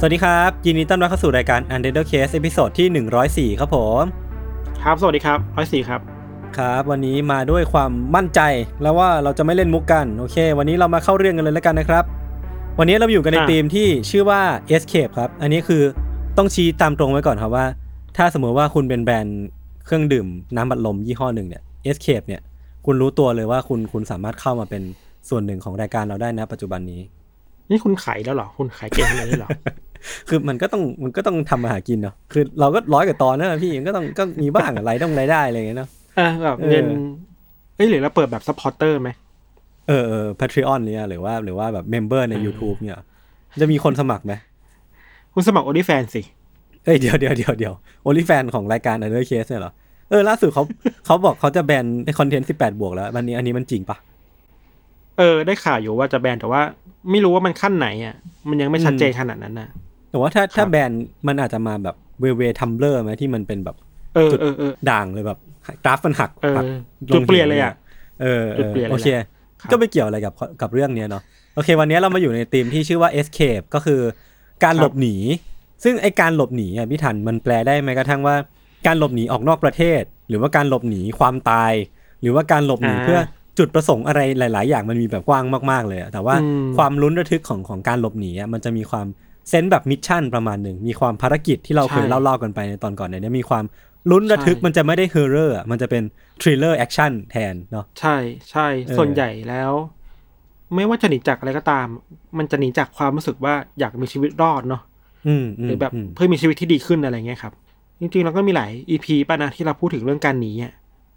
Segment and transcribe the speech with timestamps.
[0.00, 4.04] สวัสดีครับ ยินดีต้อนรับเข้าสู่รายการ Untitled Case ตอนที่ 104 ครับผม
[4.82, 6.00] ครับ สวัสดีครับร้อยสี่ครับ
[6.58, 8.40] ครับ วันนี้มาด้วยความมั่นใจ
[8.82, 12.04] แล้วว่าเราจะไม่เล่นมุกกัน โอเค วันนี้เรามาเข้าเรื่องกันเลยแล้วกันนะครับ
[12.78, 14.40] วันนี้เราอยู่กันในอะธีมที่ชื่อว่า
[14.74, 15.82] Escape ครับ อันนี้คือ
[16.36, 17.66] ต้องชี้ตามตรงไว้ก่อนครับว่า
[18.16, 19.46] ถ้าสมมติว่าคุณเป็นแบรนด์
[19.84, 22.42] เครื่องดื่มน้ำบัดลมยี่ห้อหนึ่งเนี่ย Escape เนี่ย
[22.86, 24.82] คุณรู้ตัวเลยว่าคุณคุณสามารถเข้ามาเป็น
[25.28, 27.02] ส่วนหนึ่งของรายการเราได้นะปัจจุบันนี้
[27.70, 29.48] นี่คุณขายแล้วเหรอ คุณขายเก่งขนาดนี้เหรอ
[30.28, 36.86] คือมันก็ต้องมันก็ต้องทำมาหากินเนาะคือเราก็ร้อยกว่าตอนนะพี่มันก็ต้องก็มีบ้างอะไรต้องรายได้อะไรอย่างเงี้ยเนาะเออแบบเออเงิน
[37.76, 39.10] เอ้ยหรือเราเปิดแบบ supporter ไหม
[39.88, 42.98] เออเออ Patreon เนี่ยหรือว่าหรือว่าแบบ member ใน YouTube เนี่ย
[43.60, 44.32] จะมีคนสมัครไหม
[45.34, 46.22] คุณสมัครโอ y ิแฟนสิ
[46.84, 49.72] เอ้ยเดี๋ยวเดี๋ยวเดี๋ยวเดี๋ยว OnlyFans ของรายการ Untitled Case เนี่ยเหรอ
[50.10, 50.64] เออล่าสุดเขา
[51.06, 53.96] เขาบอกเขาจะแบนในคอนเทนต์18บวกแล้ววันนี้อันนี้มันจริงปะ
[55.18, 56.62] เออ ได้ข่าวอยู่ว่าจะแบนแต่ว่า
[57.10, 58.14] ไม่รู้ว่ามันขั้นไหนอะ
[58.48, 59.68] มันยังไม่ชัดเจนขนาดนั้นนะ
[60.10, 60.90] แต่ว่าถ้าถ้าครับแบน
[61.26, 63.76] มันอาจจะมาแบบเวเวทัมเบลอร์ไหมที่มันเป็นแบบ
[64.14, 65.38] เออจุดเออเออด่างเลยแบบ
[65.84, 66.64] กราฟมันหักเออหัก
[67.14, 67.74] จุดเปลี่ยนเลยอะ
[68.22, 69.08] เออเอจุดอเปลี่ยนเลยโอเค
[69.60, 71.22] ครับก็ไม่เกี่ยวอะไรกับกับเรื่องเนี้ยเนาะ
[71.54, 74.00] โอเค วันนี้เรามาอยู่ในธีมที่ชื่อว่า escape ก็คือ
[74.64, 75.16] การหลบหนี
[75.84, 78.36] ซึ่งไอการหลบหนีอะพี่ทันมันแปลได้ไหมกระทั่งว่า
[78.86, 81.72] การหลบหนีออกนอกประเทศ หรือว่าการหลบหนีความตาย
[82.20, 83.20] หรือว่าการหลบหนีอ่าเพื่อ
[83.58, 89.06] จุดประสงค์อะไรหลาย ๆ อย่างมันมีแบบกว้างมาก ๆ เลยอะแต่ว่าอืมความลุ้นระทึกของของการหลบหนีอะมันจะมีความ
[89.48, 93.64] sense แบบ mission ประมาณหนึ่ง มีความภารกิจที่เราเคยเล่าๆกันไปในตอนก่อนเนี่ยมีความ
[94.10, 96.02] ลุ้นระทึกใช่มันจะไม่ได้ horror มันจะเป็น
[96.40, 98.16] thriller action แทนเนาะใช่
[98.50, 99.72] ใช่เออส่วนใหญ่แล้ว
[100.74, 101.86] ไม่ว่าจะหนีจากอะไรก็ตาม
[102.38, 104.82] มันจะหนีจากความรู้สึกว่าอยากมีชีวิตรอดเนาะ
[105.26, 107.52] อืมมหรือแบบมเพื่อมีชีวิตที่ดีขึ้นอะไรเงี้ยครับ
[108.00, 110.72] จริงๆเราก็มีหลาย EP ป่ะนะที่เราพูดถึงเรื่องการหนีอะ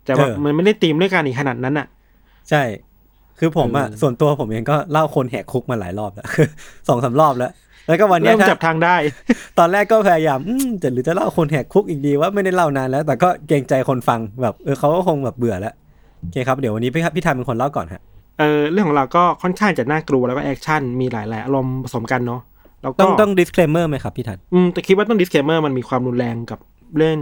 [0.06, 1.88] แต่ว่ามันไม่ได้ตีมเรื่องการหนีขนาดนั้นอะ
[2.50, 2.64] ใช่
[3.40, 6.48] คือผมอะเออส่วนตัวผมเองก็เล่าคนแหกคุกมาหลายรอบแล้วคือ
[6.88, 7.52] สองสามรอบแล้ว
[7.90, 8.96] แล้วก็วันเนี้ยเริ่มถ้าจับทางได้
[9.60, 15.74] ตอนแรกก็พยายามอืมจะหรือจะเล่าคนแหกคุกอีกดีว่าไม่ได้เล่านานแล้ว แต่ก็เกรงใจคนฟังแบบเออเขาก็คงแบบเบื่อแล้ว
[16.20, 18.02] โอเคครับเดี๋ยววันนี้พี่พี่ธัญเป็นคนเล่าก่อนฮะ
[18.40, 22.42] เออเรื่องของเราก็ค่อนข้างจะน่ากลัวแล้วก็ action มีหลายๆอารมณ์ผสมกันเนาะ
[22.82, 26.60] แล้วก็ต้องต้อง disclaimer ไหมครับพี่ทันอืมแต่คิดว่าต้อง disclaimer มันมีความรุนแรงกับ
[26.98, 27.18] เรื่อง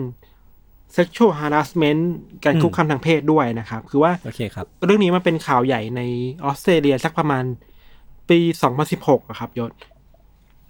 [0.97, 2.01] sexual harassment
[2.45, 6.01] การอืมคุกคามทางเพศด้วยนะครับ คือว่าโอเคครับเรื่องนี้มันเป็นข่าวใหญ่ใน
[6.43, 7.43] ออสเตรเลียสักประมาณ
[8.29, 8.39] ปี
[8.83, 9.71] 2016อะครับยศ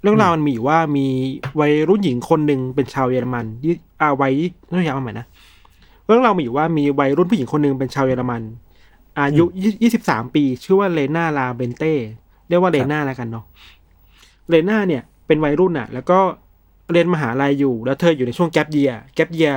[0.02, 1.06] เรื่องราวมันมีอยู่ว่ามี
[1.60, 4.34] วัยรุ่นหญิงคนหนึ่งเป็นชาวเยอรมันยี่อาวัย
[4.70, 5.26] ต้องยาวมาใหม่นะ
[6.06, 8.42] เรื่องราวมีอยู่ว่ามีวัยรุ่นผู้หญิงคนหนึ่งเป็นชาวเยอรมัน
[9.20, 9.46] อายุ
[9.82, 11.94] ยี่สิบสามปี ชื่อว่าเลนาลาเบนเต้
[12.50, 13.46] เรียกว่าเลนาแล้วกันเนาะ
[14.50, 16.20] เลนาเนี่ย เป็นวัยรุ่นอะแล้วก็
[16.92, 19.52] เรียนมหาลัยอยู่ แล้วเธออยู่ในช่วงแก p เยียแก p เยีย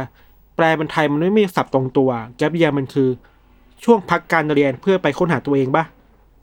[0.56, 3.08] แปลเป็นไทยมันไม่มีศัพท์ตรงตัวแก p เยียมันคือ
[3.84, 5.84] ช่วงพักการเรียนเพื่อไปค้นหาตัวเองปะ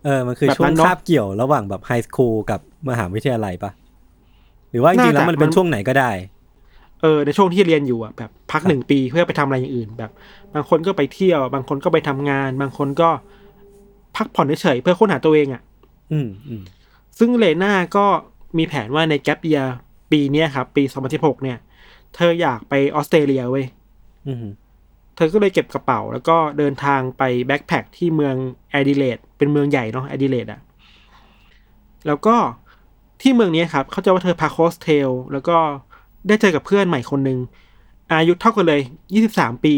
[0.05, 2.59] เออ มันคือแบบช่วนั้งนเนอะคาบเกี่ยวระหว่างแบบไฮสคูลกับ
[2.89, 3.86] มหาวิทยาลัยปะห
[4.77, 6.11] รือว่าจริงๆแล้วน่าจะมันเป็นมันช่วงไหนก็ได้
[7.01, 10.11] เออในช่วงที่เรียนอยู่อะแบบพักหนึ่งปีเพื่อไปทำอะไรอย่างอื่น แบบ
[10.53, 13.09] บางคนก็ไปเที่ยว บางคนก็ไปทำงาน บางคนก็
[14.15, 15.61] พักผ่อนเฉยๆเพื่อค้นหาตัวเองอะ
[16.11, 16.63] อืมอืม
[17.19, 18.05] ซึ่งเลน่าก็
[18.57, 19.61] มีแผนว่าในแก p เยีย
[20.11, 20.83] ปีเนี้ยครับ ปี
[21.13, 21.57] 2016เนี่ย
[22.15, 23.65] เธออยากไปออสเตรเลียเว้ย
[24.27, 24.45] อืม
[25.15, 28.35] เธอก็เลยเก็บกระเป๋า แล้วก็เดินทางไป backpack ที่เมือง
[28.71, 30.59] แอดิเลดเป็นเมืองใหญ่เนาะแอดิเลดอะ
[32.07, 32.35] แล้วก็
[33.21, 35.57] ที่เมืองนี้ครับเขาใจะว่าเธอพักโฮสเทลแล้วก็
[36.27, 37.39] ได้เจอกับเพื่อนใหม่คนหนึ่ง
[38.11, 38.81] อายุเท่ากันเลย
[39.23, 39.75] 23ปี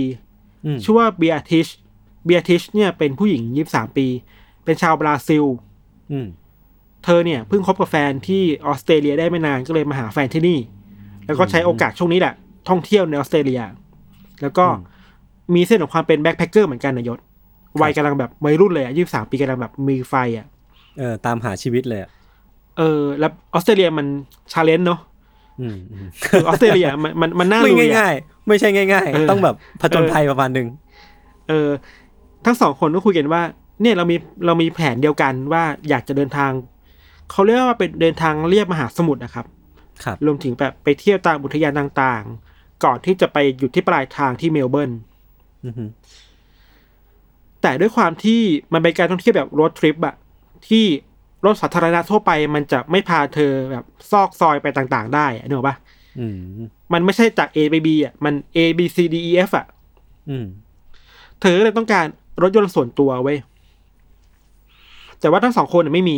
[0.66, 1.68] อืมชื่อว่า Beatriz
[2.26, 4.08] Beatriz เนี่ยเป็นผู้หญิง23ปี
[4.64, 5.44] เป็นชาวบราซิล
[6.12, 6.28] อืม
[7.04, 10.60] เธอเนี่ยเพิ่งคบกับแฟนที่ออสเตรเลียได้ไม่นานก็เลยมาหาแฟนที่นี่
[11.26, 12.34] แล้วก็ใช้โอกาสช่วงนี้แหละ
[12.70, 13.62] ท่องเที่ยวในออสเตรเลีย
[14.42, 14.98] แล้วก็อืม
[15.56, 17.20] มี sense ของความเป็น backpacker เหมือนกันนายศ
[17.82, 20.46] วัยกำลังแบบวัยรุ่นเลยอายุสามปีกำลังแบบมีไฟอะ
[20.98, 22.10] เออตามหาชีวิตเลยอะ
[22.80, 24.08] เออ แล้วออสเตรเลียมัน
[24.52, 25.00] challenge เนาะ
[25.62, 30.68] อืมอืมคือออสเตรเลียมันมันมันน่าไม่ลุยอะง่ายๆไม่ใช่ง่ายเออๆต้องแบบผจญภัยประมาณหนึ่ง
[31.50, 31.70] เออ
[32.46, 33.42] ทั้งสองคนก็คุยกันว่า
[33.82, 34.16] เนี่ยเรามี
[34.46, 36.52] เรามีแผนเดียวกันว่าอยากจะเดินทาง
[37.32, 39.46] เขาเรียกว่าเป็นเดินทางเลียบมหาสมุทรนะครับ
[40.04, 44.92] ครับรวมถึงแบบไปเที่ยวตามอุทยานต่างๆ ก่อนที่จะไปหยุดที่ปลายทางที่เมลเบิร์น
[45.66, 45.86] อือฮึ
[47.62, 48.42] แต่ด้วยความที่
[48.74, 50.16] มันเป็นการท่องเที่ยวแบบ road trip อะ
[50.68, 50.86] ที่
[51.46, 55.76] รถสาธารณะทั่วไปมันจะไม่พาเธอแบบซอกซอยไปต่างๆ ได้อะนึกออกปะ
[56.20, 56.36] อืม
[56.94, 59.66] มันไม่ใช่จาก A ไป B อะมัน A B C D E F อะ
[60.30, 60.46] อืม
[61.42, 62.06] เธอก็เลยต้องการ
[62.42, 63.38] รถยนต์ส่วนตัวเว้ย
[65.20, 66.18] แต่ว่าทั้งสองคนน่ะไม่มี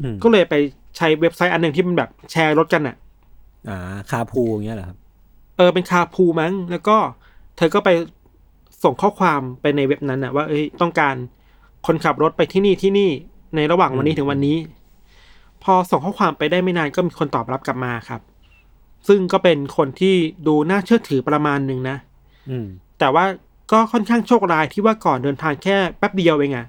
[0.00, 0.54] อืมก็เลยไป
[0.96, 2.96] ใช้เว็บไซต์อันหนึ่งที่มันแบบแชร์รถกันอะ
[3.68, 3.78] อ่า
[4.10, 4.96] คาพูอย่างเงี้ยเหรอครับ
[5.56, 6.96] เออ เป็นคาร์พูลมั้ง แล้วก็
[7.56, 7.90] เธอก็ไป
[8.84, 11.14] ส่งข้อความไปในเว็บนั้นอะว่า เอ้ย ต้องการ
[11.86, 13.10] คนขับรถไปที่นี่ที่นี่
[13.56, 14.56] ในระหว่างวันนี้ถึงวันนี้
[15.64, 18.20] พอส่งข้อความไปได้ไม่นานก็มีคนตอบรับกลับมาครับ
[19.08, 20.14] ซึ่งก็เป็นคนที่
[20.46, 21.96] ดูน่าเชื่อถือประมาณหนึ่งนะ
[22.50, 22.66] อืม
[22.98, 23.24] แต่ว่า
[23.72, 26.66] ก็ค่อนข้างโชคร้ายที่ว่าก่อนเดินทางแค่แป๊บเดียวเองอะ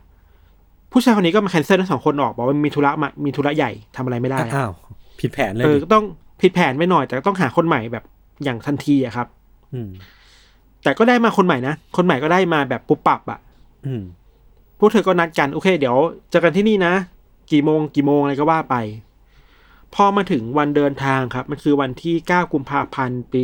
[0.92, 4.72] ผู้ชายคนนี้ก็มาแคนเซิลทั้งสองคนออกบอกว่ามีธุระมามีธุระใหญ่ทำอะไรไม่ได้อะอ้าว
[5.20, 6.04] ผิดแผนเลยเออดิก็ต้อง
[6.42, 8.04] ผิดแผนไปหน่อย แต่ก็ต้องหาคนใหม่แบบ
[8.44, 9.28] อย่างทันทีอะครับ
[9.74, 9.90] อืม
[10.84, 13.40] แต่ก็ได้มาคนใหม่นะ คนใหม่ก็ได้มาแบบปุบปับอะ
[13.86, 14.02] อืม
[14.80, 15.98] พวกเธอก็นัดกันโอเค เดี๋ยว
[16.30, 16.94] เจอกันที่นี่นะ
[17.52, 18.76] กี่โมงกี่โมงอะไรก็ว่าไป
[19.96, 23.42] พอมาถึงวันเดินทางครับ มันคือวันที่ 9 กุมภาพันธ์ปี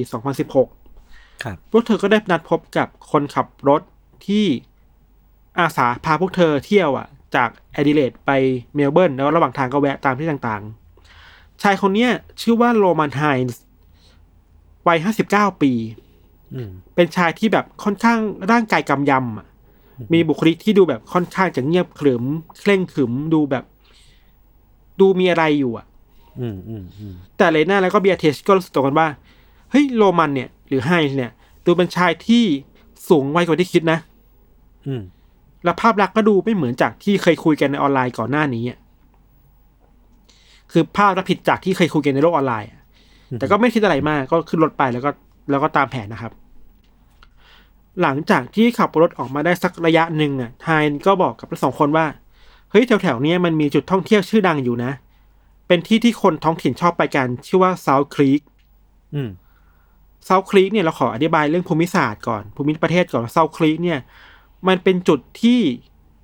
[0.71, 3.81] 2016 ครับ พวกเธอก็ได้นัดพบกับคนขับรถ
[4.27, 4.45] ที่
[5.59, 8.31] อาสาพาพวกเธอเที่ยวอะ จากแอดิเลดไป
[8.75, 12.11] เมลเบิร์นแล้วระหว่างทางก็แวะตามที่ต่างๆ ชายคนเนี้ย
[12.41, 13.61] ชื่อว่าโรมันไฮน์ส์
[14.87, 14.97] วัย
[15.29, 15.71] 59ปี
[16.53, 18.19] อืมเป็นชายที่แบบค่อนข้าง
[18.51, 19.47] ร่างกายกำยำอะ
[20.13, 22.23] มีบุคลิกที่ดูแบบค่อนข้างจะเงียบขรึม
[22.59, 23.63] เคร่งขรึมดูแบบ
[24.99, 25.85] ดูมีอะไรอยู่อะ
[26.39, 29.07] อืมอืมอืมแต่เลน่าแล้วก็เบียเทสก็รู้สึกตรงกันว่า
[29.71, 31.31] เฮ้ยโรมันเนี่ย หรือไฮน์เนี่ย
[31.65, 32.43] ดูเป็นชายที่
[33.09, 33.99] สูงวัยกว่าที่คิดนะ
[34.87, 35.01] อืม
[35.63, 38.77] และภาพลักษณ์ก็ดูไม่เหมือนจากที่เคยคุยกันในออนไลน์ก่อนหน้านี้อะ
[40.71, 42.79] คือภาพลักษณ์ผิดจากที่เคยคุยกันในโลกออนไลน์อะ
[43.39, 45.09] แต่ก็ไม่คิดอะไรมากก็ขึ้นรถไปแล้วก็
[45.51, 46.31] แล้วก็ตามแผนนะครับ
[48.01, 52.05] หลังจากที่ขับรถออกมาได้สักระยะหนึ่งอะไฮน์ก็บอกกับทั้งสองคนว่า
[52.71, 54.91] เฮ้ยแถวๆเนี้ยมันมีจุดท่องเที่ยวชื่อดังอยู่นะ
[55.67, 58.41] เป็นที่ที่คนท้องถิ่นชอบไปกัน ชื่อว่าซาวครีก
[59.13, 59.29] อืม
[60.25, 63.99] เซาคลีกเนี่ยเราขออธิบายเรื่องภูมิศาสตร์ก่อน ภูมิประเทศก่อนเซาคลีกเนี่ย
[64.67, 65.59] มันเป็นจุดที่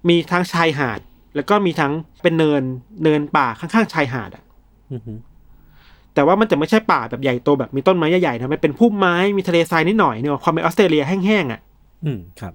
[0.09, 1.00] มีทั้งชายหาด
[1.35, 1.91] แล้วก็มีทั้ง
[2.21, 2.63] เป็นเนิน
[3.03, 4.44] เนินป่าข้างๆชายหาดอะ
[4.91, 5.01] อืม
[6.13, 11.62] แต่ว่ามันจะไม่ใช่ป่าแบบใหญ่โตแบบมีต้นไม้ใหญ่ๆนะมันเป็นพุ่มไม้มีทะเลทรายนิดหน่อยเนี่ยความเป็นออสเตรเลียแห้งๆอะ
[12.06, 12.54] อืมครับ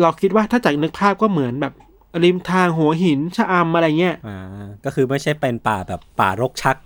[0.00, 1.74] เราคิดว่าถ้าจากนึกภาพก็เหมือนแบบ
[2.24, 4.38] ริมทางหัวหินชะอำอะไรเงี้ย อ่า
[4.84, 6.76] ก็คือไม่ใช่เป็นป่าแบบป่ารกชัก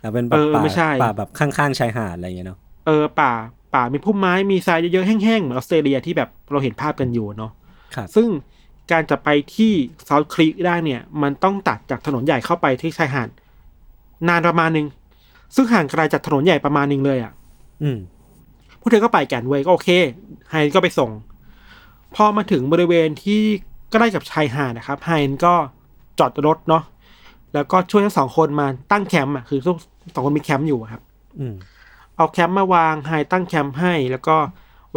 [0.00, 3.32] แต่เป็นแบบเออป่าไม่ใช่ป่าแบบข้างๆชายหาดอะไรอย่างเงี้ยเนาะ เออป่า
[3.74, 7.52] ป่ามีพุ่มไม้มีทรายเยอะๆแห้งๆ เหมือนออสเตรเลียที่แบบเราเห็นภาพกันอยู่เนาะ
[7.94, 8.28] ครับซึ่ง
[8.92, 9.72] การจะไปที่
[10.08, 13.28] ซ u t ค c ี e ได้เนี่ย มันต้องตัดจากถนนใหญ่เข้าไปที่ชายหาด
[14.28, 14.86] นานประมาณหนึ่ง
[15.54, 17.32] ซึ่งห่างไกลจากถนนใหญ่ประมาณหนึ่งเลยอะ่ะ
[17.82, 17.98] อืม
[18.80, 19.88] พวกเธอก็ไปกันเว้ยก็โอเค
[20.50, 21.10] ไฮน์ก็ไปส่ง
[22.14, 23.40] พอมาถึงบริเวณที่
[23.92, 25.54] ใกล้กับชายหาดนะครับไฮน์ก็
[26.18, 26.82] จอดรถเนาะ
[27.54, 29.76] แล้วก็ช่วยทั้งสองคนมาตั้งแคมป์อะคือทุก
[30.14, 31.02] สองคนมีแคมป์อยู่อะครับ
[31.38, 31.54] อืม
[32.16, 34.36] เอาแคมป์มาวางไฮน์ตั้งแคมป์ให้ แล้วก็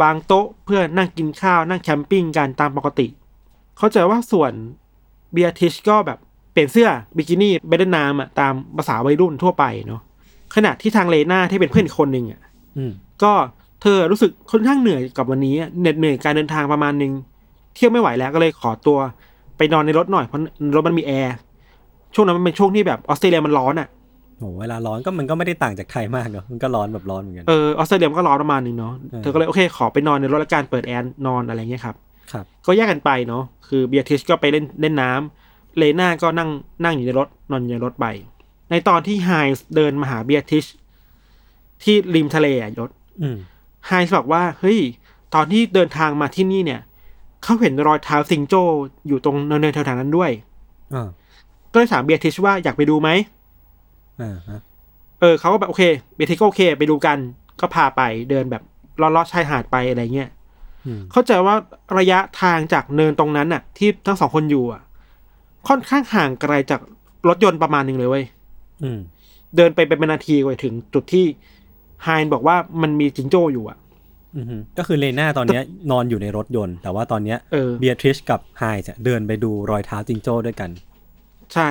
[0.02, 3.06] วางโต๊ะเพื่อนั่งกินข้าวนั่งแคมปิ้งกันตามปกติ
[3.78, 4.52] เข้าใจว่าส่วน
[5.32, 6.18] เบียทิชก็แบบ
[6.52, 10.00] เปลี่ยนเสื้อบิกินี่ไปเล่นน้ำอะตามภาษาวัยรุ่นทั่วไปเนาะ
[10.54, 12.40] ขณะที่ทางเลน่าที่เป็นเพื่อนอีกคนหนึ่งอะ
[12.76, 13.32] อืมก็
[13.82, 17.12] เธอรู้สึกค่อนข้างเหนื่อยกับวันนี้อะเหน็ดเหนื่อยการเดินทางประมาณหนึ่ง
[17.74, 18.98] เที่ยวไม่ไหวแล้วก็เลยขอตัว
[19.56, 20.40] ไปนอนในรถหน่อยเพราะ
[20.76, 21.34] รถมันมีแอร์
[22.14, 23.88] ช่วงนั้นมันเป็นช่วงที่แบบออสเตรเลียมันร้อนอะ
[24.38, 31.96] โหเวลาร้อนก็มันก็ไม่ได้ต่างจากไทยมากเนาะมันก็ร้อนแบบร้อนเหมือนกันเออออสเตรเลียมันก็ร้อนประมาณหนึ่งเนาะเออเธอก็เลยโอเค ขอไปนอนในรถแล้วการเปิดแอร์นอนอะไรเงี้ยครับ
[32.32, 36.50] ครับ ก็แยกกันไปเนาะคือเบียทิชก็ไปเล่นเล่นน้ำเลน่าก็นั่ง
[36.84, 38.06] นั่งอยู่ในรถนอนอยู่ในรถไป
[38.70, 40.64] ในตอนที่ไฮส์เดินมาหาเบียทิช
[41.82, 42.90] ที่ริมทะเลอะยศ
[43.22, 43.38] อืม
[43.86, 44.78] ไฮส์บอกว่าเฮ้ย
[45.34, 46.80] ตอนที่เดินทางมาที่นี่เนี่ย
[47.42, 48.62] เขาเห็นรอยเท้าซิงโจ้
[49.08, 50.30] อยู่ตรงเนินๆแถวๆนั้นด้วย
[50.94, 51.08] อ่า
[51.72, 53.08] ก็เลยถามเบียทิชว่าอยากไปดูไหม
[54.20, 54.60] อ่าฮะ
[55.20, 55.82] เออเขาก็แบบโอเค
[56.14, 57.18] เบียทิชก็โอเค ไปดูกัน
[57.60, 58.62] ก็พาไปเดินแบบ
[58.98, 60.30] เลาะๆชายหาดไปอะไรเงี้ย
[60.86, 61.54] อืมเข้าใจว่า
[61.98, 64.82] ระยะทางจากเนินตรงนั้นน่ะ ที่ทั้งสองคนอยู่อะ
[65.68, 66.80] ค่อนข้างห่างไกลจาก
[67.28, 68.24] รถยนต์ประมาณหนึ่งเลยเว้ย
[68.82, 68.98] อืม
[69.56, 71.24] เดินไปเป็นนาทีกว่าถึงจุดที่
[72.04, 73.78] ไฮน์บอกว่ามันมีจิงโจ้อยู่อะ
[74.36, 80.70] อืมก็คือเลน่าตอนเนี้ยนอนอยู่ในรถยนต์ แต่ว่าตอนเนี้ยเออเบียทริชกับไฮส์อะเดินไปดูรอยเท้าจิงโจ้ด้วยกัน
[81.54, 81.68] ใช่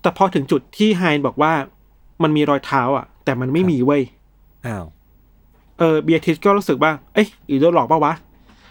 [0.00, 1.52] แต่พอถึงจุดที่ไฮน์บอกว่า
[2.22, 4.02] มันมีรอยเท้า อะ แต่มันไม่มีเว้ย
[4.66, 4.84] อ้าว
[5.78, 8.14] เออเบียทิสก็รู้สึกว่า เอ้ยหรือโดนหลอกปะวะ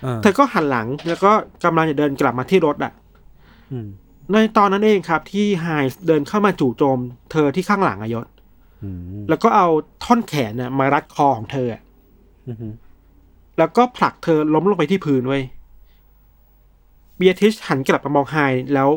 [0.05, 1.31] อ่าเธอก็หันหลังแล้วก็
[1.63, 2.93] กำลังจะเดินกลับมาที่รถอะ
[3.71, 3.87] อืม
[4.31, 6.99] ในตอนนั้นเองครับ ที่ไฮส์เดินเข้ามาจู่โจม
[7.31, 8.42] เธอที่ข้างหลังอะยศอืม
[9.29, 9.67] แล้วก็เอา
[10.03, 11.81] ท่อนแขนน่ะมารัดคอของเธออะ
[12.47, 12.73] อืม
[13.57, 15.43] แล้วก็ผลักเธอล้มลงไปที่พื้นไว้ย
[17.17, 18.37] เบียทิชหันกลับมามองไฮ
[18.73, 18.89] แล้ว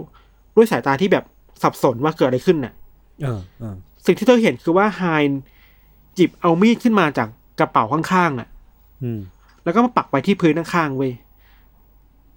[0.56, 1.24] ด้วยสายตาที่แบบ
[1.62, 2.72] สับสนว่าเกิดอะไรขึ้นน่ะ
[3.22, 3.74] เออเออ
[4.06, 5.02] สิ่งที่เธอเห็นคือว่าไฮ
[6.16, 7.28] หยิบเอามีดขึ้นมาจาก
[7.58, 8.48] กระเป๋าข้างๆอะ
[9.02, 9.20] อืม
[9.64, 11.12] แล้วก็มาปักไว้ที่พื้นข้างๆเว้ย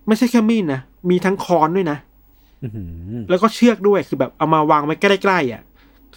[0.07, 1.97] ไม่ใช่แค่มีดนะมีทั้งค้อนด้วยนะ
[2.63, 2.67] อื
[3.19, 5.61] มแล้วก็เชือกด้วยคือแบบเอามาวางไว้ใกล้ๆอะ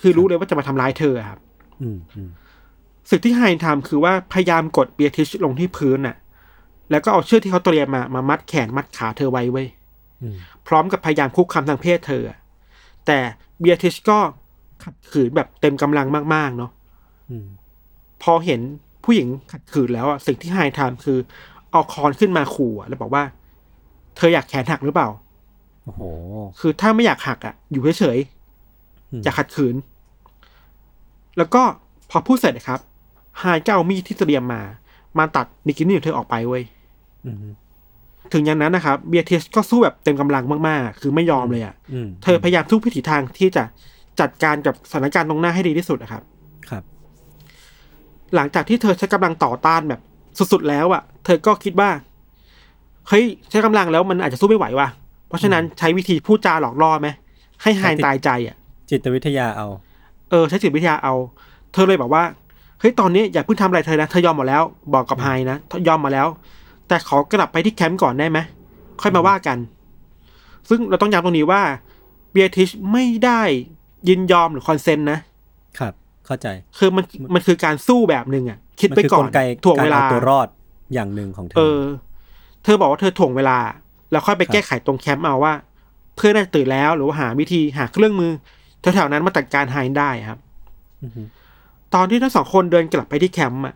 [0.00, 1.38] คือรู้เลยว่าจะมาทำร้ายเธออะครับ
[1.82, 2.30] อืมอืม
[3.10, 6.16] สิ่งที่ไฮน์ทำคือว่าพยายามกดเบียทิชลงที่พื้นน่ะ
[6.90, 9.68] แล้วก็เอาเชือกที่เขาเตรียมมามามัดแขนมัดขาเธอไว้เว้ย
[10.22, 12.38] อืมพร้อมกับพยายามคุกคามทางเพศเธออะ
[13.06, 13.18] แต่
[13.60, 14.18] เบียทิชก็
[14.84, 16.70] ขัดขืนแบบเต็มกำลังมาก ๆ เนาะ
[17.30, 17.46] อืม
[18.22, 18.60] พอเห็น
[19.04, 21.18] ผู้หญิงขัดขืนแล้วอะสิ่งที่ไฮน์ทำคือ
[21.70, 23.24] เอาคอนขึ้นมาขู่อะแล้วบอกว่า
[24.16, 25.08] เธออยากแขนหักหรือเปล่า
[25.84, 26.02] โอ้โห
[26.60, 28.18] คือถ้าไม่อยากหักอะ อยู่เฉย
[29.12, 29.74] อืมๆอย่าขัดขืน
[31.38, 31.62] แล้วก็
[32.10, 32.80] พอพูดเสร็จนะครับ
[33.38, 34.62] ไฮน์ก็เอามีดที่เตรียมมา
[35.18, 36.62] มาตัดบิกินี่ของเธอออกไปเว้ย
[37.26, 37.36] อืม
[38.32, 43.64] ถึงอย่างนั้นนะครับเบียเทสก็สู้แบบเต็มกำลังมากๆ คือไม่ยอมเลยอะอืมเธอพยายามทุกวิถีทางที่จะ
[44.20, 46.22] จัดการกับสถานการณ์ตรงหน้าให้ดีที่สุดนะครับ
[46.70, 46.82] ครับ
[48.34, 50.00] หลังจากที่เธอใช้กำลังต่อต้านแบบ
[50.52, 51.90] สุดๆแล้วอะ เธอก็คิดว่า
[53.08, 54.88] เฮ้ยใช้กำลังแล้วมันอาจจะสู้ไม่ไหวว่ะ
[55.28, 57.08] เพราะฉะนั้นใช้วิธีพูดจาหลอกล่อไหม
[57.62, 58.56] ให้ไฮน์ตายใจอะ
[58.92, 59.66] จิตวิทยาเอา
[60.30, 61.14] เออ ใช้จิตวิทยาเอา
[61.72, 62.24] เธอเลยบอกว่า
[62.80, 64.62] เฮ้ยตอนนี้อย่าเพิ่งทำอะไรเธอนะเธอยอมหมดแล้ว
[64.94, 65.56] บอกกับไฮน์นะ
[65.88, 66.26] ยอมมาแล้ว
[66.88, 68.38] แต่ขอกลับไปที่แคมป์ก่อนได้ไหม
[69.02, 69.58] ค่อยมาว่ากัน
[70.68, 71.62] ซึ่งเราต้องย้ำตรงนี้ว่า
[72.30, 73.40] เบียทิชไม่ได้
[74.08, 75.18] ยินยอมหรือ consent นะ
[75.78, 75.92] ครับ
[76.26, 76.46] เข้าใจ
[76.78, 80.48] คือมันมันคือการสู้แบบหนึ่งอะ คิดมันไปคือก่กอนลไกถ่วงการเวลาเอาตัวรอด
[80.94, 81.80] อย่างหนึ่งของเธเออ
[82.62, 83.58] เธอบอกว่าเธอถ่วงเวลา
[84.10, 85.54] แล้วค่อยไปครับแก้ไขตรงแคมป์เอาว่า
[86.16, 88.32] เพื่อนน่าจะตื่นแล้วหรือว่าหาวิธีหาเครื่องมือ
[88.82, 90.38] แถวๆนั้นมาจัดการไฮได้ครับ
[91.02, 91.22] อือฮึ
[91.94, 93.74] ตอนที่ทั้งสองคนเดินกลับไปที่แคมป์อะ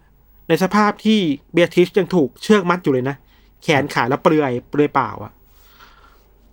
[0.49, 1.19] ในสภาพที่
[1.53, 3.17] เบียทริชยังถูกเชือกมัดอยู่เลยนะ
[3.63, 5.33] แขนขาแล้วเปลือยเปลือยเปล่าอะ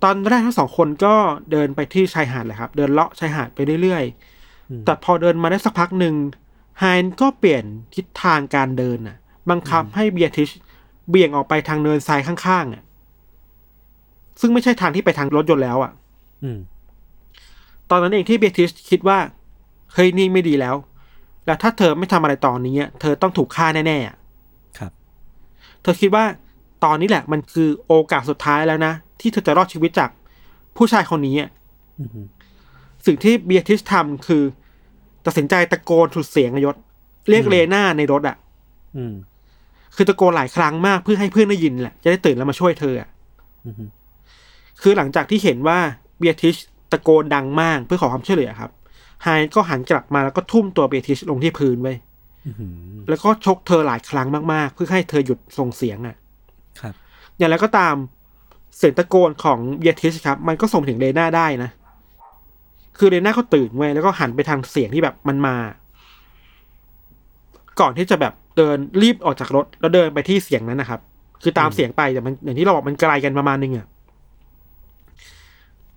[0.02, 1.14] ตอนแรกทั้งสองคนก็
[1.52, 6.14] เดินไปที่ชายหาดเลยครับ เดินเลาะชายหาดไปเรื่อยๆ แต่พอเดินมาได้สักพักหนึ่ง
[6.80, 9.16] ไฮน์ก็เปลี่ยนทิศทางการเดินน่ะ
[9.50, 10.50] บังคับให้เบียทริช
[11.10, 12.82] เบี่ยงออกไปทางเนินทรายข้างๆอะ
[14.40, 15.92] ซึ่งไม่ใช่ทางที่ไปทางรถยนต์แล้วอะ
[16.44, 16.73] อืมต
[17.94, 19.18] อนนั้นเองที่เบียทริชคิดว่า
[19.94, 20.74] เฮ้ยนี่ไม่ดีแล้ว
[21.46, 24.16] แล้วถ้าเธอไม่ทำอะไรตอนนี้อะเธอต้องถูกฆ่าแน่ๆอะ
[24.78, 24.92] ครับ
[25.82, 26.24] เธอคิดว่า
[26.84, 30.10] ตอนนี้แหละ มันคือโอกาสสุดท้ายแล้วนะ ที่เธอจะรอดชีวิตจาก
[30.76, 31.50] ผู้ชายคนนี้อะ
[32.00, 32.20] อือฮึ
[33.06, 34.42] สิ่งที่เบียทริชทำคือ
[35.26, 36.76] ตัดสินใจตะโกนสุดเสียงอะยศ
[37.30, 38.36] เรียกเลน่าในรถอะ
[38.96, 39.14] อืม
[39.96, 43.08] คือตะโกนหลายครั้งมากเพื่อให้เพื่อนได้ยินแหละ จะได้ตื่นแล้วมาช่วยเธออะ
[43.66, 43.84] อือฮึ
[44.82, 45.78] คือหลังจากที่เห็นว่า
[46.18, 48.70] เบียทริชตะโกนดังมากเพื่อขอความช่วยเหลือครับ
[49.22, 51.96] ไฮน์ก็หันกลับมาแล้วก็ทุ่มตัวเบียทริชลงที่พื้นไว้ย
[52.46, 52.66] อือฮึ
[53.08, 56.16] แล้วก็ชกเธอหลายครั้งมากๆ เพื่อให้เธอหยุดส่งเสียงอะ
[56.80, 56.94] ครับ
[57.38, 57.94] อย่างไรก็ตาม
[58.76, 61.70] เสียงตะโกนของเบียทริชครับ มันก็ส่งถึงเลน่าได้นะ
[62.98, 65.56] คือเลน่าเขาตื่นไว้ยแล้วก็หันไปทางเสียงที่แบบมันมา
[67.80, 71.00] ก่อนที่จะแบบเดินรีบออกจากรถ แล้วเดินไปที่เสียงนั้นนะครับ
[71.42, 73.86] คือตามเสียงไปแต่มันอย่างที่เราบอกมันไกลกันประมาณนึงอะ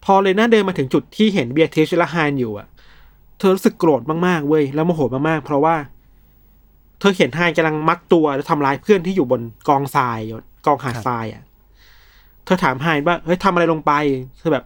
[0.10, 2.68] พอเลน่าเดินมาถึงจุดที่เห็นเบียทริชและไฮนอยู่อะ
[3.38, 5.76] เธอรู้สึกโกรธมากๆเว้ยแล้วโมโหมากๆ เพราะว่า
[7.00, 10.20] เธอเห็นไฮนกำลังมัดตัวแล้วทำร้ายเพื่อนที่อยู่บนกองทราย
[10.66, 11.44] กองหาดทรายอะ
[12.46, 13.92] เธอถามไฮนว่าเฮ้ยทำอะไรลงไป
[14.40, 14.64] เธอแบบ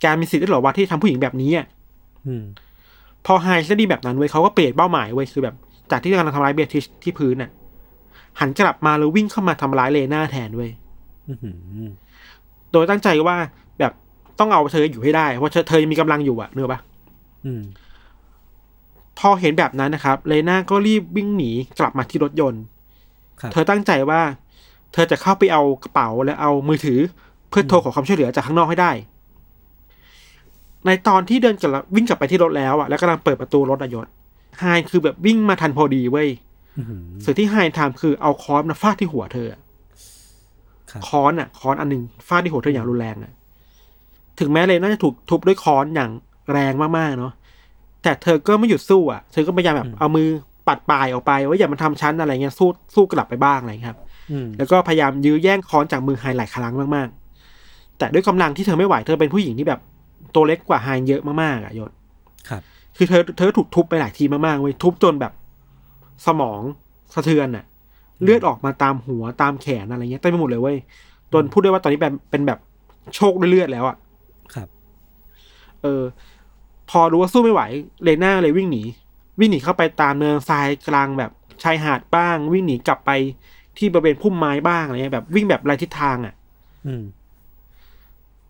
[0.00, 1.66] แกมีสิทธิ์ด้วยเหรอวะที่ทำผู้หญิงแบบนี้อะ
[2.26, 2.44] อืม
[3.26, 5.54] พอไฮน์ได้ดีแบบนั้นเว้ยเขาก็เปลี่ยนเป้าหมายเว้ยคือแบบ
[5.90, 7.50] จากที่กำลังทำร้ายเบียทริชที่พื้นน่ะ
[8.40, 10.70] หันกลับมาแล้ววิ่งเข้ามาทำร้ายเลน่าแทนเว้ย
[11.28, 11.50] อือฮึ
[12.72, 13.36] โดยตั้งใจว่า
[13.78, 13.92] แบบ
[14.38, 16.80] ต้องเอาเธออยู่ให้ได้เพราะเธอเธอยังมีกำลังอยู่อะเนื้อปะ
[17.46, 17.62] อืม
[19.18, 22.62] พอเห็นแบบนั้นนะครับเลน่าก็รีบวิ่งหนีกลับมาที่รถยนต์
[23.40, 24.20] ครับเธอตั้งใจว่า
[24.92, 27.00] เธอจะเข้าไปเอากระเป๋าและเอามือถือ
[27.48, 28.92] เพื่อโทรขอความช่วยเหลือจากข้างนอกให้ได้
[30.86, 34.06] ในตอนที่เดินกลับวิ่งกลับไปที่รถแล้วอะแล้วกำลังเปิดประตูรถอะยศ
[34.60, 36.28] ไฮน์คือแบบวิ่งมาทันพอดีเว้ย
[36.78, 39.60] อือฮึสิ่งที่ไฮน์ทำคือเอาค้อนมาฟาดที่หัวเธออะ
[40.90, 43.32] ครับค้อนอะค้อนอันหนึงฟาดที่หัวเธออย่างรุนแรงอะ
[44.42, 46.10] ถึงแม้เลยน่าจะถูกทุบด้วยค้อนอย่าง
[46.52, 47.32] แรงมากๆเนาะ
[48.02, 50.28] แต่เธอก็ไม่หยุดสู้อะ เธอก็พยายามแบบเอามือ
[50.68, 59.80] ปัดปลายออกไปว่าอย่ามาทำชั้นอะไรเงี้ยสู้สู้กลับไปบ้างอะไรเงี้ยครับอืมแล้วก็พยายามยื้อแย่งค้อนจากมือไฮหลายครั้งมากๆ แต่ด้วยกำลังที่เธอไม่ไหวเธอเป็นผู้หญิงที่แบบ
[60.34, 61.90] ตัวเล็กกว่าไฮเยอะมากๆอะยศ
[62.48, 62.62] ครับ
[62.96, 65.32] คือเธอเธอถูกทุบไปหลายทีมากๆเว้ยทุบจนแบบ
[66.26, 66.60] สมอง
[67.14, 67.64] สะเทือนอะ
[68.22, 70.76] เลือดออกมาตามหัวตามแขนอะไรเงี้ยเต็มไปหมดเลยเว้ย
[71.32, 72.58] จนพูดได้ว่าตอนนี้เป็นเป็นแบบ
[73.16, 73.98] โชคด้วยเลือดแล้วอะครับ
[75.82, 76.02] เออ
[76.90, 77.62] พอรู้ว่าสู้ไม่ไหว
[78.02, 78.82] เลน่าเลยวิ่งหนี
[79.40, 81.30] วิ่งหนีเข้าไปตามเนินทรายกลางแบบ
[81.62, 83.10] ชายหาดบ้าง วิ่งหนีกลับไป
[83.78, 86.34] ที่บริเวณพุ่มไม้บ้างอะไรเงี้ยแบบวิ่งแบบไรทิศทางอะ่ะ
[86.86, 87.02] อืม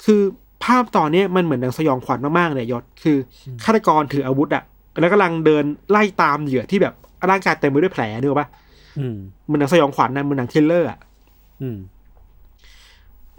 [0.05, 0.23] คือ
[0.65, 3.17] ภาพตอนเนี้ยมันเหมือนหนังสยองขวัญมากๆเลยยศคือ
[3.65, 4.65] ฆาตกรถืออาวุธอะ่ะ
[5.01, 6.95] แล้วกำลังเดินไล่ตามเหยื่อที่แบบ
[7.31, 8.49] ร่างกายเต็มไปด้วยแผลนึกออกปะ
[8.99, 10.99] อืมเหมือนหนังสยองขวัญนะเหมือนหนังทริลเลอร์อะ
[11.63, 11.77] อืม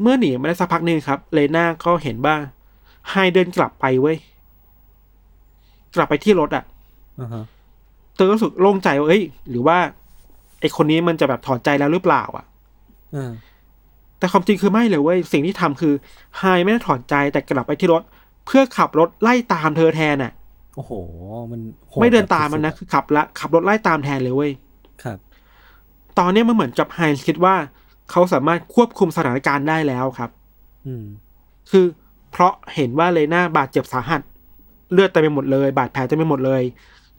[0.02, 2.36] เมื่อหนีมาได้สักพักหนึ่งครับเลน่าก็เห็นว่า
[3.10, 4.18] ไฮเดินกลับไปเว้ย
[5.96, 6.64] กลับไปที่รถอะ่ะ
[7.22, 7.44] อ่าฮะ
[8.16, 9.78] เธอก็รู้สึกโล่งใจว่าเอ้ย หรือว่า
[10.60, 12.46] ไอคนนี้มันจะแบบถอดใจแล้วหรือเปล่า อะ
[13.16, 13.32] อ่า
[14.20, 15.94] แต่ความจริงคือไม่เลยเว้ย สิ่งที่ทำคือ
[16.38, 18.02] ไฮไม่ได้ถอดใจแต่กลับไปที่รถ
[18.46, 20.32] เพื่อขับรถไล่ตามเธอแทนอะ
[20.76, 20.92] โอ้โห
[21.52, 25.18] มันโหไม่เดินตามแบบมันนะสุคือขับละขับรถไล่ตามแทนเลยเว้ยๆครับ
[26.20, 27.56] ตอนเนี้ยมันเหมือนกับไฮคิดว่า
[28.12, 30.30] เขาสามารถควบคุมสถานการณ์ได้แล้วครับ
[30.88, 31.06] อืม
[31.72, 31.86] คือ
[32.34, 34.22] เพราะเห็นว่าเลน่าบาดเจ็บสาหัส
[34.94, 36.62] เลือดเต็มไปหมดเลย บาดแผลเต็มไปหมดเลย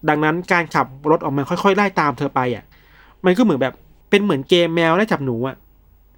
[0.09, 2.65] ดังนั้นการขับรถออกมาค่อยๆไล่ตามเธอไปอะ
[3.25, 3.75] มันก็เหมือนแบบ
[4.11, 5.57] เป็นเหมือนเกมแมวไล่จับหนูอะ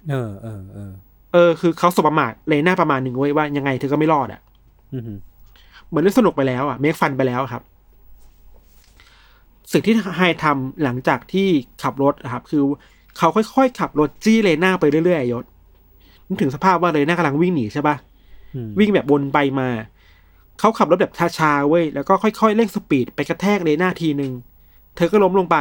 [0.09, 0.91] เออเออเออ
[1.33, 4.41] เออคือเขาสบประมาทเลน่าประมาณหนึ่งเว้ยว่ายังไงเธอก็ไม่รอดอะ
[4.93, 5.03] อืม
[5.87, 7.63] เหมือนเล่นสนุกไปแล้วอะเมคฟันไปแล้วครับ
[9.71, 11.47] สิ่งที่ไฮน์ทำหลังจากที่
[11.83, 12.63] ขับรถอะครับ คือ
[13.17, 15.45] เขาค่อยๆขับรถจี้เลน่าไปเรื่อยๆยศ
[16.27, 18.16] นึกถึงสภาพว่าเลน่ากำลังวิ่งหนีใช่ปะอืม
[18.79, 19.69] วิ่งแบบวนไปมา
[20.59, 24.31] เขาขับรถแบบช้าๆเว้ย แล้วก็ค่อยๆเร่ง speed ไปกระแทกเลน่าทีนึง
[24.95, 25.57] เธอก็ล้มลงไป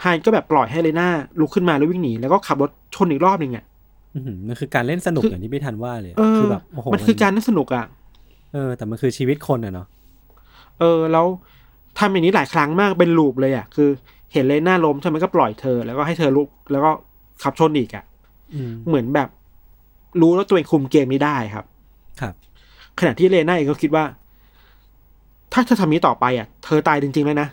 [0.00, 1.08] ไฮน์ก็แบบปล่อยให้เลน่า
[1.40, 3.64] ลุกขึ้นมาแล้ววิ่งหนี แล้วก็ขับรถชนอีกรอบหนึ่งอะ
[4.14, 7.84] อืมมันคือการเล่นสนุกคืออย่างที่พี่ทันว่าเลยเออคือแบบโอ้โหมันคือการน่าสนุกอะ
[8.52, 9.86] เออ แต่มันคือชีวิตคนอะเนาะ
[10.80, 11.26] เออแล้ว
[11.98, 13.88] ทำอย่างนี้หลายครั้งมากเป็นลูปเลยอะคือ
[14.32, 16.90] เห็นเลน่าล้มใช่ไหมก็ปล่อยเธอ แล้วก็ให้เธอลุก แล้วก็
[17.42, 18.04] ขับชนอีกอะ
[18.54, 19.28] อืมเหมือนแบบ
[20.20, 21.64] รู้แล้วตัวเองคุมเกมนี้ได้ครับ
[22.20, 22.34] ครับ
[22.98, 24.04] ขณะที่เลน่าเองก็คิดว่า
[25.52, 27.48] ถ้าเธอทำนี้ต่อไปอะ เธอตายจริงๆเลยนะ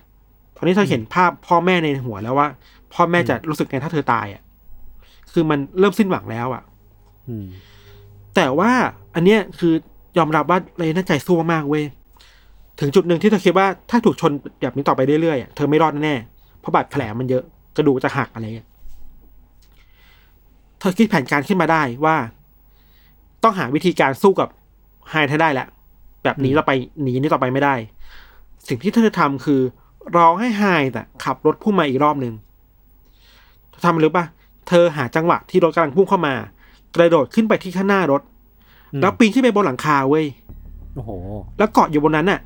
[0.56, 2.48] ตอนนี้เธอเห็นภาพพ่อแม่ในหัวแล้วว่า
[2.94, 4.42] พ่อแม่จะรู้สึกไงถ้าเธอตายอะ
[5.32, 6.64] คือมันเริ่มสิ้นหวังแล้วอะ
[7.28, 7.46] อืม
[8.36, 8.72] แต่ว่า
[9.16, 9.74] อันเนี้ยคือ
[10.18, 11.84] ยอมรับว่าเลน่าใจสู้มากๆเว้ย
[12.80, 14.32] ถึงจุดหนึ่งที่เธอคิดว่าถ้าถูกชน
[14.62, 17.44] แบบนี้ต่อไปเรื่อยๆอะเธอไม่รอดแน่ๆเพราะบาดแผลมันเยอะ
[17.78, 18.68] กระดูกจะหักอะไรเงี้ย
[20.80, 22.16] เธอคิดแผนการขึ้นมาได้ว่า
[23.44, 24.50] ต้องหาวิธีการสู้กับ
[25.10, 25.68] ไฮให้ได้แหละ
[26.24, 26.72] แบบหนีต่อไป
[27.02, 27.76] หนีนี้ต่อไปไม่ได้
[28.68, 29.62] สิ่งที่เธอทำคือ
[30.16, 32.34] รอให้ไฮแต่ะขับรถพุ่งมาอีกรอบหนึ่ง
[33.70, 34.26] เธอทำอะไรรู้ปะ
[34.68, 36.34] เธอหาจังหวะที่รถกำลังพุ่งเข้ามา
[36.96, 38.22] กระโดดขึ้นไปที่ข้างหน้ารถ
[38.94, 40.26] อืมแล้วปีนขึ้นไปบนหลังคาเว้ย
[40.96, 41.12] โอ้โห
[41.58, 42.40] แล้วเกาะอยู่บนนั้นน่ะ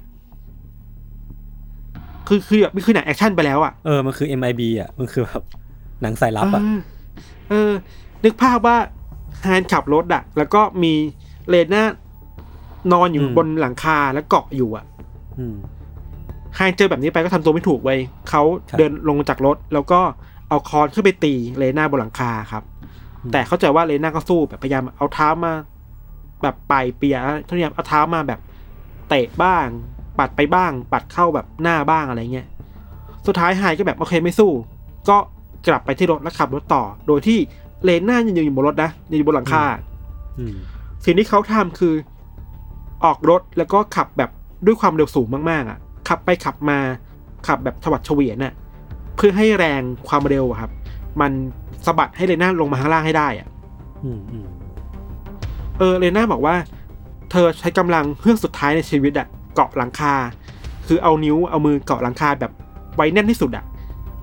[2.28, 5.44] คือคือแบบนี่คือหนังแอคชั่นไปแล้วอะ เออ มันคือ MIB อะ มันคือแบบ
[6.02, 6.80] หนังสายลับอะ เออ
[7.50, 7.72] เออ
[8.24, 8.78] นึกภาพว่า
[9.44, 10.94] ไฮน์ขับรถอะแล้วก็มี
[11.50, 11.84] เลน่า
[12.94, 14.86] นอนอยู่อืมบนหลังคาแล้วเกาะอยู่อะ
[15.40, 15.56] อืม
[16.56, 20.00] ไฮเจอแบบนี้ไปก็ทำตัวไม่ถูกเว้ยเขาครับเดินลงจากรถ แล้วก็
[20.50, 22.64] เอาคอนขึ้นไปตีเลน่าบนหลังคาครับ
[23.24, 25.54] อืมแต่เข้าใจว่าเลน่าก็สู้แบบพยายามเอาเท้ามา
[26.42, 27.18] แบบไปเปีย
[27.50, 28.40] พยายามเอาเท้ามาแบบ
[29.10, 29.66] เตะบ้าง
[30.20, 32.48] ปัดไปบ้าง ปัดเข้าแบบหน้าบ้างอะไรเงี้ย
[33.28, 34.52] สุดท้ายไฮก็แบบโอเคไม่สู้
[35.10, 35.18] ก็
[35.68, 37.40] กลับไปที่รถแล้วขับรถต่อ โดยที่
[37.84, 39.64] เลน่ายังอยู่บนรถนะยังอยู่บนหลังคา
[40.40, 40.56] อืม
[41.06, 41.94] สิ่งที่เขาทำคือ
[43.06, 44.30] ออกรถแล้วก็ขับแบบ
[44.66, 46.80] ด้วยความเร็วสูงมากๆ อะ ขับไปขับมา
[47.48, 48.54] ขับแบบฉวัดเฉวียนน่ะ
[49.16, 50.72] เพื่อให้แรงความเร็วอะครับ
[51.22, 51.32] มัน
[51.86, 53.48] สะบัดให้เลน่าลงมาข้างล่างให้ได้อะ
[54.04, 54.48] อืมอืม
[55.80, 56.56] เออเลน่าบอกว่า
[57.32, 60.14] เธอใช้กำลังเพื่องสุดท้ายในชีวิตอะเกาะหลังคา
[60.88, 62.52] คือเอานิ้วเอามือเกาะหลังคาแบบ
[62.96, 63.66] ไว้แน่นที่สุดอะ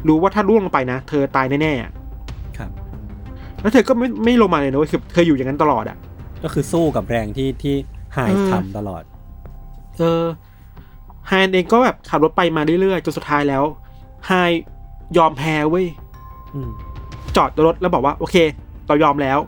[0.08, 1.94] รู้ว่าถ้าล่วงลงไปนะ เธอตายแน่ๆอะครับ
[3.60, 5.96] แล้วเธอก็ไม่ไม่ลงมาเลยนะเว้ยคือเธออยู่อย่างนั้นตลอดอะ
[6.42, 7.74] ก็คือสู้กับแรงที่ที่
[8.14, 9.02] ไฮเออทำตลอด
[9.98, 10.24] เออ
[11.28, 13.62] ไฮเองก็แบบขับรถไปมาเรื่อยๆจนสุดท้ายแล้ว
[14.26, 14.32] ไฮ
[15.16, 15.86] ยอมแพ้เว้ย
[16.54, 16.70] อืม
[17.36, 18.36] จอดรถแล้วบอกว่า โอเค
[18.86, 19.38] เรายอมแล้ว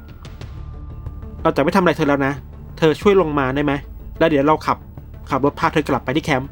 [1.42, 2.32] เราจะไม่ทำอะไรเธอแล้วนะ
[2.78, 3.72] เธอช่วยลงมาได้ไหม
[4.18, 4.78] แล้วเดี๋ยวเราขับ
[5.30, 6.48] ขับรถพาเธอกลับไปที่แคมป์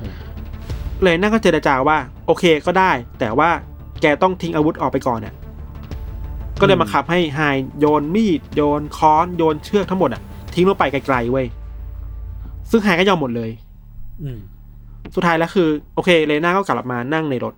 [0.00, 0.14] อืม
[1.02, 2.90] เลยนั่นก็เจรจาว่า โอเคก็ได้
[3.20, 3.50] แต่ว่า
[4.02, 5.34] แกต้องทิ้งอาวุธออกไปก่อนเนี่ย
[6.60, 7.40] ก็เลน่าบังคับให้ไฮน์
[7.80, 10.22] โยนมีดโยนค้อนโยนเชือกทั้งหมดอะ
[10.54, 11.46] ทิ้งลงไปไกลๆเว้ย
[12.70, 13.50] ซึ่งไฮน์ก็ยอมหมดเลย
[14.22, 14.38] อืม
[15.14, 17.54] สุดท้ายแล้วคือ โอเคเลน่าก็กลับมานั่งในรถ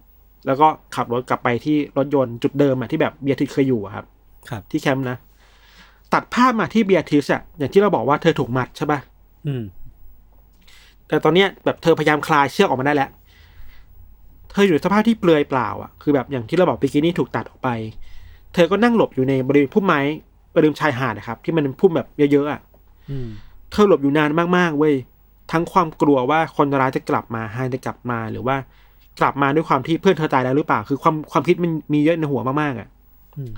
[0.46, 4.04] แล้วก็ขับรถกลับไปที่รถยนต์จุดเดิมอะที่แบบเบียร์ทิสเคยอยู่อะครับ
[4.50, 5.16] ครับ ที่แคมป์นะ
[6.14, 9.00] ตัดภาพมาที่เบียร์ทิสอะอย่างที่เราบอกว่าเธอถูกมัดใช่ปะ
[9.46, 9.62] อืม
[11.08, 13.10] แต่ตอนเนี้ยแบบเธอพยายามคลายเชือกออกมาได้แล้ว
[14.50, 17.68] เธออยู่ในสภาพที่เปลือยเปล่าอะคือแบบอย่างที่เราบอกบิกินี่ถูกตัดออกไป
[18.54, 20.00] เธอก็นั่งหลบอยู่ในบริเวณพุ่มไม้
[20.54, 22.60] บริเวณชายหาดนะครับ ที่มันเป็นพุ่มแบบเยอะๆอะ
[23.10, 23.28] อืม
[23.72, 24.94] เธอหลบอยู่นานมากๆเว้ย
[25.52, 28.56] ทั้งความกลัวว่าคนร้ายจะกลับมาไฮจะกลับมาหรือว่า
[29.20, 32.88] กลับมาด้วยความที่เพื่อนเธอตายแล้วหรือเปล่า คือความความคิดมันมีเยอะในหัวมากๆอะ
[33.36, 33.52] อืม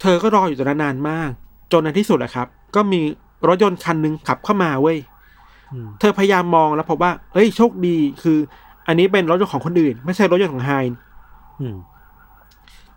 [0.00, 1.30] เธอก็รออยู่ตรงนั้นนานมาก
[1.72, 3.00] จนในที่สุดแหละครับ ก็มี
[3.48, 4.98] รถยนต์คันหนึ่งขับเข้ามาเว้ย
[5.72, 8.38] อืมเธอพยายามมองแล้วพบว่า เอ้ยโชคดีคือ
[8.86, 10.96] อันนี้เป็นรถยนต์ของคนอื่น ไม่ใช่รถยนต์ของไฮน์
[11.60, 11.89] อืมเ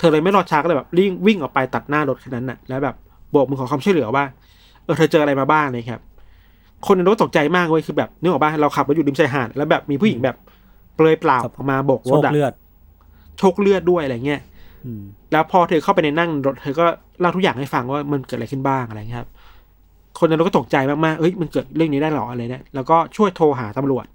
[0.04, 2.96] ธอเลยไม่รอช้าก็เลยแบบวิ่งวิ่งออกไปตัดหน้ารถคันนั้นน่ะแล้วแบบ
[3.32, 4.24] โบกมือขอความช่วยเหลือว่า
[4.84, 6.02] เออเธอเจออะไรมาบ้างเลยครับ
[6.88, 10.36] คนในรถตกใจมากเว้ยคือแบบนึกออกป่ะเราขับรถอยู่ริมชายหาดแล้วแบบมีผู้หญิงแบบ
[10.96, 12.54] เปลือยเปล่าครับออกมาโบกรโชถคอะเลือด
[13.40, 14.42] โชคเลือดด้วยอะไรเงี้ย
[14.86, 16.86] อืมแล้วพอเธอเข้าไปในนั่งรถเธอก็
[17.20, 19.30] เล่าทุกอย่างให้ฟังว่ามันเกิดอะไรขึ้นบ้างอะไรเงี้ยครับ
[20.20, 24.06] คนในรถก็ตกใจมากๆเอ้ยมันเกิดเรื่องนี้ได้หรออะไรเนี่ยแล้วก็ช่วยโทรหาตำรวจ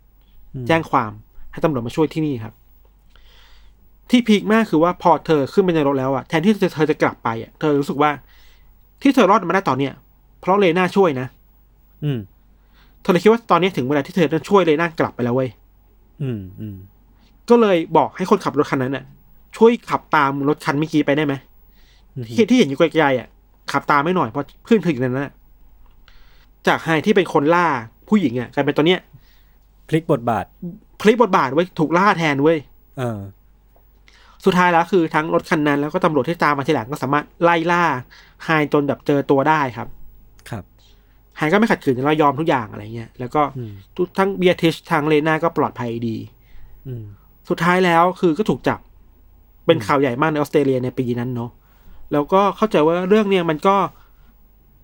[0.55, 1.11] อืมแจ้งความ
[1.53, 2.55] ให้ตำรวจมาช่วยที่นี่ครับ
[4.11, 8.11] ที่พีคมากคือว่าพอเธอขึ้นไปในรถแล้วอะแทนที่เธอเธอจะกลับไปอะเธอรู้สึกว่า
[9.03, 9.93] ที่เธอรอดมาได้ตอนเนี้ย
[10.41, 11.27] เพราะเลน่าช่วยนะ
[12.05, 12.19] อืม
[13.03, 15.51] เธอเลยคิดว่าตอนนี้ถึงเวลาที่เธอต้องช่วยเลน่ากลับไปแล้วเว้ย
[16.23, 16.77] อืมอืม
[17.49, 19.05] ก็เลยบอกให้คนขับรถคันนั้นน่ะ
[19.57, 21.35] ช่วยขับตามรถคันเมื่อกี้ไปได้ไหม
[22.15, 23.29] อืมที่ที่เห็นอยู่ไกลๆอะ
[23.73, 25.33] ขับตามไม่หน่อยเพราะเพื่อนเธออยู่ในนั้นน่ะ
[26.67, 27.67] จากไฮที่เป็นคนล่า
[28.09, 29.01] ผู้หญิงอะกลายเป็นตัวเนี้ย
[29.89, 30.45] พลิกบทบาท
[31.01, 32.59] พลิกบทบาทไว้ยถูกล่าแทนเว้ย
[32.99, 33.19] เออ
[34.45, 37.85] สุดท้ายแล้วคือทั้งรถคันนั้นแล้วก็ตำรวจที่ตามมาทีหลังก็สามารถไล่ล่า
[38.45, 39.89] ไฮจนแบบเจอตัวได้ครับ
[40.51, 40.65] ครับ
[41.37, 46.17] ไฮก็ไม่ขัดขืนแล้วยอมทุกอย่างอะไรเงี้ยแล้วก็อืมทุกทั้งเบียทิชทั้งเลน่าก็ปลอดภัยดี
[46.87, 47.05] อืม
[47.49, 48.79] สุดท้ายแล้วคือก็ถูกจับ
[49.67, 51.51] เป็นข่าวใหญ่มากในออสเตรเลียในปีนั้นเนาะ
[52.13, 53.77] แล้วก็เข้าใจว่าเรื่องเนี้ยมันก็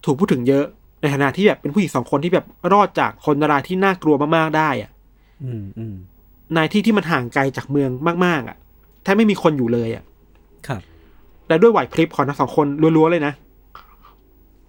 [0.04, 0.64] ถูกพูดถึงเยอะ
[1.00, 4.90] ในฐานะที่แบบเป็นผู้หญิงสองคนที่แบบรอดจากคนร้ายที่น่ากลัวมากๆได้อะ
[5.44, 5.94] อืมอืม
[6.54, 7.90] ในที่ที่มันห่างไกลจากเมือง
[8.26, 8.56] มาก ๆ อะ
[9.04, 10.04] แทบไม่มีคนอยู่เลยอะ
[10.68, 10.82] ครับ
[11.48, 13.34] และด้วยไหวพริบของทั้งสองคนล้วนๆเลยนะ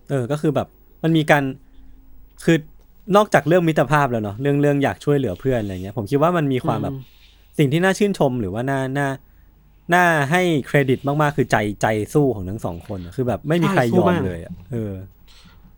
[0.09, 0.67] เออ ก็คือแบบ
[1.03, 1.43] มันมีการ
[2.45, 2.57] คือ
[3.15, 7.01] นอกจากเรื่องมิตรภาพแล้วเนาะ เรื่องเรื่องอยากช่วยเหลือเพื่อนอะไรเงี้ย ผมคิดว่ามันมีความแบบอืม
[7.57, 9.07] สิ่งที่น่าชื่นชมหรือว่าน่า น่า
[9.93, 14.93] น่าให้เครดิตมากๆ คือใจใจสู้ของทั้งสองคนอะคือแบบไม่มีใครยอมเลยอะเออ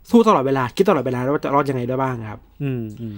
[0.10, 3.18] สู้ตลอดเวลา คิดตลอดเวลาว่าจะรอดยังไงได้บ้างครับ อืมอืม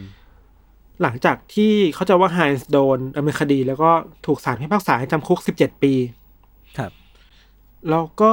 [1.02, 3.92] หลังจากที่เขาใจะว่าไฮน์โดนดำเนินคดี แล้วก็
[4.26, 5.94] ถูกศาลพิพากษาให้จำคุกสิบเจ็ดปี
[6.78, 6.92] ครับ
[7.90, 8.32] แล้วก็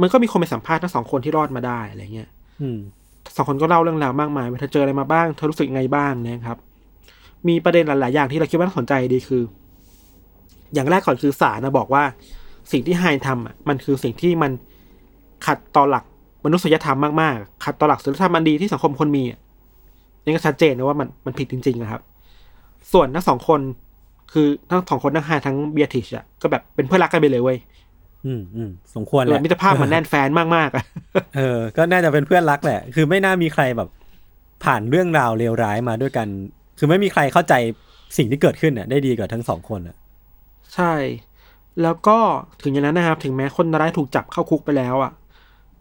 [0.00, 2.28] มันก็มีคนไปสัมภาษณ์ทั้งสองคนที่รอดมาได้อะไรเงี้ย
[2.60, 2.78] อืม
[3.36, 6.58] สองคนก็เล่าเรื่องราวมากมายว่าเธอเจออะไรมาบ้างเธอรู้สึกยังไงบ้างนะครับ
[7.48, 9.42] มีประเด็นหลาย ๆ อย่างที่เราคิดว่าน่าสนใจดีคือ
[10.74, 12.02] อย่างแรกก่อนคือศาลนะบอกว่า
[12.72, 14.52] สิ่งที่ไฮน์ทำอะมันคือสิ่งที่มัน
[15.46, 16.04] ขัดต่อหลัก
[16.44, 19.40] มนุษยธรรมมาก ๆ ขัดต่อหลักศีลธรรมอันดีที่สังคมคนมีอะ
[20.26, 22.02] นี่ก็ชัดเจนนะว่ามันมันผิดจริงๆนะครับ
[22.92, 23.60] ส่วนทั้งสองคน
[24.32, 27.58] คือทั้งสองคนทั้งไฮน์ทั้งเบียทิชอะก็แบบเป็นเพื่อนรักกันไปเลยเว้ย
[28.26, 30.84] อืมอืมสมควรแหเลยละมิตรภาพมันแน่นแฟนมากๆอะ
[31.36, 33.88] เออ ก็น่าจะเป็นเพื่อนรักแหละ คือไม่น่ามีใครแบบ
[34.64, 36.26] ผ่านเรื่องราวเลวร้ายมาด้วยกัน
[36.78, 37.54] คือไม่มีใครเข้าใจ
[38.16, 39.96] สิ่งที่เกิดขึ้นน่ะ ได้ดีกว่าทั้งสองคนอะ
[40.74, 40.92] ใช่
[41.82, 42.18] แล้วก็
[42.62, 45.12] ถึงอย่างนั้นนะครับ ถึงแม้คนร้ายถูกจับเข้าคุกไปแล้วอะ่ะ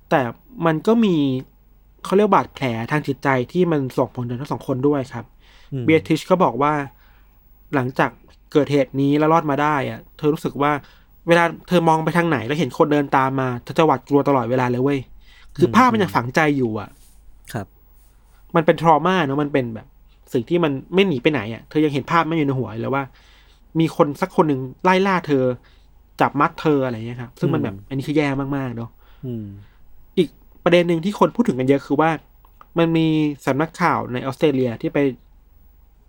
[0.10, 0.22] แต่
[0.66, 1.16] มันก็มี
[2.06, 5.26] เขาเรียกบาดแผลทางจิตใจที่มันส่งผลถึงทั้งสองคนด้วยครับ
[5.74, 6.74] อืมเบียทิชก็บอกว่า
[7.76, 8.12] หลังจาก
[8.54, 10.72] เกิดเหตุนี้แล้วรอดมาได้อะ่ะเธอรู้สึกว่า
[11.28, 15.00] เวลาเธอมองไปทางไหนแล้วเห็นคนเดินตามมาเธอจะหวาดกลัวตลอดเวลาเลยเว้ย
[15.58, 16.90] คือภาพมันยังฝังใจอยู่อะ
[17.54, 17.68] ครับ
[18.56, 19.88] มันเป็นทรมาเนอะมันเป็นแบบ
[20.34, 23.04] สิ่งที่มันไม่หนีไปไหนอะเธอยังเห็นภาพมันอยู่ในหัวเลยว่า
[23.80, 25.44] มีคนสักคนหนึ่งไล่ล่าเธอ
[26.22, 28.90] จับมัดเธออะไรเงี้ยครับซึ่งมันแบบ อันนี้คือแย่มากๆเนาะ
[29.26, 29.75] อืมอีก
[30.66, 32.10] ประเด็นหนึ่งที่คนพูดถึงกันเยอะคือว่า
[32.78, 33.08] มันมี
[33.46, 35.00] สำนักข่าวในออสเตรเลียที่ไป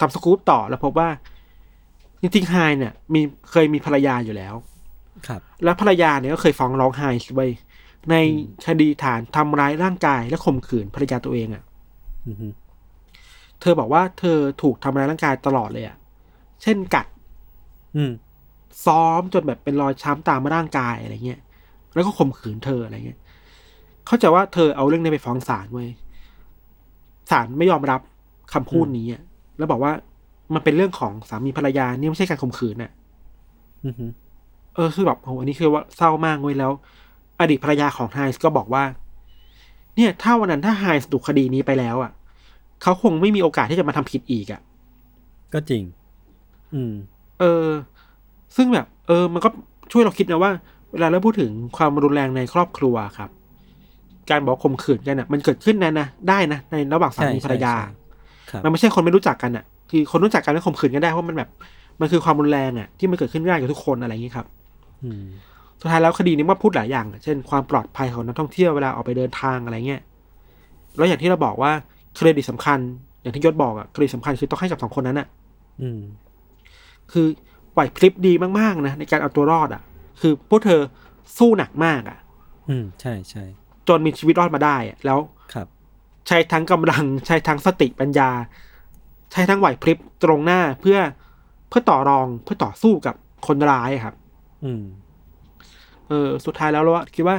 [0.00, 1.08] ทำสกู๊ปต่อแล้วพบว่า
[2.20, 4.54] จริงๆไฮเนี่ย มีเคยมีภรรยาอยู่แล้ว
[5.26, 7.02] ครับ แล้วภรรยาเนี่ยก็เคยฟ้องร้องไฮ
[7.34, 7.46] ไว้
[8.10, 8.14] ใน
[8.66, 11.62] คดีฐานทำร้ายร่างกายและข่มขืนภรรยาตัวเองอะ่ะ
[12.26, 12.52] อืม
[13.60, 15.96] เธอบอกว่าเธอถูกทำร้ายร่างกายตลอดเลยอะ่ะ
[16.62, 17.06] เช่นกัด
[17.96, 18.12] อืม
[18.86, 21.40] ซ้อมจนแบบเป็นรอยช้ำตามร่างกายอะไรเงี้ย
[21.94, 23.20] แล้วก็ข่มขืนเธออะไรเงี้ย
[24.06, 25.88] เข้าใจว่าเธอเอาเรื่องนี้ไปฟ้องศาลเว้ย
[27.30, 28.00] ศาลไม่ยอมรับ
[28.52, 29.22] คำพูดนี้อะ
[29.58, 29.92] แล้วบอกว่า
[30.54, 32.90] มันเป็นเรื่องของสามีภรรยานี่ไม่ใช่การข่มขืนน่ะ
[33.84, 33.94] อืม
[34.74, 36.72] เออคือแบบโหอันนี้คือว่าเศร้ามากเว้ยแล้ว
[37.40, 38.84] อดีตภรรยาของไฮส์ก็บอกว่า
[39.96, 42.12] เนี่ย ถ้าวันนั้นถ้าไฮส์ถูกคดีนี้ไปแล้วอะ
[42.82, 44.60] เขาคงไม่มีโอกาสที่จะมาทำผิดอีกอะ
[45.54, 45.82] ก็จริง
[46.74, 46.92] อืม
[47.40, 47.66] เออ
[48.56, 49.48] ซึ่งแบบ เออ มันก็
[49.92, 50.50] ช่วยเราคิดนะว่า
[50.92, 53.30] เวลาเราพูดถึงความรุนแรงในครอบครัวครับ
[54.30, 61.50] การบอกข่มขืนกันอะ มันเกิดขึ้นนะนะได้นะในระหว่างสามีใช่ภรรยาใช่ครับมันไม่ใช่คนไม่รู้จักกันอะ คือคนรู้จักกันแล้วข่มขืนกันได้เพราะมันแบบ
[62.00, 64.46] มันคือความรุนแรงอะที่มันเกิดขึ้นได้กับทุกคนอะไรอย่างนี้ครับ
[65.04, 65.24] อืม
[65.80, 70.02] สุดท้ายแล้วคดีนี้ว่าพูดหลายอย่างอะเช่นความปลอดภัยของนักท่องเที่ยวเวลาออกไปเดินทางอะไรเงี้ย
[70.96, 71.72] แล้วอย่างที่เราบอกว่า
[72.16, 72.78] เครดิตสำคัญ
[73.22, 75.26] อย่างที่ยศบอกอะเครดิตสำคัญคือต้องให้กับสองคนนั้นอะ
[75.82, 76.00] อืม
[77.12, 77.26] คือ
[77.72, 79.82] ไหวพริบดีมากๆนะในการเอาตัวรอดอะ
[80.20, 80.80] คือพวกเธอ
[81.38, 82.18] สู้หนักมากอะ
[82.68, 83.44] อืมใช่ใช่
[83.88, 85.18] จนมีชีวิตรอดมาได้อะแล้ว
[85.54, 85.66] ครับ
[86.28, 88.30] ใช้ทั้งกำลังใช้ทั้งสติปัญญา
[89.32, 90.98] ใช้ทั้งไหวพริบตรงหน้าเพื่อ
[91.68, 93.14] เพื่อต่อรองเพื่อต่อสู้กับ
[93.46, 94.14] คนร้ายอะครับ
[94.64, 94.82] อืม
[96.08, 97.36] เออ สุดท้ายแล้วเราคิดว่า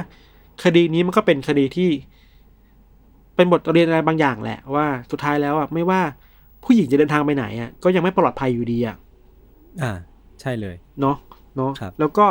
[0.64, 1.90] คดีนี้มันก็เป็นคดีที่
[3.36, 6.00] เป็นบทเรียนอะไรบางอย่างแหละ ว่าสุดท้ายแล้วอะไม่ว่า
[6.64, 8.96] ผู้หญิงจะเดินทางไปไหนอะก็ยังไม่ปลอดภัยอยู่ดีอะ
[9.82, 9.92] อ่า
[10.40, 11.16] ใช่เลยเนาะ
[11.56, 12.26] เนาะครับแล้วก็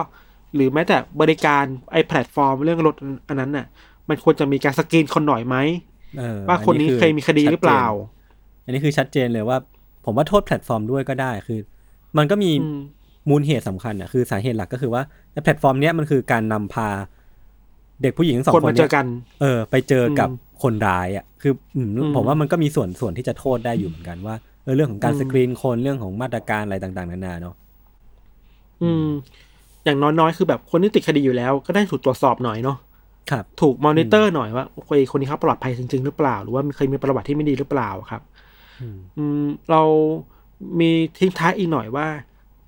[0.55, 2.95] หรือแม้แต่บริการไอ้แพลตฟอร์มเรื่องรถ
[3.27, 3.65] อันนั้นน่ะ
[4.09, 5.55] มันควรจะมีการสกรีนคนหน่อยไหม
[6.17, 8.05] เออว่าคนนี้อะเคยมีคดีหรือเปล่าชัดเจ
[8.63, 9.57] นอันนี้คือชัดเจนเลยว่า
[10.05, 11.59] ผมว่าโทษแพลตฟอร์มด้วยก็ได้คือ
[12.17, 12.77] มันก็มีอืม
[13.29, 16.89] มูลเหตุสำคัญอะคือสาเหตุหลักก็คือว่าในแพลตฟอร์มเนี้ยมันคือการนำพา
[18.01, 19.05] เด็กผู้หญิงทั้งสองคนคนมาเจเนี้อยกัน
[19.41, 27.55] เออ ไปเจอกับอืมคนร้ายอะ คืออืมอืมผมว่ามันก็มีส่วนส่วนที่จะโทษได้อยู่เหมือนกันว่าเออเรื่องของการอืมสกรีนคนเรื่องของมาตรการอะไรต่างๆนานาเนาะ
[28.81, 29.03] อืม
[29.83, 32.86] อย่างน้อยๆคือแบบคนที่ติดคดีอยู่แล้ว ก็ได้ถูกตรวจสอบหน่อยเนาะครับ
[33.61, 38.21] ถูกมอนิเตอร์หน่อยว่าโอเคคนนี้เขาปลอดภัยจริง ๆ หรือเปล่า หรือว่าเคยมีประวัติที่ไม่ดีหรือเปล่าครับ
[38.81, 39.81] อืมอืมเรา
[40.79, 42.07] มีทิ้งท้ายอีกหน่อยว่า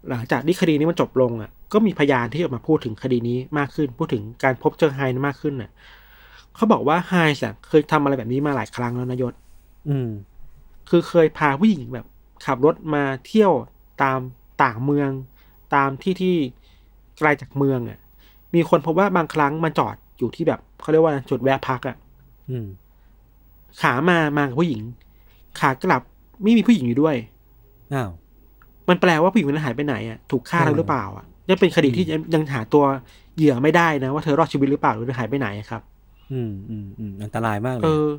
[0.09, 5.71] หลังจากที่คดีนี้มันจบลงอะ ก็มีพยานที่ออกมาพูดถึงคดีนี้มากขึ้น พูดถึงการพบเจอไฮน์มากขึ้นน่ะ
[6.55, 9.33] เขาบอกว่าไฮส์อะเคยทำอะไรแบบนี้มาหลายครั้งแล้วนะยศ
[9.89, 10.09] อืม
[10.89, 12.05] คือเคยพาผู้หญิงแบบ
[12.45, 13.51] ขับรถมาเที่ยว
[14.03, 14.19] ตาม
[14.63, 15.09] ต่างเมือง
[15.75, 16.35] ตามที่ที่
[17.17, 17.99] ไกลจากเมืองอะ
[18.55, 21.95] มีคนพบว่าบางครั้งมาจอด อยู่ที่แบบเขาเรียกว่าจุดแวะพักอะ
[22.49, 22.67] อืม
[23.81, 24.81] ขามามากับผู้หญิง
[25.59, 26.01] ขากลับ
[26.43, 27.15] ไม่มีผู้หญิงอยู่ด้วย
[27.93, 28.09] อ้าว
[28.89, 32.83] มันแปลว่าผู้หญิงคนนั้นหายไปไหนอะถูกฆ่าเออแล้วหรือเปล่าอะยังเป็นคดีที่ยังยังหาตัว
[33.35, 35.81] เหยื่อไม่ได้นะว่าเธอรอดชีวิตหรือเปล่าหรือหายไปไหนอะครับ
[36.31, 38.09] อืมอืมอืมอันตรายมากเลเอยอ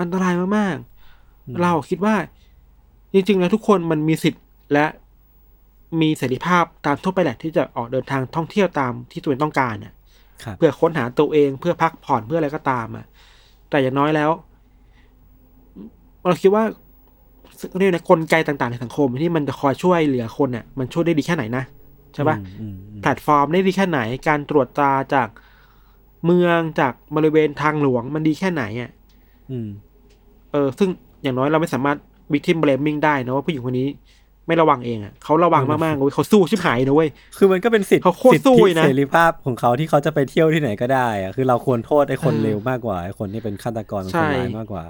[0.00, 0.76] อันตรายมาก
[1.46, 2.14] อืมๆเราคิดว่า
[3.12, 4.86] จริง ๆ แล้วทุกคนมันมีสิทธิ์และ
[6.00, 10.01] มีเสรีภาพตามทั่วไปแหละที่จะออกเดินทางท่องเที่ยวตามที่ตัวเองต้องการน่ะครับ
[10.58, 13.06] เพื่อค้นหาตัวเองเพื่อพักผ่อนเพื่ออะไรก็ตามอะ
[13.70, 14.30] แต่อย่างน้อยแล้ว
[16.26, 16.64] เราคิดว่า
[17.78, 21.64] เรียกนะกลไกต่างๆ ในสังคม ที่มันจะคอยช่วยเหลือคนเนี่ยมันช่วยได้ดีแค่ไหนนะ
[22.14, 25.28] ใช่ปะอืมอืมอืมแพลตฟอร์มได้ดีแค่ไหน การตรวจตราจาก
[26.26, 28.90] เมืองจากบริเวณทางหลวงมันดีแค่ไหนอะ
[29.50, 29.68] อืม
[30.52, 30.88] เออ ซึ่ง
[31.22, 31.96] อย่างน้อยเราไม่สามารถ
[32.32, 33.88] victim blaming ได้นะว่าผู้หญิงคนนี้
[34.46, 44.84] ไม่ระวังเองอะเขาระวังมากๆเว้ยเขาสู้ชิบหายนะเว้ยคือมันก็เป็นสิทธิ์เขาโคตรสิทสู้ธิเลยนะเสรีภาพของเขาที่เขาจะไปเที่ยวที่ไหนก็ได้อะคือเราควรโทษไอ้คนเออเลวมากกว่าไอ้คนที่เป็นฆาตกรเป็นใช่คนร้ายมากกว่า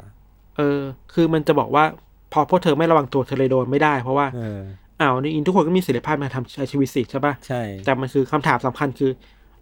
[0.57, 0.81] เออ
[1.15, 1.85] คือมันจะบอกว่า
[2.33, 4.61] พอพวกเธอไม่ระวังตัวเธอเลยโดนไม่ได้เพราะว่าเออ
[5.01, 9.11] อ้าวนี่อินทุกคนก็มีเสรีภาพมาทำใช้ชีวิตสิใช่ปะใช่แต่มันคือคำถามสำคัญคือ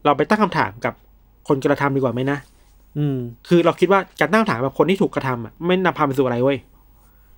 [0.04, 0.94] เราไปตั้งคำถามกับ
[1.48, 2.38] คนกระทำดีกว่าไหมนะ
[2.98, 6.58] อืม คือเราคิดว่าการตั้งคำถามกับคนที่ถูกกระทำอะไม่นำพาไปสู่อะไรเว้ย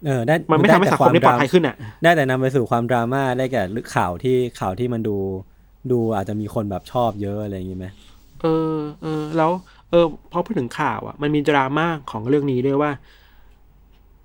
[0.06, 3.62] เออได้มันไม่ทำให้สังคมได้ปลอดภัยขึ้นอะ ได้แต่นำไปสู่ความดราม่าได้แก่
[3.94, 5.16] ข่าวที่ข่าวที่มันดู
[5.90, 7.86] ดูอาจจะมีคนแบบชอบเยอะอะไรอย่างงี้ไหม
[8.42, 9.50] เออเออแล้ว
[9.90, 12.90] เออพอพูดถึงข่าวอะ มันมีดราม่าของเรื่องนี้ด้วยว่า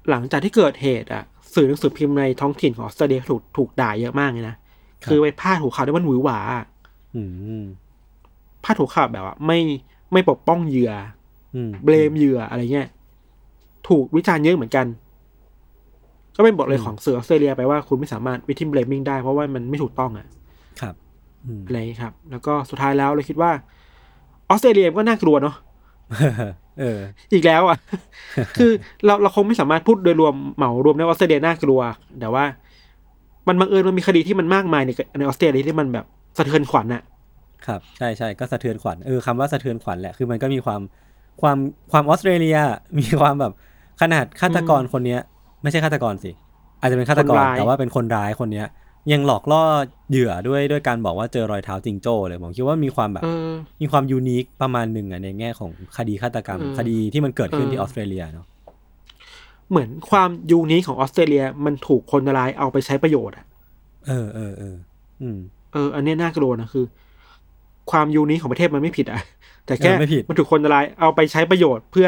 [0.10, 4.56] หลังจากที่เกิดเหตุอะ สื่อหนังสือพิมพ์ในท้องถิ่นของออสเตรเลียถูกถูกด่าเยอะมากเลยนะ
[5.06, 6.66] คือไปพาดหัวข่าวได้มันหวือหวาอะ
[7.16, 7.24] อื
[7.62, 7.64] ม
[8.64, 9.60] พาดหัวข่าวแบบว่าไม่
[10.12, 10.94] ไม่ปกป้องเหยื่อ
[11.56, 12.88] อืมเบลมเหยื่ออะไรเงี้ย
[13.88, 14.86] ถูกวิจารณ์เยอะเหมือนกัน
[16.38, 20.28] ก็เป็นบทเลยอืมของสื่อออสเตรเลียไปว่าคุณไม่สามารถวิทิมเบลมิงได้เพราะว่ามันไม่ถูกต้องอะ
[20.82, 20.96] ครับ
[21.46, 23.52] อืมอะไรอย่างงี้ครับ แล้วก็สุดท้ายแล้วเราคิดว่า
[24.50, 25.56] ออสเตรเลียก็น่ากลัวเนาะ
[26.80, 27.00] เออ
[27.34, 27.78] อีกแล้วอะ
[28.58, 28.72] คือ
[29.06, 31.80] เราเราคงไม่สามารถพูดโดยรวมเหมารวมได้ว่าออสเตรเลียน่ากลัว
[32.20, 32.44] แต่ว่า
[33.48, 36.06] มันบังเอิญมันมีคดีที่มันมากมายในในออสเตรเลียที่มันแบบ
[36.38, 37.02] สะเทือนขวัญอะ
[37.68, 40.82] ครับ ใช่ใช่ก็สะเทือนขวัญเออคำว่าสะเทือนขวัญแหละคือมันก็มีความ
[41.42, 41.58] ความ
[41.92, 42.58] ความออสเตรเลีย
[43.00, 43.54] มีความแบบ
[44.02, 45.22] ขนาดฆาตกรคนเนี้ย
[45.62, 46.32] ไม่ใช่ฆาตกรสิ
[46.82, 48.68] อาจจะเป็นฆาตกคนรร้ายแต่ว่าเป็นคนร้ายคนเนี้ย
[49.12, 49.64] ยังหลอกล่อ
[50.10, 58.46] เหยื่อด้วยด้วยการบอกว่าเจอรอยเท้าจิงโจ้เลยผมคิดว่ามีความแบบเออมีความยูนิคประมาณหนึ่งอะในแง่ของคดีฆาตกรรมเออคดีที่มันเกิดขึ้นเออที่ออสเตรเลียเนาะ
[59.70, 63.46] เหมือนความยูนิคของออสเตรเลียมันถูกคนร้ายเอาไปใช้ประโยชน์อะ
[64.08, 64.76] เออเออเออ
[65.22, 65.38] อืม
[65.74, 66.86] เออ อันเนี้ยน่ากลัวนะคือ
[67.92, 69.22] ความยูนิคของประเทศมันไม่ผิดอะ
[69.66, 72.08] แต่แค่เออไม่ผิดมันถูกคนร้ายเอาไปใช้ประโยชน์เพื่อ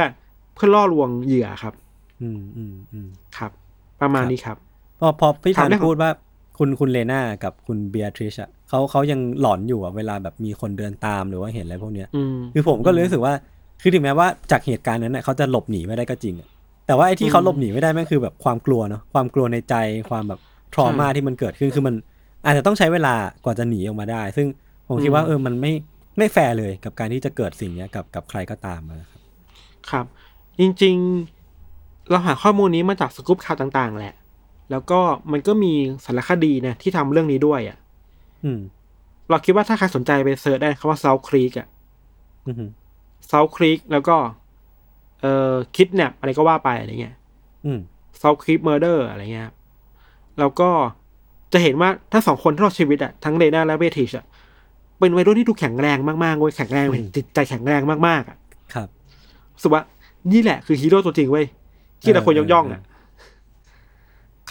[0.56, 1.74] เพื่อล่อลวงเหยื่อครับ
[2.22, 3.52] อืมอืมอืมครับ
[4.02, 4.58] ประมาณครับนี้ครับ
[5.00, 6.12] พอพอพี่ถามธันเรื่องของพูดว่า
[6.58, 13.34] คุณคุณเลน่ากับคุณเบียทริชอะเขาเขายังหลอนอยู่อะเวลาแบบมีคนเดินตามหรือว่าเห็นอะไรพวกเนี้ยอืมคือผมก็เลยรู้สึกว่า
[13.82, 16.48] คือถึงแม้ว่าจากเหตุการณ์นั้นน่ะเขาจะหลบหนีไม่ได้ก็จริงอะ
[16.88, 19.76] แต่ว่าไอ้ที่เขาหลบหนีไม่ได้แม่งคือแบบความกลัวเนาะความกลัวในใจ
[20.10, 20.40] ความแบบ
[20.76, 21.96] ทรมาที่มันเกิดขึ้นคือมัน
[22.46, 24.48] อาจจะต้องใช้เวลากว่าจะหนีออกมาได้ ซึ่ง
[24.88, 25.74] ผมคิดว่าเออมันไม่
[26.18, 29.22] ไม่แฟร์เลยกับการที่จะเกิดสิ่งเนี้ยกับกับใครก็ตามนะครับ
[29.90, 30.06] ครับ
[30.60, 31.39] จริง ๆ
[32.10, 34.16] เราหาข้อมูลนี้มาจากสกู๊ปข่าวต่างๆ แหละ
[34.72, 35.00] แล้วก็
[35.32, 35.74] มันก็มี
[36.06, 37.78] สารคดีนะที่ทำเรื่องนี้ด้วยอะ
[38.44, 38.60] อืม
[39.30, 41.68] เราคิดว่าถ้าใครสนใจไปเสิร์ชได้คำว่า South Creek อะ
[42.48, 42.70] อือหือ
[43.32, 44.16] South Creek แล้วก็
[45.22, 47.16] เอ่อคิดแนบอะไรก็ว่าไปอะไรเงี้ย
[47.66, 47.80] อืม
[48.22, 49.56] South Creek Murder อะไรเงี้ยครับ
[50.40, 50.70] แล้วก็
[51.54, 54.26] จะเห็นว่าทั้งสองคนที่รอดชีวิตอะทั้งเรน่าและเบทิชอะ
[55.00, 58.38] เป็นวัยรุ่นที่ดูแข็งแรงมากๆเว้ยแข็งแรงเว้ยจิตใจแข็งแรงมากๆอะ
[58.74, 58.88] ครับ
[59.56, 59.84] รู้สึกว่า
[60.32, 61.46] นี่แหละคือฮีโร่ตัวจริงเว้ย
[62.02, 62.82] ที่เราควรยกย่องอะ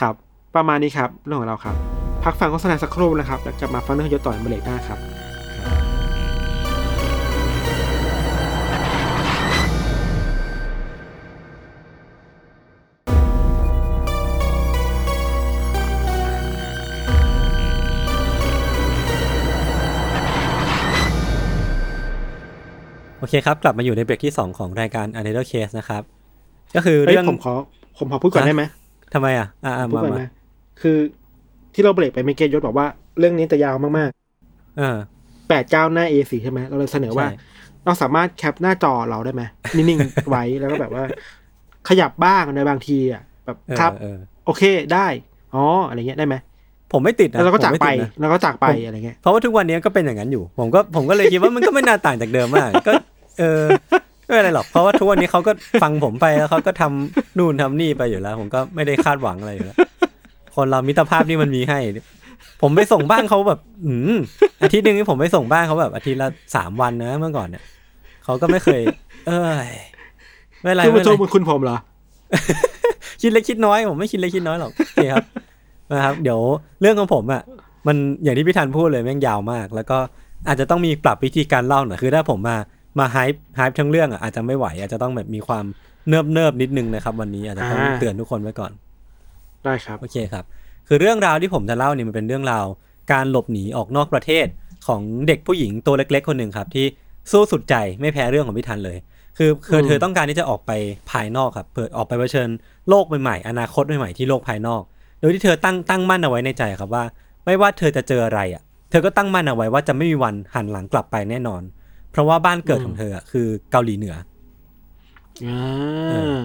[0.01, 0.15] ครับ
[0.57, 1.77] ประมาณนี้ครับเรื่องของเราครับ
[2.25, 5.01] พักฟังโฆษณาสักครู่นะครับ แล้วกลับมาฟังเรื่องยศต่อในเบรกหน้าครับ
[23.21, 26.18] โอเคครับ กลับมาอยู่ในเบรกที่ 2 ของรายการ a n a t h e r Case นะครับ
[26.77, 27.55] ก็คือเฮ้ยเรื่องผมขอ
[27.99, 28.65] ผมขอพูดก่อนฮะได้ไหม
[29.15, 30.31] ทำไมอะอ่าอ่าพูดมาก่อนมานะ
[30.81, 30.99] คือ
[31.75, 32.87] ที่เราเบรกไปเมื่อกี้ยศบอกว่า
[33.19, 34.11] เรื่องนี้จะยาวมาก
[34.79, 37.37] เออๆแปดเก้าหน้า A4 ใช่ไหมเราเลยเสนอว่าใช่
[37.85, 39.43] เราสามารถแคปหน้าจอเราได้ไหม
[39.77, 41.05] นิ่งๆไว้แล้วก็แบบว่า
[41.89, 45.07] ขยับบ้างในบางทีอะแบบเออครับเออโอเคได้
[45.55, 46.37] อ๋ออะไรเงี้ยได้ไหม
[46.93, 52.93] ผมไม่ติดนะแล้วเราก็จากผมม่ไปติดนะแล้วก็จากไปอะไรเงี้ยเพราะว่าทุกวันนี้ก็เป็นอย่างนั้นอยู่ ผมก็ผมก็เลยคิดว่ามันก็ไม่น่าต่างจากเดิมมากก็
[53.39, 53.63] เออ
[54.29, 59.77] ไม่เป็นไรหรอกเพราะว่าทุกวันนี้เขาก็ฟังผมไปแล้วเขาก็ทำนู่นทำนี่ไปอยู่แล้ว ผมก็ไม่ได้คาดหวังอะไรอยู่แล้ว
[60.57, 61.79] คนเรามิตรภาพนี่มันมีให้
[62.63, 64.17] ผมไปส่งบ้านเขาแบบ อืม
[64.63, 67.63] อาทิตย์หนึ่งนี่ผมไปส่งบ้านเขาแบบอาทิตย์ละสามวันนะเมื่อก่อนเนี่ย
[68.25, 68.81] เขาก็ไม่เคย
[69.27, 69.71] เอ้ย
[70.63, 71.77] ไม่เป็นไรคือไม่มาเป็นโทไรษบุญคุณผมเหรอ
[73.21, 75.25] คิดเล็กคิดน้อยผมไม่คิดเล็กคิดน้อยหรอกโอเคครับ
[75.93, 76.41] นะครับ เดี๋ยว
[76.81, 77.43] เรื่องของผมอะ
[77.87, 79.99] มันอย่างที่พี่ธันพูดเลยแม่งยาวมาก แล้วก็
[80.49, 82.57] อาจจะต้องมีปรับวิธีการเล่าหน่อยคือถ้าผมมา
[82.99, 85.65] มา hype hype ทั้งเรื่องอะอาจจะไม่ไหว อาจจะต้องแบบมีความ
[86.09, 88.73] เนิบเนิบๆนิดนึงนะครับ วันนี้อาจจะต้องอ่าเตือนทุกคนไว้ก่อน
[89.65, 90.45] ได้ครับ โอเคครับ
[90.89, 92.67] คือเรื่องราวที่ผมจะเล่าเนี่ยมันเป็นเรื่องราว
[93.13, 94.47] การหลบหนีออกนอกประเทศ
[94.87, 96.87] ของเด็กผู้หญิงตัวเล็ก ๆ คนหนึ่งครับ ที่
[97.31, 98.99] สู้สุดใจไม่แพ้เรื่องของพี่ทันเลย
[99.39, 100.73] คือคืออืมเธอต้องการที่จะออกไป
[101.11, 102.49] ภายนอกครับเปิดออกไปเผชิญ
[102.89, 104.83] โลกใหม่ๆอนาคตใหม่ๆที่โลกภายนอก
[105.21, 107.05] โดยที่เธอตั้งตั้งมั่นเอาไว้ในใจครับว่า
[107.45, 111.63] ไม่ว่าเธอจะเจออะไรอะ เธอก็ตั้งมั่นเอาไว้ว่าจะไม่มีวันหันหลังกลับไปแน่นอน
[112.13, 114.17] เพราะว่าบ้านเกิดของเธออะคือเกาหลีเหนือ
[115.45, 115.57] อ่
[116.11, 116.39] เอาอ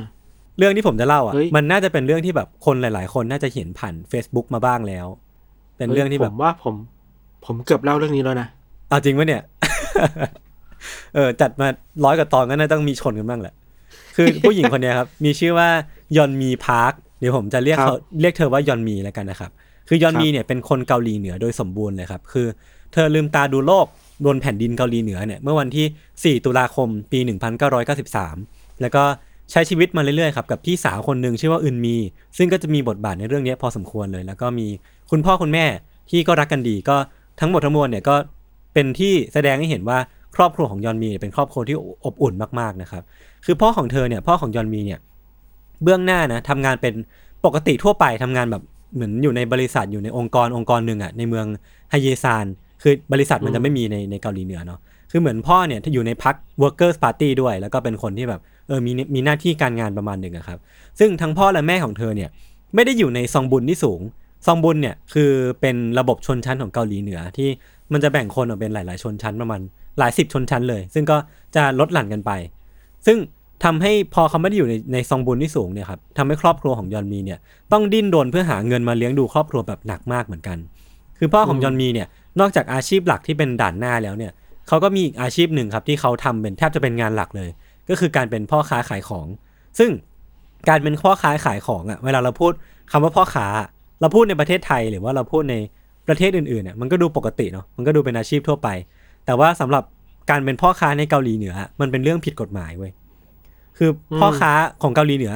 [0.57, 5.07] เรื่องที่ผมจะเล่าอะเฮ้ยมันน่าจะเป็นเรื่องที่แบบคนหลาย ๆ คนน่าจะเห็นผ่าน Facebook มาบ้างแล้ว
[5.77, 6.75] เป็นเรื่องที่ผแบบมว่าผม
[7.45, 8.47] ผมเกือบเล่าเรื่องนี้แล้วนะ
[8.89, 9.41] เอาจริงปะเนี่ย
[11.15, 11.67] เออ จัดมา
[12.05, 13.53] ร้อยกว่าตอนก็น่าต้องมีชนกันบ้างแหละ
[14.15, 15.69] คือผู้หญิงคนเนี้ยครับ มีชื่อว่า
[16.17, 19.51] ยอนมีพาร์คเดี๋ยวผมจะเรียกครับเขาเรียกเธอว่ายอนมีแล้วกันนะครับ
[19.87, 22.47] คือยอนมีครับเนี่ยเป็นคนเกาหลีเหนือโดยสมบูรณ์เลยครับ คือ
[22.93, 23.85] เธอลืมตาดูโลก
[24.25, 27.19] บนแผ่นดินเกาหลีเหนือเนี่ยเมื่อวันที่ 4 ตุลาคมปี
[27.99, 29.03] 1993 แล้วก็
[29.51, 31.95] ใช้ชีวิตมาเรื่อยๆครับกับพี่สาวคนหนึ่งชื่อว่าอึนมี
[32.37, 34.67] ซึ่งก็จะมีบทบาทในเรื่องนี้พอสมควรเลย แล้วก็มี
[35.11, 35.65] คุณพ่อคุณแม่
[36.09, 36.95] ที่ก็รักกันดีก็
[37.39, 38.15] ทั้งหมดทั้งมวลเนี่ยก็
[38.73, 39.97] เป็นที่แสดงให้เห็นว่า
[40.35, 43.03] ครอบครัวของยอนมีเป็นครอบครัวที่อบอุ่นมากๆนะครับ
[43.45, 44.99] คือพ่อของเธอเนี่ยพ่อของยอนมีเนี่ย
[45.83, 46.93] เบื้องหน้านะทำงานเป็น
[47.45, 51.45] ปกติทั่วไปทำงานแบบเหมือนอยู่ในบริษัทอยู่ในองค์กรองค์กรหนึ่งอะในเมือง
[51.93, 52.45] ฮเยซาน
[52.83, 54.79] คือบริษัทมันจะไม่มีในในเกาหลีเหนือเนาะ
[55.11, 60.59] คือเหมือนพ่อเนี่ยถ้าอยู่ในพัก workers party ด้วย แล้วก็เป็นคนที่แบบเออมีมีหน้าที่การงานประมาณหนึ่งอะครับ
[60.99, 62.29] ซึ่งทั้งพ่อและแม่ของเธอเนี่ย
[62.75, 64.01] ไม่ได้อยู่ในซองบุญที่สูง
[64.45, 67.49] ซองบุญเนี่ยคือเป็นระบบชนชั้นของเกาหลีเหนือที่
[67.93, 69.61] มันจะแบ่งคนออกเป็นหลาย ๆ ชนชั้นประมาณ
[69.99, 71.17] หลายสิบชนชั้นเลย ซึ่งก็
[71.55, 72.31] จะลดหลั่นกันไป
[73.05, 73.17] ซึ่ง
[73.63, 77.39] ทำให้พอเขาไม่ได้อยู่ในในซองบุญที่สูงเนี่ยครับทำให้ครอบครัวของยอนมีเนี่ย
[77.71, 80.57] ต้องดิ้นรนเพื่อหาเงินมาเลี้ยงดูครอบครัวแบบหนักมากเหมือนกัน
[81.17, 82.07] คือพ่อของอืมยอนมีเนี่ย
[82.39, 84.31] นอกจากอาชีพหลักที่เป็นด่านหน้าแล้วเนี่ย
[84.67, 87.49] เขาก็มีอีกอาชีพหนึ่งครับที่เขาทำเป็นแทบจะเป็นงานหลักเลย
[87.89, 89.27] ก็คือการเป็นพ่อค้าขายของ
[89.79, 89.89] ซึ่ง
[90.69, 92.51] การเป็นพ่อค้าขายของอะเวลาเราพูด
[92.91, 93.47] คำว่าพ่อค้า
[94.01, 95.55] เราพูดในประเทศไทยหรือว่าเราพูดใน
[96.07, 98.69] ประเทศอื่นๆเนี่ยมันก็ดูปกติเนาะมันก็ดูเป็นอาชีพทั่วไป
[99.25, 99.83] แต่ว่าสำหรับ
[100.29, 102.91] การเป็นพ่อค้าในเกาหลีเหนือ มันเป็นเรื่องผิดกฎหมายเว้ย
[103.77, 105.33] คือพ่อค้าของเกาหลีเหนือ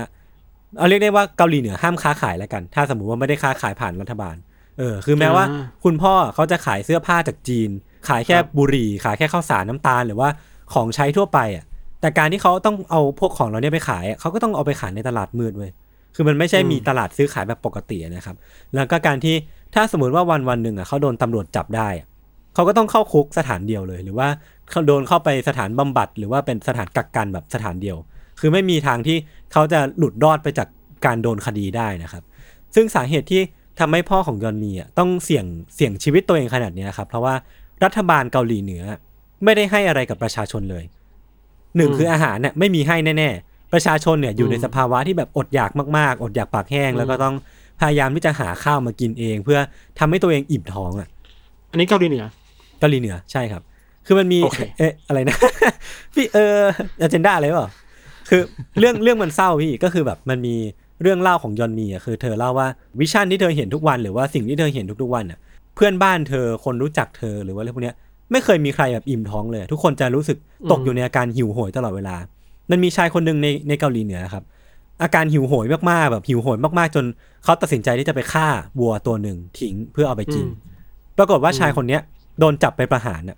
[0.78, 4.36] เอาเรียกได้ว่าเกาหลีเหนือห้ามค้าขายแล้วกัน ถ้าสมมุติว่าไม่ได้ค้าขายผ่านรัฐบาล
[4.78, 7.70] เออคือแม้ว่าอ่าคุณพ่อเขาจะขายเสื้อผ้าจากจีน
[8.08, 10.30] ขายแค่ครับบุหรี่ ขายแค่ข้าวสารน้ำตาลหรือว่า
[10.74, 11.66] ของใช้ทั่วไปอะ
[12.02, 15.72] แต่การที่เขาต้องเอาพวกของเราเนี่ยไปขายอะเขาก็ต้องเอาไปขายในตลาดมืดเว้ย
[16.16, 18.36] คือมันไม่ใช่มีตลาดซื้อขายแบบปกติอะนะครับ
[18.76, 19.36] แล้วก็การที่
[19.76, 22.08] ถ้าสมมติว่าวันวันๆหนึ่งอะเขาโดนตำรวจจับได้อะ
[22.54, 24.28] เขาก็ต้องเข้าคุกสถานเดียวเลย หรือว่า
[24.72, 27.98] เขาโดนเข้าไปสถานบำบัด หรือว่าเป็นสถานกักกันแบบสถานเดียว
[28.40, 29.18] คือไม่มีทางที่
[29.54, 30.68] เขาจะหลุดรอดไปจาก
[31.06, 32.24] การโดนคดีได้นะครับ
[32.76, 33.42] ซึ่งสาเหตุที่
[33.80, 37.36] ทำให้พ่อของยอนมีอะต้องเสี่ยงเสี่ยงชีวิตตัวเองขนาดเนี้ยครับเพราะว่า
[37.84, 38.84] รัฐบาลเกาหลีเหนือ
[39.44, 40.84] ไม่ได้ให้อะไรกับประชาชนเลย
[41.78, 47.36] หนึ่งอืมคืออาหารเนี่ยไม่มีให้แน่ๆ ประชาชนเนี่ยอยู่ในอืมสภาวะที่แบบอดอยากมากๆ อดอยากปากแห้งอืมแล้วก็ต้อง
[47.80, 49.60] พยายามที่จะหาข้าวมากินเอง เพื่อ
[50.00, 51.08] ทำให้ตัวเองอิ่มท้องอะ
[51.72, 52.26] อันนี้เกาหลีเหนือ
[52.80, 53.62] เกาหลีเหนือใช่ครับ
[54.06, 55.38] คือมันมีโอเคเอ๊ะอะไรนะ
[56.14, 56.58] พี่เออ
[57.02, 57.72] อเจนดาอะไรเปล่า
[58.30, 58.42] คือ
[58.80, 60.56] เรื่องเรื่องมันเศร้าพี่ก็คือแบบมันมี
[61.02, 62.68] เรื่องเล่าของยอนมีอะคือเธอเล่าว่า
[63.00, 65.40] วิชั่นที่เธอเห็นทุกวันหรือว่าสิ่งที่เธอเห็นทุกๆวันอะ
[65.76, 67.96] เพื่อนบ้านเธอคนรู้จักเธอหรือว่าอะไรพวกเนี้ย
[68.32, 70.38] ไม่เคยมีใครแบบอิ่มท้องเลย ทุกคนจะรู้สึก
[70.72, 72.16] ตกอยู่ในอาการหิวโหยตลอดเวลา
[72.72, 74.44] มันมีชายคนหนึ่งในในเกาหลีเหนือครับ
[75.02, 77.06] อาการหิวโหยมากๆแบบหิวโหยมากๆ จน
[77.44, 78.48] เขาตัดสินใจที่จะไปฆ่า
[78.80, 80.76] วัวตัวหนึ่งทิ้งเพื่อเอาไปกินอืม
[81.18, 82.02] ปรากฏว่าชายคนเนี้ย
[82.40, 83.38] โดนจับไปประหารน่ะ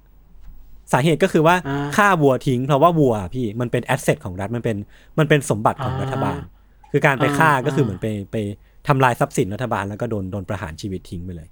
[0.92, 4.78] สาเหตุก็คือว่าอ่าฆ่าวัวทิ้งเพราะว่าวัวพี่มันเป็นแอสเซทของรัฐมันเป็น
[5.20, 6.40] มันเป็นสมบัติของอ่ารัฐบาล
[6.92, 8.36] คือการไปฆ่าอ่าก็คือเหมือนไปไป
[8.88, 11.48] ทำลายทรัพย์สินรัฐบาลแล้วก็โดนโดนประหารชีวิตทิ้งไปเลย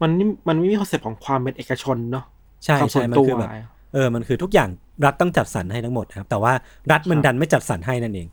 [0.00, 2.24] มันนี่มันไม่มี concept ของความเป็นเอกชนเนาะ
[2.64, 3.50] ใช่ความส่วนตัวใช่มันคือแบบ
[3.94, 4.68] เออมันคือทุกอย่าง
[5.04, 6.52] รัฐต้องจัดสรรให้ทั้งหมดนะครับ แต่ว่า
[6.92, 8.28] รัฐมันครับดันไม่จัดสรรให้นั่นเอง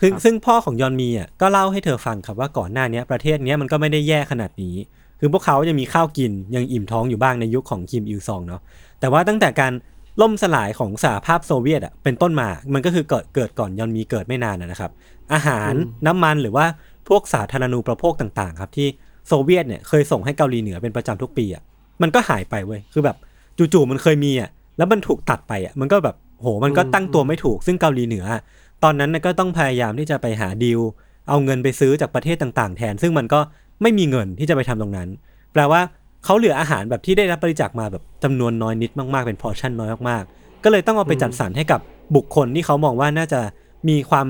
[0.00, 4.74] คือครับซึ่งพ่อของยอนมีอะก็เล่าให้เธอฟังครับว่าก่อนหน้าเนี้ยประเทศเนี้ยมันก็ไม่ได้แย่ขนาดนี้
[5.20, 8.60] คือพวกเขายังมีข้าวกินยังอิ่มท้องอยู่บ้างในยุคของคิมอิลซองเนาะ
[9.00, 9.72] แต่ว่าตั้งแต่การ
[10.20, 14.90] ล่มสลายของสหภาพโซเวียตอะเป็นต้นมา มันก็คือเกิดเกิดก่อนยอนมีเกิดไม่นานนะนะครับ
[15.32, 16.66] อาหารอืมน้ำมันหรือว่า
[17.08, 18.88] พวกสาธารณูปโภคต่างๆ ครับที่
[19.28, 21.62] โซเวียตเนี่ยเคยส่งให้เกาหลีเหนือเป็นประจำทุกปีอะ
[22.02, 23.16] มันก็หายไปเว้ยคือแบบ
[23.58, 28.42] จู่ๆมันเคยมีอะแล้วมันถูกตัดไปอะมันก็แบบโหมันก็ตั้งตัวไม่ถูก ซึ่งเกาหลีเหนืออะ
[28.84, 30.80] ตอนนั้นน่ะก็ต้องพยายามที่จะไปหาดีล
[31.28, 33.40] เอาเงินไปซื้อจากประเทศต่างๆ แทน ซึ่งมันก็
[33.82, 35.08] ไม่มีเงินที่จะไปทำตรงนั้น
[35.52, 35.80] แปลว่า
[36.24, 41.80] เขาเหลืออาหารแบบที่ได้รับบริจาคมาแบบจำนวนน้อยนิดมากๆเป็น portion น้อยมากๆ ก็เลยต้องเอาไปจัดสรรให้กับ
[42.16, 43.40] บุคคลที่เขามองว่าน่าจะ
[43.88, 44.26] มีความ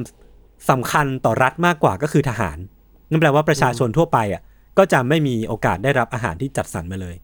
[0.70, 2.56] สำคัญต่อรัฐมากกว่าก็คือทหาร
[3.10, 4.42] นั่นแปลว่าประชาชนทั่วไปอะ
[4.78, 7.16] ก็จะไม่มีโอกาสได้รับอาหารที่จัดสรรมาเลย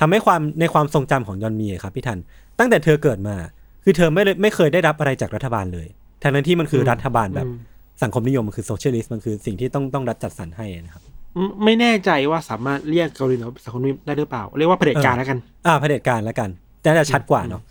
[0.00, 2.18] ทำให้ความในความทรงจำของยอนมีอะครับพี่ทัน
[2.58, 3.36] ตั้งแต่เธอเกิดมา
[3.84, 5.86] คือเธอไม่เลยไม่เคยได้รับอะไรจากรัฐบาลเลย
[6.22, 7.58] ทั้งนั้นที่มันคือรัฐบาลแบบอืม
[8.02, 11.17] สังคมนิยมมันคือโซเชียลิสต์มันคือสิ่งที่ต้องต้องรัฐจัดสรรให้นะครับอืม
[11.64, 16.50] ไม่แน่ใจว่าสามารถเรียกเกาหลีเหนือเป็นสังคมนิยมได้หรือเปล่า เรียกว่าเผด็จการเออแล้วกัน อ่าเผด็จการแล้วกัน
[16.80, 17.62] แต่จะชัดกว่าเนาะ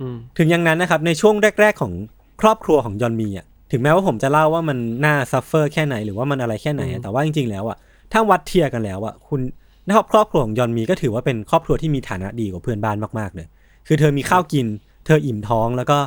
[0.00, 1.92] อืมถึงอย่างนั้นนะครับ ในช่วงแรก ๆ ของ
[2.40, 7.76] ครอบครัวของยอนมีอะถึงแม้ว่าผมจะเล่าว่ามันน่า suffer แค่ไหนหรือว่ามันอะไรแค่ไหนอะแต่ว่าจริง ๆ แล้วอะ
[8.12, 9.40] ถ้าวัด tier กันแล้วอะคุณ
[10.12, 13.46] ครอบครัวของยอนมีก็ถือว่าเป็นครอบครัวที่มีฐานะดีกว่าเพื่อนบ้านมากๆเลย
[13.86, 14.66] คือเธอมีข้าวกิน
[15.06, 15.98] เธออิ่มท้องแล้วก็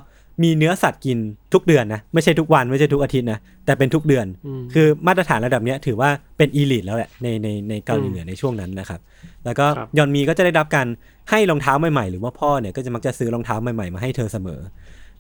[0.44, 1.18] มีเนื้อสัตว์กิน
[1.54, 9.00] ทุกเดือนนะไม่ใช่ทุกวันไม่ใช่ทุกอาทิตย์นะแต่เป็นทุกเดือนอืมคือมาตรฐานระดับเนี้ยถือว่าเป็นอีลิทแล้วแหละในในในเกาหลีอืมเหนือในช่วงนั้นนะครับ
[9.46, 10.88] แล้วก็ครับยอนมีก็จะได้รับการ
[11.30, 14.60] ให้รองเท้าใหม่ๆ หรือว่าพ่อเนี่ยก็จะมักจะซื้อรองเท้าใหม่ๆมาให้เธอเสมอ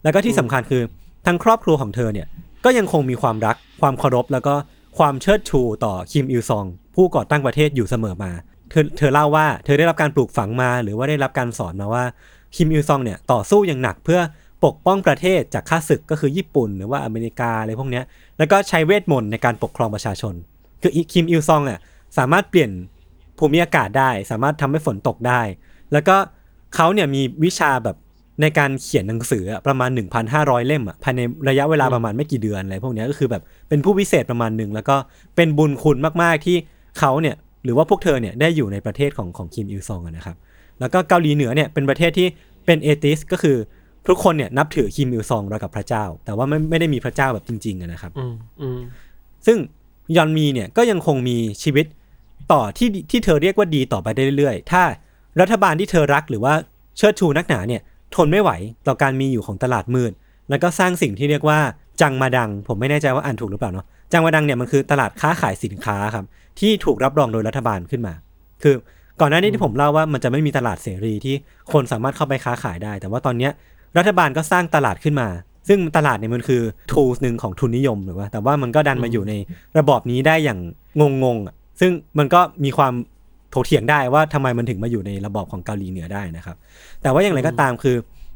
[0.03, 0.81] แล้วก็ที่สำคัญคือ
[1.25, 2.27] ทั้งครอบครัวของเธอเนี่ย
[2.65, 4.53] ก็ยังคงมีความรักความเคารพ แล้วก็
[4.97, 8.31] ความเชิดชูต่อคิมอิลซอง ผู้ก่อตั้งประเทศอยู่เสมอมา
[8.69, 12.03] เธอเธอเล่าว่าเธอได้รับการปลูกฝังมา หรือว่าได้รับการสอนมาว่า
[12.55, 14.19] คิมอิลซองเนี่ยต่อสู้อย่างหนักเพื่อ
[14.65, 18.03] ปกป้องประเทศจากข้าศึกก็คือญี่ปุ่นหรือว่าอเมริกาอะไรพวกเนี้ย
[18.37, 20.33] แล้วก็ใช้เวทมนต์ในการปกครองประชาชน
[20.81, 21.79] คือคิมอิลซองอะ
[22.17, 22.71] สามารถเปลี่ยน
[23.37, 25.41] ภูมิอากาศได้ สามารถทำให้ฝนตกได้
[25.93, 26.15] แล้วก็
[26.75, 27.97] เขาเนี่ยมีวิชาแบบ
[28.41, 29.89] ในการเขียนหนังสือประมาณ
[30.29, 34.95] 1,500 เล่มอะภายในระยะเวลาประมาณไม่กี่เดือนอะไรพวกเนี้ยก็คือแบบเป็นผู้พิเศษประมาณหนึ่งแล้วก็
[35.35, 36.57] เป็นบุญคุณมากๆที่
[36.99, 40.37] เขาเนี่ยหรือว่าพวกเธอเนี่ยได้อยู่ในประเทศของของคิมอิลซองนะครับ
[40.79, 42.27] แล้วก็เกาหลีเหนือเนี่ยเป็นประเทศที่
[42.65, 43.57] เป็นเอติสก็คือ
[44.07, 48.79] ทุกคนเนี่ยนับถือคิมอิลซองเรากับพระเจ้า แต่ว่าไม่ไม่ได้มีพระเจ้าแบบจริงๆอะนะครับอืมอืม
[49.45, 49.57] ซึ่ง
[50.15, 51.85] ยอนมีเนี่ยก็ยังคงมีชีวิต
[52.51, 54.83] ต่อที่ที่เธอเรียกว่าดีต่อไปได้เรื่อยๆ ถ้า
[55.41, 56.53] รัฐบาลที่เธอรักหรือว่า
[56.97, 57.81] เชิดชูนักหนาเนี่ย
[58.15, 58.51] ทนไม่ไหว
[58.87, 60.11] ต่อการมีอยู่ของตลาดมืด
[60.49, 61.59] แล้วก็สร้างสิ่งที่เรียกว่า
[62.01, 66.25] จังมาดัง ผมไม่แน่ใจว่าอ่านถูกหรือเปล่าเนาะจังมาดังเนี่ยมันคือตลาดค้าขายสินค้าครับ
[66.59, 68.13] ที่ถูกรับรองโดยรัฐบาลขึ้นมา
[68.63, 68.75] คือ
[69.21, 71.35] ก่อนหน้านี้ที่ผมเล่าว่ามันจะไม่มีตลาดเสรีที่
[71.73, 73.51] คนสามารถเข้าไปค้าขายได้ แต่ว่าตอนเนี้ย
[73.97, 75.27] รัฐบาลก็สร้างตลาดขึ้นมา
[75.67, 79.33] ซึ่งตลาดเนี่ยมันคือ tools หนึ่งของทุนนิยมหรือว่าแต่ว่ามันก็ดันมาอยู่ใน
[79.77, 80.59] ระบอบนี้ได้อย่าง
[81.23, 82.93] งงๆซึ่งมันก็มีความ
[83.53, 86.55] ถกเถียงได้ว่าทำไมมันถึงมาอยู่ในระบอบของเกาหลีเหนือได้นะครับ
[87.01, 87.95] แต่ว่าอย่างไรก็ตามคือ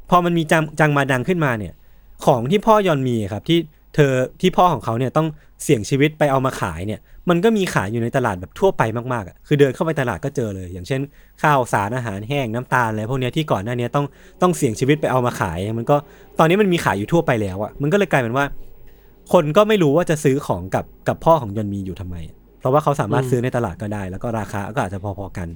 [0.10, 1.74] พอมันมีจังจังมาดังขึ้นมาเนี่ย
[2.26, 3.60] ของที่พ่อยอนมีครับที่
[4.00, 5.28] ธอที่พ่อของเขาเนี่ยต้อง
[5.64, 8.82] เสี่ยงชีวิตไปเอามาขายเนี่ย มันก็มีขายอยู่ในตลาดแบบทั่วไป
[9.14, 11.02] มากๆอะคือเดินเข้าไปตลาดก็เจอเลย อย่างเช่น
[11.42, 14.06] ข้าวสารอาหารแห้งน้ำตาลอะไรพวกเนี้ยที่ก่อนหน้านี้ต้อง
[14.42, 15.96] ต้องเสี่ยงชีวิตไปเอามาขาย มันก็
[16.40, 18.46] ตอนนี้มันมีขายอยู่ทั่วไปแล้วอะมันก็เลยกลายเป็นว่า
[19.34, 22.16] คนก็ไม่รู้ว่าจะซื้อของกับกับพ่อของยอนมีอยู่ทำไม
[22.60, 25.48] เพราะว่าเขาสามารถอืมซื้อในตลาดก็ได้ แล้วก็ราคาก็อาจจะพอๆกัน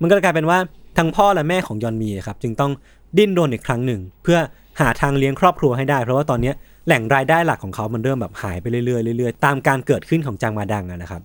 [0.00, 0.58] มันก็เลยกลายเป็นว่า
[0.98, 2.72] ทั้งพ่อและแม่ของยอนมีครับจึงต้อง
[3.18, 4.38] ดิ้นรนอีกครั้งหนึ่งเพื่อ
[4.80, 6.54] หาทางเลี้ยงครอบครัวให้ได้ เพราะว่าตอนเนี้ย
[6.90, 11.22] แหล่งรายได้หลักของเขามันเริ่มแบบหายไปเรื่อยๆเรื่อยๆตามการเกิดขึ้นของจางมาดังอะนะครับ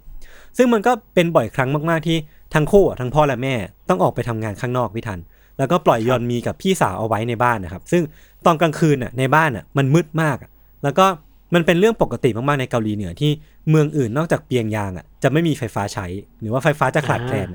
[0.57, 2.17] ซึ่งมันก็เป็นบ่อยครั้งมากๆที่
[2.53, 3.53] ทั้งคู่อะทั้งพ่อและแม่
[3.89, 5.19] ต้องออกไปทำงานข้างนอกพี่ทัน
[5.57, 8.03] แล้วก็ปล่อยยอนมีกับพี่สาวเอาไว้ในบ้านนะครับ ซึ่ง
[8.45, 10.49] ตอนกลางคืนน่ะในบ้านน่ะมันมืดมากอะ
[10.83, 11.05] แล้วก็
[11.53, 13.31] มันเป็นเรื่องปกติมากๆในเกาหลีเหนือที่
[13.69, 16.05] เมืองอื่นนอกจากเปียงยางอะจะไม่มีไฟฟ้าใช้
[16.41, 17.47] หรือว่าไฟฟ้าจะขาดแคลน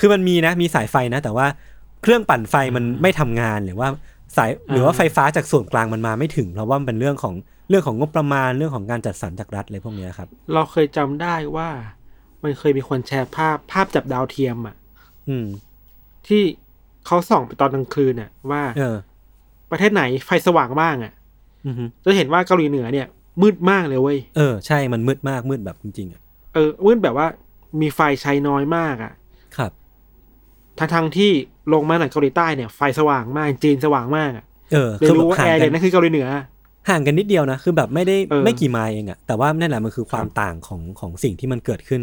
[0.00, 1.46] คือมันมีนะมีสายไฟนะ แต่ว่า
[2.02, 3.88] เครื่องปั่นไฟมันไม่ทำงานหรือว่า
[4.36, 7.34] สายหรือว่าไฟฟ้าจากส่วนกลางมันมาไม่ถึง เพราะว่ามันเป็นเรื่องของ
[7.68, 11.68] เรื่องของงบประมาณเรื่องของการจัดสรรจากรัฐอะไรพวกเนี้ยครับ เราเคยจำได้ว่า
[12.42, 14.76] มันเคยมีคนแชร์ภาพภาพจับดาวเทียมอะ
[15.28, 15.46] อืม
[16.26, 16.42] ที่
[17.06, 18.96] เขาส่องไปตอนกลางคืนน่ะ ว่า เออ
[19.70, 21.12] ประเทศไหนไฟสว่างบ้างอะ
[21.66, 23.06] อือฮึจะเห็นว่าเกาหลีเหนือเนี่ย
[23.42, 26.20] มืดมากเลยเว้ยเออใช่มันมืดมากมืดแบบจริงๆอะ
[26.54, 27.26] เออมืดแบบว่า
[27.80, 29.12] มีไฟใช้น้อยมากอะ
[29.56, 29.72] ครับ
[30.78, 31.30] ทั้งทงๆที่
[31.72, 36.28] ลงมาหนังเกาหลีใต้เนี่ยไฟสว่างมากจีนสว่างมากอะเออเลยคือรู้แบบว่าห่าแองร์กัเนี่ยนนั่นคือเกาหลีเหนือ
[36.88, 42.00] ห่างกันนิดเดียวนะคือแบบไม่ได้เออไม่กี่ไมล์เองอะแต่ว่านั่นแหละมันคือความครับต่างของของสิ่งที่มันเกิดขึ้น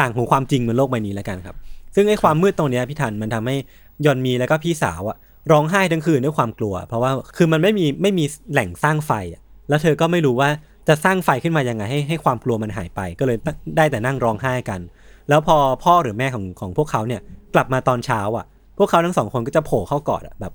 [0.00, 1.56] ต่างของความจริงบนโลกใบนี้แล้วกันครับ
[1.94, 3.56] ซึ่งไอ้ความมืดตรงเนี้ยพี่ทันมันทำให้
[4.04, 5.16] ยอนมีแล้วก็พี่สาวอะ
[5.52, 10.48] ร้องไห้ทั้งคืนด้วยความกลัว เพราะว่าคือมันไม่มีไม่มีแหล่งสร้างไฟอะแล้วเธอก็ไม่รู้ว่า
[10.88, 13.36] จะสร้างไฟขึ้นมายังไงให้ให้ความกลัวมันหายไป ก็เลย
[13.76, 14.80] ได้แต่นั่งร้องไห้กัน
[15.28, 17.20] แล้วพอพ่อหรือแม่ของของพวกเขาเนี่ย
[17.54, 18.46] กลับมาตอนเช้าอะ
[18.78, 20.52] พวกเขาทั้งสองคนก็จะโผล่เข้ากอดอะแบบ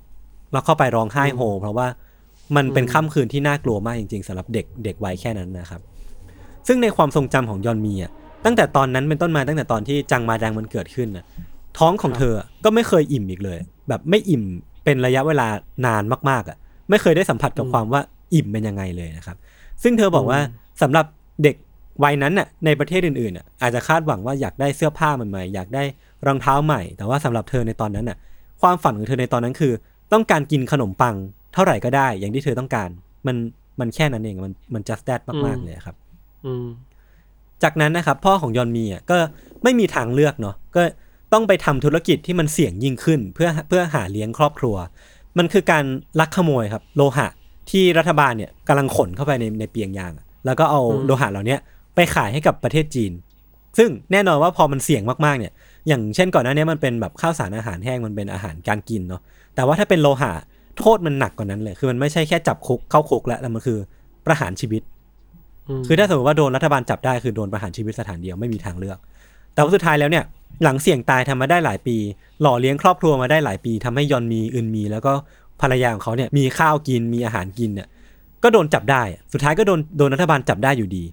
[0.52, 1.86] แล้วเข้าไปร้องไห้โฮเพราะว่า
[2.56, 5.80] มันเป็นค่ำคืนที่น่ากลัวมากจริงๆสำหรับเด็กเด็กวัยแค่นั้นนะครับ
[6.66, 8.10] ซึ่งในความทรงจำของยอนมีอะ
[8.44, 11.24] ตั้งแต่ตอนนั้นเป็นต้นมาตั้งแต่ตอนที่จังมาดังมันเกิดขึ้นน่ะ
[11.78, 12.34] ท้องของเธอ
[12.64, 14.42] ก็ไม่เคยอิ่มอีกเลย แบบไม่อิ่ม
[14.84, 15.46] เป็นระยะเวลา
[15.86, 16.56] นานมากๆอะ
[16.90, 18.00] ไม่เคยได้สัมผัสกับความว่า
[18.34, 19.36] อิ่มเป็นยังไงเลยนะครับ
[19.82, 20.40] ซึ่งเธอบอกว่า
[20.82, 21.06] สำหรับ
[21.42, 21.56] เด็ก
[22.04, 25.82] วัยนั้นน่ะในประเทศอื่นๆน่ะอาจจะคาดหวังว่าอยากได้เสื้อผ้าใหม่ๆอยากได้
[26.26, 28.18] รองเท้าใหม่ แต่ว่าสำหรับเธอในตอนนั้นน่ะ
[28.62, 29.72] ความฝันของเธอในตอนนั้นคือ
[30.12, 32.88] ต้องการกินขนมปังเท่าไหร่ก็ได้อย่างที่เธอต้องการ
[33.26, 33.36] มัน
[33.80, 35.96] มันแค่นั้นเองมันมัน just that มากๆเลยครับ
[36.46, 36.66] อืม
[37.62, 39.16] จากนั้นนะครับ พ่อของยอนมีอะก็
[39.62, 40.82] ไม่มีทางเลือกเนาะก็
[41.32, 44.76] ต้องไปทำธุรกิจที่มันเสี่ยงยิ่งขึ้น เพื่อเพื่อหาเลี้ยงครอบครัว
[45.38, 45.84] มันคือการ
[46.20, 47.28] ลักขโมยครับ โลหะ
[47.70, 51.60] ที่รัฐบาลเนี่ยกำลังขนเข้าไปในในเปียงยางอะแล้วก็เอาอืมโลหะเหล่าเนี้ย
[51.94, 53.12] ไปขายให้กับประเทศจีน
[53.78, 55.52] ซึ่งแน่นอนว่าพอมันเสี่ยงมากๆเนี่ย
[55.88, 59.22] อย่างเช่นก่อนหน้านี้มันเป็นแบบข้าวสารอาหารแห้งมันเป็นอาหารการกินเนาะ
[59.54, 60.32] แต่ว่าถ้าเป็นโลหะ
[60.78, 63.78] โทษมันหนักกว่านั้นเลย คือมันไม่ใช่แค่จับคุกเข้าคุกแล้วแต่มันคือ
[64.26, 64.82] ประหารชีวิต
[65.80, 68.98] มคือถ้าสมมติว่าโดนรัฐบาลจับได้คือโดนประหารชีวิตสถานเดียวไม่มีทางเลือก
[69.54, 70.24] แต่ว่าสุดท้ายแล้วเนี่ย
[70.64, 71.96] หลังเสี่ยงตายทำมาได้หลายปี
[72.42, 75.12] หล่อเลี้ยงครอบครัวมาได้หลายปีทำให้ยอนมีอึนมี แล้วก็
[75.60, 77.88] ภรรยาของเขาเนี่ยมีข้าวกินมีอาหารกินเนี่ย
[78.42, 81.04] ก็โดนจับได้อะสุดท้ายก็โดนโดนรัฐบาลจับได้อยู่ดี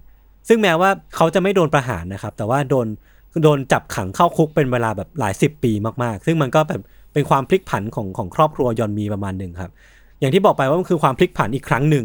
[0.48, 2.86] ซึ่งแม้ว่าเขาจะไม่โดนประหารนะครับ แต่ว่าโดน
[3.42, 6.82] โดนจับขังเข้าคุกเป็นเวลาแบบหลายสิบปีมากๆ ซึ่งมันก็แบบ
[7.16, 9.70] เป็นความพลิกผันของของครอบครัวยอนมีประมาณหนึ่งครับ
[10.20, 12.04] อย่างที่บอกไปว่ามันคือความพลิกผันอีกครั้งหนึ่ง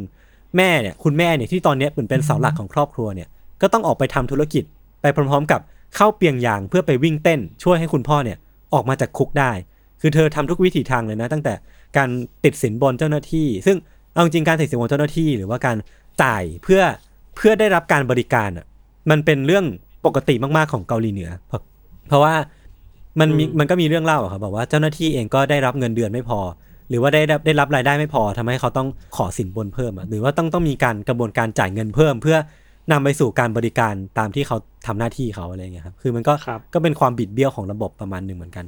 [0.57, 3.27] แม่เนี่ยคุณแม่เนี่ยที่ตอนเนี้ยเหมือนเป็นเสาหลักของครอบครัวเนี่ย
[3.61, 4.63] ก็ต้องออกไปทำธุรกิจ
[5.01, 5.61] ไปพร้อมๆ กับ
[5.95, 8.37] เข้าเปียงยางเพื่อไปวิ่งเต้น ช่วยให้คุณพ่อเนี่ย
[8.73, 9.51] ออกมาจากคุกได้
[10.01, 11.53] คือเธอทำทุกวิถีทางเลยนะ ตั้งแต่
[11.97, 12.09] การ
[12.45, 13.77] ติดสินบนเจ้าหน้าที่ ซึ่ง
[14.13, 15.77] เอาจริงการติดสินบนเจ้าหน้าที่ หรือว่าการ
[16.23, 16.81] จ่ายเพื่อ
[17.35, 18.65] เพื่อได้รับการบริการอะ
[19.09, 19.65] มันเป็นเรื่อง
[20.05, 21.61] ปกติมากๆของเกาหลีเหนือ เพราะ
[22.07, 22.33] เพราะว่า
[23.19, 26.39] มันมีมันก็มีเรื่องเล่าอะครับบอกว่าเจ้าหน้าที่เองก็ได้รับเงินเดือนไม่พอ
[26.89, 32.37] หรือว่าได้รับได้รับรายได้ไม่พอทำให้เขาต้องขอสินบนเพิ่มอะหรือว่าต้องต้องมีการกระบวนการจ่ายเงินเพิ่ม เพื่อ
[32.91, 34.57] นำไปสู่การบริการตามที่เขา
[34.87, 38.65] ทำหน้าที่เขาอะไรอย่างเงี้ยครับคือมันก็ครับก็เป็นความบิดเบี้ยวของระบบประมาณหนึ่งเหมือนกัน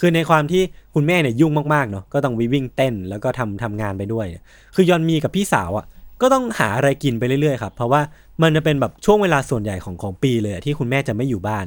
[0.00, 0.62] คือในความที่
[0.94, 4.44] คุณแม่เนี่ยยุ่งมากๆเนาะก็ต้องวิวิ่งเต้นแล้วก็ทำทำงานไปด้วยเนี่ย
[4.74, 5.86] คือยอนมีกับพี่สาวอะ่ะ
[6.20, 8.00] ก็ต้องหาอะไรกินไปเรื่อยๆครับเพราะว่า
[8.42, 11.66] มันจะเป็นแบบช่วงเวลาส่วนใหญ่ของของปีเลยอะที่คุณแม่จะไม่อยู่บ้าน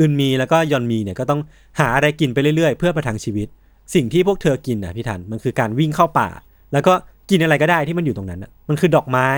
[0.00, 1.40] อึนมีแล้วก็ยอนมีเนี่ยก็ต้อง
[1.80, 3.48] หาอะไรกินไปเรื่อยๆ เพื่อประทังชีวิต
[3.94, 6.28] สิ่งที่พวกเธอกินนะพี่ทันมันคือการวิ่งเข้าป่า
[6.72, 6.94] แล้วก็
[7.30, 9.28] กินอะไรก็ได้ที่มันอยู่ตรงนั้นน่ะมันคือดอกไม้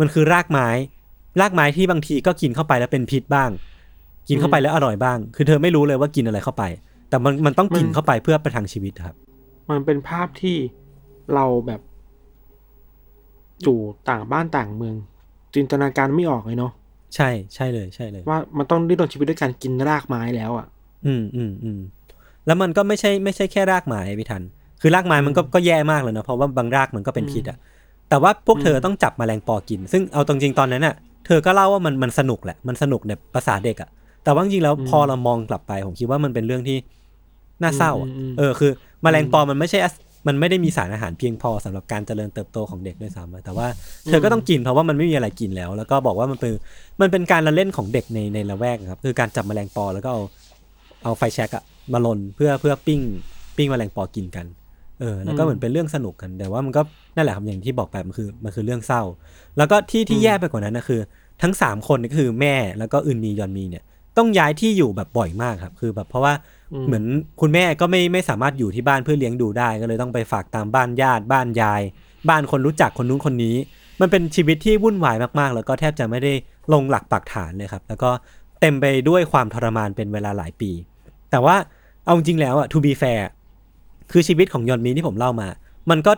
[0.00, 0.68] มันคือรากไม้
[1.40, 3.50] รากไม้ที่บางทีก็กินเข้าไปแล้วเป็นพิษบ้าง
[4.28, 6.64] กินเข้าไปแล้วอร่อยบ้าง คือเธอไม่รู้เลยว่ากินอะไรเข้าไป
[7.08, 9.16] แต่มันมันต้องกินมันเข้าไปเพื่อประทังชีวิตครับ
[9.70, 10.56] มันเป็นภาพที่
[11.34, 11.80] เราแบบ
[13.62, 13.78] อยู่
[14.08, 14.94] ต่างบ้านต่างเมือง
[15.54, 16.72] จินตนาการไม่ออกเลยเนาะ
[17.14, 20.66] ใช่ใช่เลยใช่เลย ว่ามันต้องดิ้นรนชีวิตด้วยการกินรากไม้แล้วอะ
[21.06, 21.80] อืมอืมอืม
[22.46, 24.42] แล้วมันก็ไม่ใช่ไม่ใช่แค่รากไม้พี่ทัน
[24.80, 27.58] คือรากไม้มันก็ก็แย่มากเลยนะเพราะว่าบางรากมันก็เป็นพิษอะ
[28.08, 30.94] แต่ว่าพวกเธอต้องจับแมลงปอกิน ซึ่งเอาตรงจริงๆตอนนั้นอะ
[31.26, 33.88] เธอก็เล่าว่ามันมันสนุกแหละมันสนุกในภาษาเด็กอะ
[34.24, 36.76] แต่ว่าจริงๆแล้วอืมพอเรามองกลับไปผมคิดว่ามันเป็นเรื่องที่
[37.62, 38.70] น่าเศร้าอะอืมอืมเออคือ
[39.02, 39.92] แมลงปอมันไม่ใช่อะ
[40.26, 43.66] มันไม่ได้มีสารอาหารเพียงพอสำหรับการเจริญเติบโตของเด็กด้วยซ้ำอะแต่ว่า
[44.08, 46.52] เธอก็ต้องกินเพราะว่ามันไม่มีอะไรกินแล้ว แล้วก็บอกว่ามันเป็น
[47.00, 50.22] มันเป็นการละเล่นของเด็กในในละแวกอะครับคือการจับแมลงปอแล้วก็เอา
[51.04, 53.00] เอาไฟแช็กอะมาลนเพื่อเพื่อปิ้ง
[53.56, 54.46] ปิ้งแมลงปอกินกัน
[55.00, 56.82] เออแล้วก็อืมเหมือนเป็นเรื่องสนุกกันแต่ว่ามันก็
[57.16, 59.02] นั่นแหละครับอย่างที่บอกไปมันคือมันคือเรื่องเศร้า
[59.58, 61.00] แล้วก็ที่ที่อืมแย่ไปกว่านั้นนะคือ
[61.42, 63.84] ทั้งสามคนนี่ก็คือแม่แล้วก็อึนมียอนมีเนี่ย
[64.16, 67.04] ต้องย้ายที่อยู่แบบบ่อยมากครับ คือแบบเพราะว่าอืม เหมือน
[67.40, 71.82] คุณแม่ก็ไม่ไม่สามารถอยู่ที่บ้านเพื่อเลี้ยงดูได้ ก็เลยต้องไปฝากตามบ้านญาติ บ้านยาย
[72.28, 73.56] บ้านคนรู้จักคนนู้นคนนี้
[74.00, 76.32] มันเป็นชีวิตที่วุ่นวายมากๆ แล้วก็แทบจะไม่ได้
[76.72, 78.10] ลงหลักปักฐานเลยครับ แล้วก็
[78.60, 80.70] เต็มไปด้วยความทรมานเป็นเวลาหลายปี
[81.30, 81.56] แต่ว่า
[82.04, 83.22] เอาจริงๆแล้วอะ to be fair
[84.12, 85.48] คือชีวิตของยอนมีที่ผมเล่ามา
[85.90, 86.12] มันก็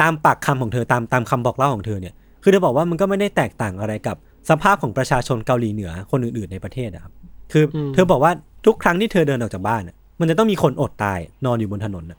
[0.00, 4.16] ตามปากคำของเธอตามตามคำบอกเล่าของเธอเนี่ย คือเธอบอกว่ามันก็ไม่ได้แตกต่างอะไรกับ
[4.50, 7.12] สภาพของประชาชนเกาหลีเหนือคนอื่นๆในประเทศอะครับ
[7.52, 8.32] คืออมเธอบอกว่า
[8.66, 12.18] ทุกครั้งที่เธอเดินออกจากบ้านอะมันจะต้องมีคนอดตายนอนอยู่บนถนนอะ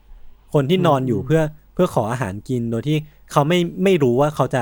[0.53, 1.41] คนที่นอนอยู่เพื่อ
[1.73, 2.97] เพื่อขออาหารกินโดยที่
[3.31, 4.61] เขาไม่ไม่รู้ว่าเขาจะ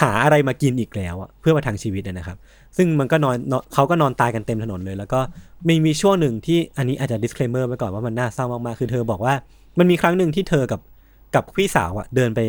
[0.00, 2.36] หาอะไรมากินอีกแล้วอะเพื่อมาทางชีวิตอะนะครับ
[2.76, 5.20] ซึ่งมันก็นอนนอนเขาก็นอนตายกันเต็มถนนเลย แล้วก็
[5.68, 9.34] มีมีช่วงหนึ่งที่อันนี้อาจจะ disclaimer ไว้ก่อนว่ามันน่าเศร้ามากๆคือเธอบอกว่า
[9.78, 10.80] มันมีครั้งหนึ่งที่เธอกับ
[11.34, 12.40] กับพี่สาวอะเดินไป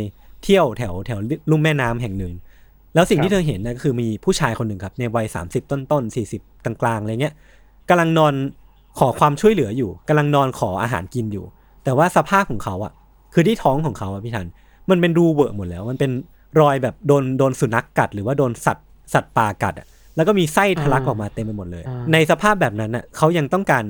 [0.43, 1.19] เที่ยวแถวแถว
[1.51, 2.33] ลุ่มแม่น้ำแห่งหนึ่ง
[2.95, 7.33] แล้วสิ่งครับที่เธอเห็นนะก็คือมีผู้ชายคนหนึ่งครับ ในวัย30ต้นต้นๆ40กลางๆอะไรเงี้ย
[7.89, 8.33] กำลังนอน
[8.99, 11.45] ขอความช่วยเหลืออยู่กำลังนอนขออาหารกินอยู่
[11.83, 12.93] แต่ว่าสภาพของเขาอะ
[13.33, 14.47] คือที่ท้องของเขาอะพี่ทัน
[14.89, 16.11] มันเป็นรูเวอะหมดแล้ว มันเป็น
[16.59, 23.83] รอยแบบโดนโดนสุนัขกัด หรือว่าโดนสัตว์สัตว์ป่ากัดอะแล้วก็มีไส้ทะลักออกมาเต็มไปหมดเลยอ่าในสภาพแบบนั้นอะเขายังต้องการ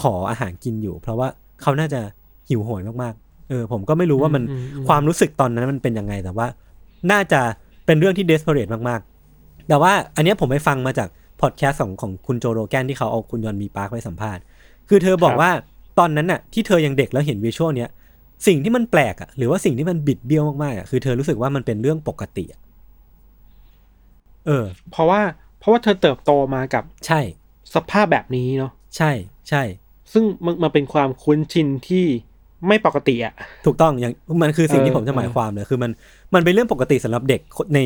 [0.00, 1.28] ขออาหารกินอยู่ เพราะว่า
[1.62, 2.00] เขาน่าจะ
[2.48, 6.46] หิวโหยมากๆ เออ ผมก็ไม่รู้ว่ามันอืมอืมความรู้สึกตอนนั้นมันเป็นยังไงแต่ว่า
[7.10, 7.40] น่าจะ
[7.86, 11.08] เป็นเรื่องที่ desperate มากๆ แต่ว่าอันเนี้ยผมไปฟังมาจาก
[11.40, 14.42] พอดแคสต์ของของคุณโจโรแกนที่เขาเอาคุณยอนมีปาร์คไปสัมภาษณ์
[14.88, 15.50] คือเธอบอกครับว่า
[15.98, 17.90] ตอนนั้นน่ะที่เธอยังเด็กแล้วเห็นวิชวลเนี้ย
[18.46, 22.60] สิ่งที่มันแปลกอะหรือว่าสิ่งที่มันบิดเบี้ยวมากๆอะคือเธอรู้สึกว่ามันเป็นเรื่องปกติอะ
[24.46, 25.20] เออ เพราะว่า
[25.58, 27.20] เพราะว่าเธอเติบโตมากับใช่
[27.74, 29.10] สภาพแบบนี้เนาะใช่
[29.48, 29.62] ใช่
[30.12, 32.04] ซึ่งมันมันเป็นความคุ้นชินที่
[32.68, 33.34] ไม่ปกติอะ
[33.66, 34.12] ถูกต้องอย่าง
[34.42, 35.90] มันคือสิ่งที่เออผมจะหมายเออความเลยคือมัน
[36.34, 37.40] มันเป็นเรื่องปกติสำหรับเด็ก
[37.74, 37.78] ใน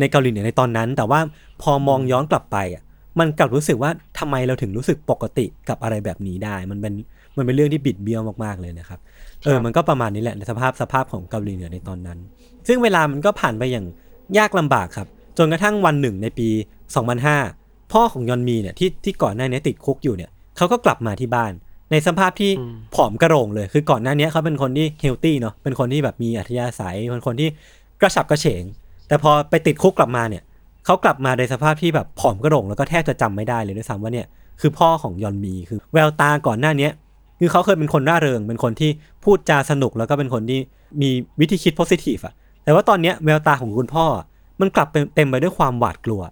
[0.00, 1.20] ในเกาหลีเหนือในตอนนั้น แต่ว่า
[1.62, 2.82] พอมองย้อนกลับไปอะ
[3.20, 6.94] มันกลับรู้สึกว่าทำไมเราถึงรู้สึกปกติกับอะไรแบบนี้ได้ มันเป็น
[7.36, 9.00] มันเป็นเรื่องที่บิดเบี้ยวมากๆเลยนะครับ
[9.44, 12.18] เออ มันก็ประมาณนี้แหละในสภาพสภาพของเกาหลีเหนือในตอนนั้น
[12.68, 13.86] ซึ่งเวลามันก็ผ่านไปอย่าง
[14.38, 15.08] ยากลำบากครับ
[15.38, 16.48] จนกระทั่งวันหนึ่งในปี
[17.20, 21.52] 2005 พ่อของยอนมีเนี่ยที่ที่ก่อนหน้านี้ติดคุกอยู่เนี่ยเขาก็กลับมาที่บ้าน
[21.90, 27.48] ในสภาพที่อืมผอมกระโหรงเลย คือก่อนหน้านี้เขาเป็นคนที่เฮลตี้เนาะเป็นคนที่แบบมีอัธยาศัยเป็นคนที่
[28.00, 28.64] กระฉับกระเฉง
[29.08, 30.42] แต่พอไปติดคุกกลับมาเนี่ย
[30.86, 34.26] เขากลับมาในสภาพที่แบบผอมกระโหรงแล้วก็แทบจะจำไม่ได้เลยด้วยซ้ำว่าเนี่ย
[34.60, 36.92] คือพ่อของยอนมีคือแววตาก่อนหน้าเนี้ย
[37.40, 38.90] คือเขาเคยเป็นคนร่าเริง เป็นคนที่
[39.24, 40.60] พูดจาสนุกแล้วก็เป็นคนที่
[41.02, 41.10] มี
[41.40, 42.34] วิธีคิดโพสิทีฟอะ
[42.64, 44.06] แต่ว่าตอนเนี้ยแววตาของคุณพ่อ
[44.60, 46.22] มันกลับเต็มไปด้วยความหวาดกลัว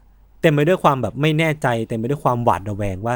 [0.43, 3.15] เต็มไปด้วยความแบบไม่แน่ใจ เต็มไปด้วยความหวาดระแวงว่า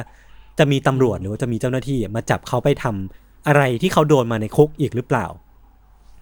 [0.59, 5.26] จะมีตำรวจหรือว่าจะมีเจ้าหน้าที่มาจับเขาไปทำอะไรที่เขาโดนมาในคุกอีกหรือเปล่า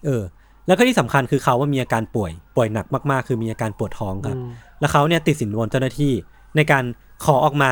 [0.05, 0.23] เออ
[0.67, 4.37] แล้วก็ที่สำคัญคือเขาว่ามีอาการป่วย ป่วยหนักมากๆ คือมีอาการปวดท้องครับ
[4.79, 6.13] แล้วเขาเนี่ยติดสินบนเจ้าหน้าที่
[6.55, 6.83] ในการ
[7.25, 7.71] ขอออกมา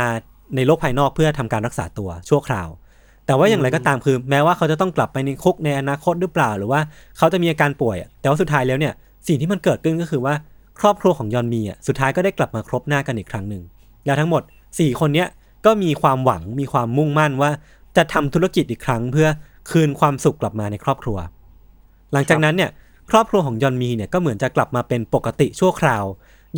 [0.55, 2.69] ในโลกภายนอกเพื่อทำการรักษาตัวชั่วคราว
[3.25, 6.81] แต่ว่าอย่างไรก็ตามคือแม้ว่าเขาจะต้องกลับไปในคุกในอนาคตหรือเปล่า หรือว่า
[7.17, 8.93] เขาจะมีอาการป่วย แต่ว่าสุดท้ายแล้วเนี่ย
[9.27, 10.35] สิ่งที่มันเกิดขึ้นก็คือว่า
[10.79, 13.63] ครอบครัวของยอนมีอะสุดท้ายก็ได้กลับมาครบหน้ากันอีกครั้งหนึ่ง
[14.05, 14.41] แล้วทั้งหมด
[14.71, 15.27] 4 คนเนี้ย
[15.65, 17.51] ก็มีความหวังมีความมุ่งมั่นว่า
[17.97, 19.27] จะทำธุรกิจอีกครั้งเพื่อ
[19.71, 21.17] คืนความสุขกลับมาในครอบครัว
[22.13, 22.69] หลังจากนั้นเนี่ย
[23.11, 26.03] ครอบครัวของยอนมีเนี่ยก็เหมือนจะกลับมาเป็นปกติชั่วคราว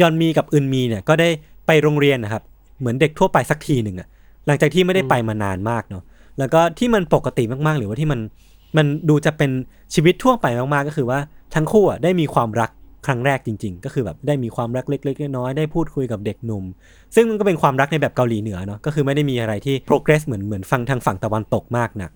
[0.01, 1.29] ยอนมีกับอึนมีเนี่ยก็ได้
[1.67, 2.43] ไปโรงเรียนนะครับ
[2.79, 4.07] เหมือนเด็กทั่วไปสักทีหนึ่งอะ
[4.47, 6.03] หลังจากที่ไม่ได้ไปมานานมากเนาะ
[6.39, 8.19] แล้วก็ที่มันปกติมากๆ หรือว่าที่มัน
[8.77, 9.51] มันดูจะเป็น
[9.93, 11.19] ชีวิตทั่วไปมากๆก็คือว่า
[11.55, 12.69] ทั้งคู่อะได้มีความรัก
[13.05, 16.63] ครั้งแรกจริง ๆ ก็คือแบบได้มีความรักเล็กๆน้อยๆได้พูดคุยกับเด็กหนุ่ม
[17.15, 22.11] ซึ่งมันก็เป็นความรักในแบบเกาหลีเหนือเนาะก็คือไม่ได้มีอะไรที่ progress เหมือนเหมือนฟังทางฝั่งตะวันตกมากนัก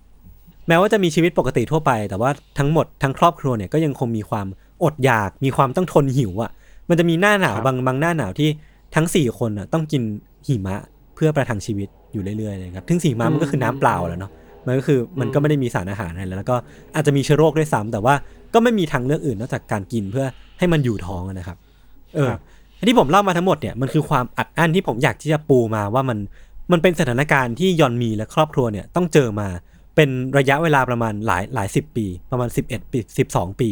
[0.68, 4.48] แม้ว่าจะมีชีวิตปกติทั่วไป แต่ว่าทั้งหมดทั้งครอบครัวเนี่ยก็ยังคงมีความ
[4.84, 6.52] อดอยากมีความต้องทนหิวอะ่ะ
[6.90, 8.50] มันจะมีหน้าหนาวครับบางบางหน้าหนาวที่
[8.96, 10.04] ทั้งสี่คนอะต้องกิน
[10.48, 10.76] หิมะ
[11.16, 14.32] เพื่อประทังชีวิตอยู่เรื่อยๆนะครับถึงหิมะมันก็คือน้ำเปล่าแหล้วเนาะ
[14.68, 16.56] มันก็คือมันก็ไม่ได้มีสารอาหารอะไรแล้วแล้วก็
[16.96, 18.16] อาจจะมีเชื้อโรคด้วยซ้ำแต่ว่า
[18.54, 20.26] ก็ไม่มีทางเลือกอื่นนอกจากการกินเพื่อ
[20.60, 21.58] ให้มันอยู่ท้องอะนะครับ
[22.16, 22.42] เออครับ
[22.88, 26.18] ที่ผมเล่ามาทั้งหมดเนี่ยมันคือความอัดอั้นที่ผมอยากที่จะปูมาว่ามัน
[26.72, 29.48] มันเป็นสถานการณ์ที่ยอนมีและครอบครัวเนี่ยต้องเจอมา
[29.96, 33.00] เป็นระยะเวลาประมาณหลายหลายสิบปี ประมาณ 11 ปี
[33.32, 33.70] 12 ปี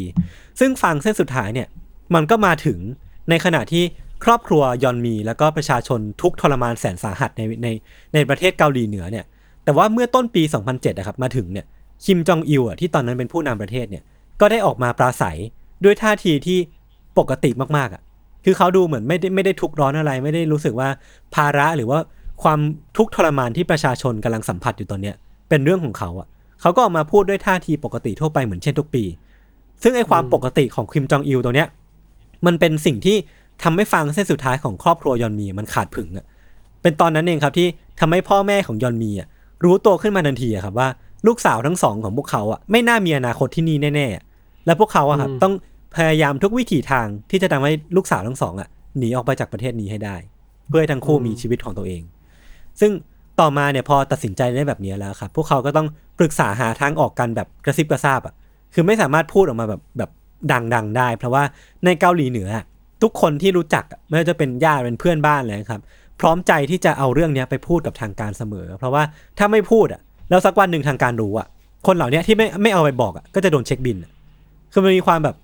[0.60, 1.68] ซึ่งฟังเส้นสุดท้ายเนี่ย
[2.16, 2.80] มันก็มาถึง
[3.30, 3.84] ในขณะที่
[4.24, 7.68] ครอบครัวยอนมี แล้วก็ประชาชนทุกทรมานแสนสาหัสในใน
[8.14, 9.26] ในประเทศเกาหลีเหนือเนี่ย
[9.64, 11.66] แต่ว่าเมื่อต้นปี 2007นะครับมาถึงเนี่ย
[12.06, 14.04] คิมจองอิลอะที่ตอนนั้นเป็นผู้นำประเทศเนี่ย
[14.42, 15.38] ก็ได้ออกมาปราศัย
[15.84, 16.60] ด้วยท่าทีที่
[17.20, 18.02] ปกติมากๆอะ
[18.46, 20.90] คือเขาดูเหมือนไม่ได้ไม่ได้ทุกข์ร้อนอะไร ไม่ได้รู้สึกว่า
[21.36, 22.00] ภาระหรือว่า
[22.44, 22.60] ความ
[22.98, 25.16] ทุกข์ทรมานที่ประชาชนกำลังสัมผัสอยู่ตอนเนี้ย
[25.50, 26.28] เป็นเรื่องของเขาอะ
[26.62, 29.04] เขาก็ออกมาพูดด้วยท่าทีปกติทั่วไปเหมือนเช่นทุกปี
[29.84, 31.68] ซึ่งไอ้ความปกติของคิมจองอิลตัวเนี้ย
[32.46, 33.18] มันเป็นสิ่งที่
[33.64, 36.26] ทำให้ฟังเส้นสุดท้ายของครอบครัวยอนมีมันขาดผึงอะ
[36.82, 37.68] เป็นตอนนั้นเองครับที่
[38.00, 39.28] ทำให้พ่อแม่ของยอนมีอะ
[39.64, 40.88] รู้ตัวขึ้นมาทันทีอะครับว่า
[41.28, 44.24] ลูกสาวทั้งสองของพวกเขาอะไม่น่ามีอนาคตที่นี่แน่ๆอะ
[44.66, 45.54] และพวกเขาอะครับอืมต้อง
[45.96, 50.16] พยายามทุกวิถีทางที่จะทำให้ลูกสาวทั้งสองอะหนีออกไปจากประเทศนี้ให้ได้
[50.68, 52.02] เพื่อให้ทั้งคู่มีชีวิตของตัวเอง
[52.80, 52.92] ซึ่ง
[53.40, 55.88] ต่อมาเนี่ยพอตัดสินใจได้แบบนี้แล้วครับพวกเขาก็ต้อง
[56.20, 58.34] ปรึกษาหาทางออกกันแบบกระซิบกระซาบอะ
[58.74, 60.10] คือไม่สามารถพูดออกมาแบบแบบ
[60.54, 61.44] ดังๆได้ เพราะว่า
[61.86, 62.66] ในเกาหลีเหนืออะ
[63.04, 65.82] ทุกคนที่รู้จักอะไม่ว่าจะเป็นญาติเป็นเพื่อนบ้านเลยนะครับ
[66.20, 69.04] พร้อมใจที่จะเอาเรื่องเนี้ยไปพูดกับทางการเสมอ เพราะว่า
[69.38, 71.48] ถ้าไม่พูดอะแล้วสักวันหนึ่งทางการรู้อะ
[71.88, 74.12] คนเหล่าเนี้ยที่ไม่ไม่เอาไปบอกอะก็จะโดนเช็คบินอะ
[74.72, 75.36] คือมันมีความแบบ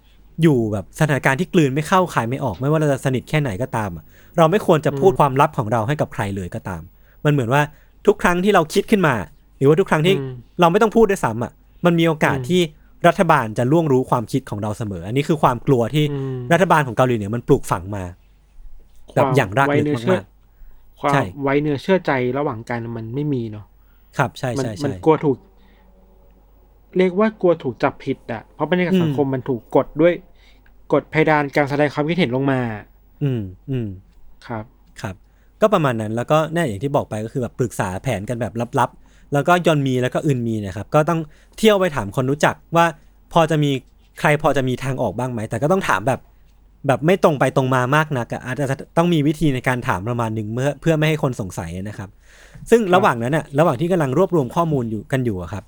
[0.41, 4.03] อยู่แบบสถานการณ์ที่กลืนไม่เข้าขายไม่ออกไม่ว่าเราจะสนิทแค่ไหนก็ตามอะ
[4.37, 6.81] เราไม่ควรจะพูดความลับของเราให้กับใครเลยก็ตาม
[7.25, 7.61] มันเหมือนว่า
[8.05, 9.15] ทุกครั้งที่เราคิดขึ้นมา
[9.57, 11.51] หรือว่าทุกครั้งที่อืมเราไม่ต้องพูดด้วยซ้ำอะ
[11.85, 12.61] มันมีโอกาสอืมที่
[13.07, 18.03] รัฐบาลจะล่วงรู้ความคิดของเราเสมอ อันนี้คือความกลัวที่อืมรัฐบาลของเกาหลีเหนือมันปลูกฝังมา
[19.15, 20.23] แบบอย่างรากไว้ลึกเนื้อเชื่อมาก
[20.99, 25.37] ความใช่ไว้เนื้อเชื่อใจระหว่างกันมันไม่มีเนาะๆครับใช่มัใช่มัใช่กลัวถูก
[26.97, 30.13] เรียกว่ากลัวถูกจับผิดอะเพราะบรรยากาศอืมสังคมมันถูกกดด้วย
[30.93, 32.59] กดเพดานการแสดงความคิดเห็นลงมา
[33.23, 33.87] อืมอืม
[34.47, 34.65] ครับ
[35.01, 35.15] ครับ
[35.61, 41.19] ก็ประมาณนั้นแล้วก็แน่อย่างที่บอกไปก็คือแบบปรึกษาแผนกันแบบลับๆ แล้วก็ยอนมีแล้วก็อึนมีนะครับก็ต้อง
[41.57, 42.85] เที่ยวไปถามคนรู้จักว่า
[43.33, 43.71] พอจะมี
[44.19, 46.19] ใครพอจะมีทางออกบ้างไหม แต่ก็ต้องถามแบบ
[46.87, 48.65] แบบไม่ตรงไปตรงมามากนักอาจจะ
[48.97, 52.09] ต้องมีวิธีในการถามประมาณหนึ่งเมื่อเพื่อไม่ให้คนสงสัยนะครับ
[52.69, 55.63] ซึ่งระหว่างนั้นอะระหว่างที่กำลังรวบรวมข้อมูลอยู่กันอยู่อะครับ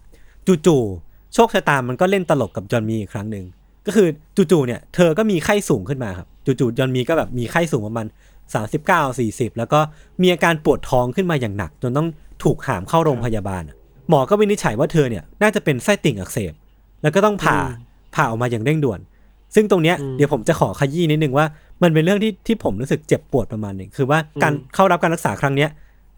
[0.47, 3.45] จู่ๆโชคชะตามันก็เล่นตลกกับยอนมีอีกครั้งหนึ่ง
[3.85, 4.07] ก็คือ
[4.51, 8.07] จู่ๆเนี่ยเธอก็มีไข้สูงขึ้นมาครับจู่ๆยอนมีก็แบบมีไข้สูงประมาณ
[8.65, 9.79] 39 40 แล้วก็
[10.21, 12.07] มีอาการปวดท้องขึ้นมาอย่างหนัก จนต้อง
[12.43, 13.75] ถูกหามเข้าโรงพยาบาลอะ
[14.09, 16.53] หมอก็วินิจฉัยว่าเธอเนี่ยน่าจะเป็นไส้ติ่งอักเสบ
[17.01, 17.69] แล้วก็ต้องผ่าอืม
[18.15, 18.99] ผ่าออกมาอย่างเร่งด่วน
[19.55, 21.45] ซึ่งตรงเนี้ยอืมเดี๋ยวผมจะขอขยี้นิดนึงว่า
[21.83, 25.69] มันเป็นเรื่องที่ที่ผมรู้สึกเจ็บปวดประมาณหนึ่งคือว่าการอืมเข้ารับการรักษาครั้งเนี้ย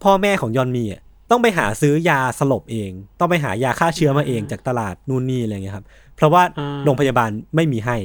[0.03, 1.01] พ่อแม่ของยอนมีอะ
[1.31, 7.97] ต้องไปหาซื้อยาสลบเอง ต้องไปหายาฆ่าเชื้อมาเองจากตลาดนู่นนี่อะไรเงี้ยครับ เพราะว่าอ่าโรงพยาบาลไม่มีให้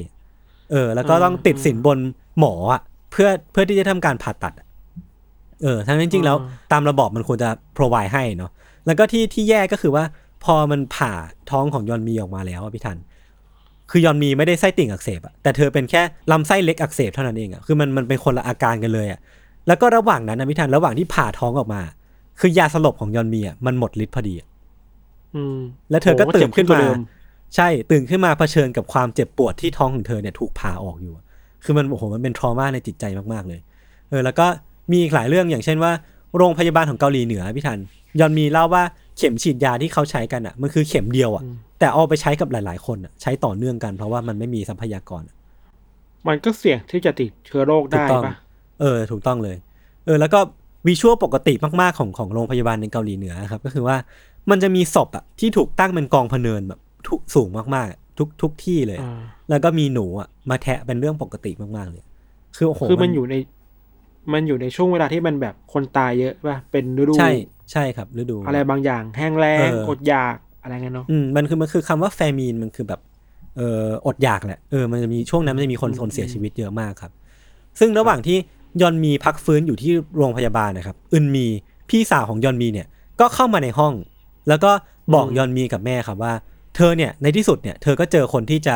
[0.71, 1.97] เออ แล้วก็อ่าต้องติดสินบน
[2.39, 4.64] หมออะเพื่อเพื่อที่จะทำการผ่าตัดอะ
[5.63, 6.37] เออทั้งนั้นจริงๆแล้ว
[6.71, 8.51] ตามระบอบมันควรจะ provide ให้เนาะ
[8.85, 10.03] แล้วก็ที่ที่แย่ก็คือว่า
[10.43, 11.11] พอมันผ่า
[11.51, 12.97] ท้องของยอนมีออกมาแล้วอะพี่ทัน
[13.91, 16.01] คือยอนมีไม่ได้ไส้ติ่งอักเสบอะแต่เธอเป็นแค่
[16.31, 19.19] ลำไส้เล็กอักเสบเท่านั้นเองอะคือมันมันเป็นคนละอาการกันเลยอะ
[19.67, 21.81] แล้วก็ระหว่างนั้นนะพี่ทันระหว่างที่ผ่าท้องออกมา
[22.39, 24.47] คือยาสลบของยอนมีอะมันหมดฤทธิ์พอดีอะ
[25.35, 25.57] อืม
[25.89, 26.89] แล้วเธอก็โโหตื่นขึ้นเจ็บมาเดิ
[27.55, 31.23] ใช่ตื่นขึ้นมาเผชิญกับความเจ็บปวดที่ท้องของเธอเนี่ยถูกผ่าออกอยู่อะ
[31.63, 33.59] คือมันโอ้โหมันเป็นทรมาในจิตใจมากๆเลย
[34.09, 34.45] เออ แล้วก็
[34.91, 35.91] มีอีกหลายเรื่องอย่างเช่นว่า
[36.37, 37.79] โรงพยาบาลของเกาหลีเหนือพี่ทัน
[38.19, 38.83] ยอนมีเล่าว่า
[39.17, 41.43] เข็มฉีดยาที่เขาใช้กันอะ มันคือเข็มเดียวอะ
[41.79, 45.23] แต่เอาไปใช้กับหลาย ๆ คนอะใช้ต่อเนื่องกันเพราะว่ามันไม่มีทรัพยากร
[46.27, 48.35] มันก็เสี่ยงที่จะติดเชื้อโรคถูได้กต้องปะ
[48.81, 49.57] เออ ถูกต้องเลย
[50.05, 50.39] เออ แล้วก็
[50.87, 53.97] วิชวลปกติมาก ๆ ของของโรงพยาบาลในเกาหลีเหนือครับ ก็คือว่า
[54.49, 59.19] มันจะมีศพอะที่ถูกตั้งเป็นกองพะเนินแบบทุกสูงมากๆอะทุกทุกที่เลยอ่า
[59.49, 62.03] แล้วก็มีหนูอะมาแทะเป็นเรื่องปกติมากๆเลย
[62.55, 63.35] คือโอ้โหคือมันอยู่ใน
[64.33, 67.31] มันอยู่ในช่วงเวลาที่มันแบบคนตายเยอะป่ะเป็นฤดูใช่
[67.71, 73.01] ใช่ครับฤดูอะไรบางอย่างแห้งแล้งเอออดอยากอะไรเงี้ยเนาะอืมมันคือมันคือคำว่าแฟมีนมันคือแบบ
[73.57, 77.11] เอออดอยากแหละเออมันจะมีช่วงนั้นมันจะมีคนคนเสียชีวิตเยอะมากครับ
[77.79, 78.37] ซึ่งระหว่างที่
[78.81, 81.45] ยอนมีพักฟื้นอยู่ที่โรงพยาบาลนะครับอึนมี
[81.89, 82.87] พี่สาวของยอนมีเนี่ย
[83.19, 83.93] ก็เข้ามาในห้อง
[84.47, 84.71] แล้วก็
[85.13, 86.33] บอกยอนมีกับแม่ครับว่า
[86.75, 88.75] เธอเนี่ยในที่สุดเนี่ยเธอก็เจอคนที่จะ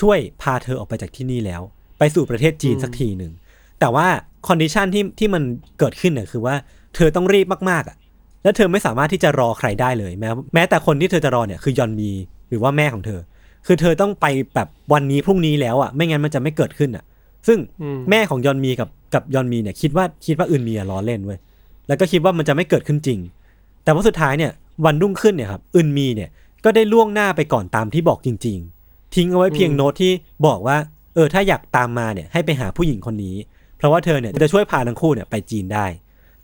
[0.00, 1.62] ช่วยพาเธอออกไปจากที่นี่แล้ว
[1.98, 3.32] ไปสู่ประเทศจีนสักทีหนึ่ง
[3.80, 4.06] แต่ว่า
[4.46, 5.42] condition ที่ที่มัน
[5.78, 6.54] เกิดขึ้นเนี่ยคือว่า
[6.94, 7.96] เธอต้องรีบมากๆอะ
[8.42, 12.10] แล้วเธอไม่สามารถที่จะรอใครได้เลย แม้แม้แต่คนที่เธอจะรอเนี่ยคือยอนมี
[12.48, 13.20] หรือว่าแม่ของเธอ
[13.66, 17.04] คือเธอต้องไปแบบวันนี้พรุ่งนี้แล้วอะ ไม่งั้นมันจะไม่เกิดขึ้นอะ
[17.46, 21.38] ซึ่งอืมแม่ของยอนมีกับกับยอนมีเนี่ยคิดว่าคิดว่าอึนมีอะล้อเล่นเว้ย
[21.88, 23.18] แล้วก็คิดว่ามันจะไม่เกิดขึ้นจริง
[23.84, 24.52] แต่ว่าสุดท้ายเนี่ย
[24.84, 26.30] วันรุ่งขึ้นเนี่ยครับอึนมีเนี่ย
[26.64, 30.12] ก็ได้ล่วงหน้าไปก่อนตามที่บอกจริง ๆ ทิ้งเอาไว้เพียงอืมโน้ตที่
[30.46, 30.76] บอกว่า
[31.14, 33.34] เออถ้าอยากตามมาเนี่ยให้ไปหาผู้หญิงคนนี้
[33.80, 35.86] เพราะว่าเธอเนี่ยจะช่วยพาทั้งคู่เนี่ยไปจีนได้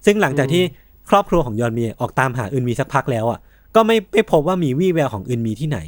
[0.07, 0.62] ซึ่งหลังจากที่
[1.11, 3.41] ครอบครัวของยอนมีออกตามหาอึนมีสักพักแล้วอะ
[3.74, 5.78] ก็ไม่ไม่พบว่ามีวี่แววของอึนมีที่ไหน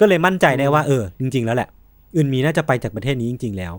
[0.00, 1.68] ก็เลยมั่นใจได้ว่าเออจริง ๆ แล้วแหละ
[2.16, 3.74] อึนมีน่าจะไปจากประเทศนี้จริง ๆ แล้ว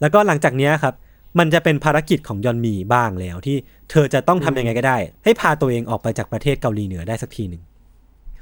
[0.00, 0.94] แล้วก็หลังจากเนี้ยครับ
[1.38, 3.56] มันจะเป็นภารกิจของยอนมีบ้างแล้ว ที่
[3.90, 7.62] เธอจะต้องทำยังไงก็ได้ ให้พาตัวเองออกไปจากประเทศเกาหลีเหนือได้สักทีหนึ่ง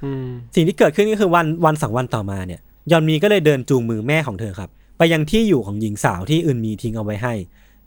[0.04, 2.60] อืมสิ่งที่เกิดขึ้นก็คือวันวันสองวันต่อมาเนี่ย
[2.90, 7.34] ยอนมีก็เลยเดินจูงมือแม่ของเธอครับ ไปยังที่อยู่ของหญิงสาวที่อึนมีทิ้งเอาไว้ให้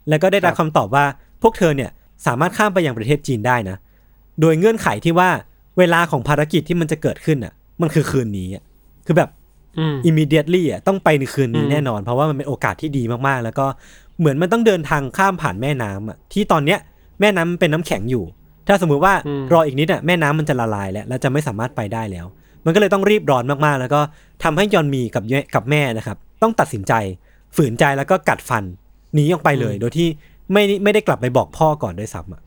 [0.08, 1.04] แล้วก็ได้รับคำตอบว่า
[1.42, 1.90] พวกเธอเนี่ย
[2.26, 3.76] สามารถข้ามไปยังประเทศจีนได้นะ
[4.40, 5.30] โดยเงื่อนไขที่ว่า
[5.78, 8.62] เวลาของภารกิจที่มันจะเกิดขึ้นอะ มันคือคืนนี้อะ
[9.06, 9.30] คือแบบ
[9.78, 13.66] อืม immediately อะต้องไปในคืนนี้อืมแน่นอน เพราะว่ามันเป็นโอกาสที่ดีมากๆ แล้วก็
[14.18, 16.78] เหมือนมันต้องเดินทางข้ามผ่านแม่น้ำอะที่ตอนเนี้ย
[17.20, 18.24] แม่น้ำมันเป็นน้ำแข็งอยู่
[18.66, 22.26] ทถ้าสมมุติว่าอืมรออีกนิดอะแม่น้ำมันจะละลายแล้วแล้วจะไม่สามารถไปได้แล้ว
[22.64, 24.00] มันก็เลยต้องรีบร้อนมากๆ แล้วก็
[24.42, 26.92] ทำให้ยอนมีกับแม่กับแม่นะครับ ต้องตัดสินใจ
[27.56, 28.64] ฝืนใจแล้วก็กัดฟัน
[29.14, 30.08] หนีออกไปเลย โดยที่
[30.52, 32.42] ไม่ไม่ได้กลับไปบอกพ่อก่อนด้วยซ้ำอะ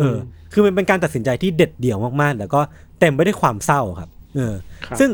[0.00, 0.16] เออ
[0.52, 2.60] คือมันเป็นการตัดสินใจที่เด็ดเดี่ยวมากๆ แล้วก็
[3.00, 4.54] เต็มไปด้วยความเศร้าครับ เออ
[4.86, 5.10] ครับซึ่ง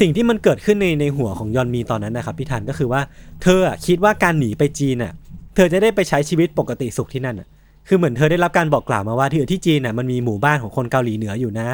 [0.00, 3.00] สิ่งที่มันเกิดขึ้นในในหัวของยอนมีตอนนั้นนะครับพี่ทันก็คือว่า
[3.42, 5.12] เธออะคิดว่าการหนีไปจีนอะ
[5.54, 7.48] เธอจะได้ไปใช้ชีวิตปกติสุขที่นั่นอะ
[7.88, 11.68] คือเหมือนเธอได้รับการบอกกล่าวมาว่าที่ที่จีนน่ะมันมีหมู่บ้านของคนเกาหลีเหนืออยู่นะ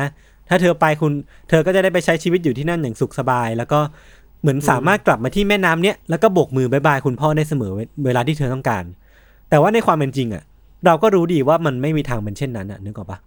[0.48, 1.12] ถ้าเธอไปคุณ
[1.48, 3.80] เธอก็จะได้ไปใช้ชีวิตอยู่ที่นั่นอย่างสุขสบาย แล้วก็
[4.44, 8.84] เหมือนสามารถกลับมาที่แม่น้ำเนี้ยแล้วก็โบกมือบายบายคุณพ่อได้เสมอเวเวลาที่เธอต้องการ
[9.50, 10.42] แต่ว่าในความเป็นจริงอะ
[10.86, 13.18] เราก็รู้ดีว่ามันไม่มีทางเป็นเช่นนั้นอะนึกออกปะ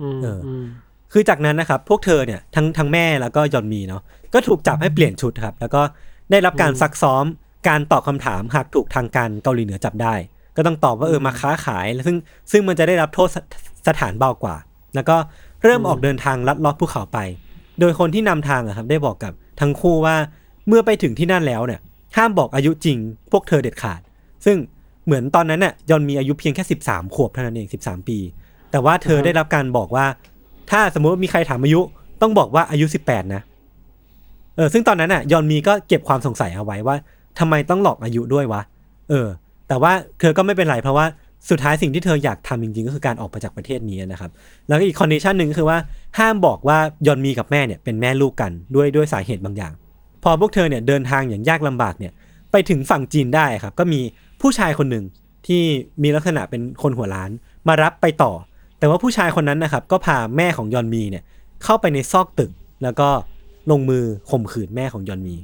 [0.00, 0.64] อืมเอออืม
[1.12, 4.02] คือจากนั้นนะครับ พวกเธอเนี่ยทั้งทั้งแม่แล้วก็ยอนมีเนาะ
[4.34, 5.82] ก็ถูกจับให้เปลี่ยนชุดครับ แล้วก็
[6.30, 7.24] ได้รับการซักซ้อม
[7.68, 10.14] การตอบคำถามหากถูกทางการเกาหลีเหนือจับได้
[10.56, 12.16] ก็ต้องตอบว่าเออมาค้าขายแล้วซึ่ง
[12.52, 13.36] ซึ่งมันจะได้รับโทษส
[13.88, 14.56] สถานเบากว่า
[14.94, 15.16] แล้วก็
[15.64, 17.18] เริ่มออกเดินทางลัดเลาะภูเขาไป
[17.80, 20.16] โดยคนที่นำทางอะครับ ได้บอกกับทั้งคู่ว่า
[20.68, 21.80] เมื่อไปถึงที่นั่นแล้วเนี่ย
[22.16, 22.98] ห้ามบอกอายุจริง
[23.32, 24.00] พวกเธอเด็ดขาด
[24.44, 24.56] ซึ่ง
[25.06, 28.18] เหมือนตอนนั้นน่ะยอนมีอายุเพียงแค่ 13 ขวบเท่านั้นเอง 13 ปี
[28.70, 30.06] แต่ว่าเธอได้รับการบอกว่า
[30.70, 31.80] ถ้าสมมติมีใครถามอายุ
[32.22, 33.42] ต้องบอกว่าอายุ 18 นะ
[34.56, 36.96] เออซึ่งตอนนั้นน่ะยอนมีก็เก็บความสงสัยเอาไว้ว่า
[37.38, 38.62] ทำไมต้องหลอกอายุด้วยวะ
[39.10, 39.28] เออ
[39.68, 41.06] แต่ว่าเธอก็ไม่เป็นไรเพราะว่า
[41.50, 44.30] สุดท้ายสิ่งที่เธออยากทำจริงๆ ก็คือการออกไปจากประเทศนี้นะครับ
[44.68, 45.78] แล้วก็อีกคอนดิชันหนึ่งคือว่า
[46.18, 49.72] ห้ามบอกว่ายอนมีกับแม่เนี่ยเป็นแม่ลูกกันด้วยด้วยสาเหตุบางอย่าง
[50.22, 52.12] พอพวกเธอเนี่ยเดินทางอย่างยากลำบากเนี่ย
[52.52, 54.00] ไปถึงฝั่งจีนได้ครับ ก็มี
[54.40, 55.04] ผู้ชายคนหนึ่ง
[55.46, 55.62] ที่
[56.02, 57.30] มีลักษณะเป็นคนหัวล้าน
[57.68, 58.32] มารับไปต่อ
[58.78, 61.22] แต่ว่าผู้ชายคนนั้นนะครับ ก็พาแม่ของยอนมีเนี่ย
[61.64, 62.50] เข้าไปในซอกตึก
[62.82, 63.08] แล้วก็
[63.70, 65.36] ลงมือข่มขืนแม่ของยอนมี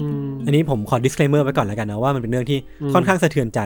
[0.00, 3.60] อืมอันนี้ผมขอ disclaimer ไว้ก่อนแล้วกันนะว่ามันเป็นเรื่องที่อืมค่อนข้างสะเทือนใจ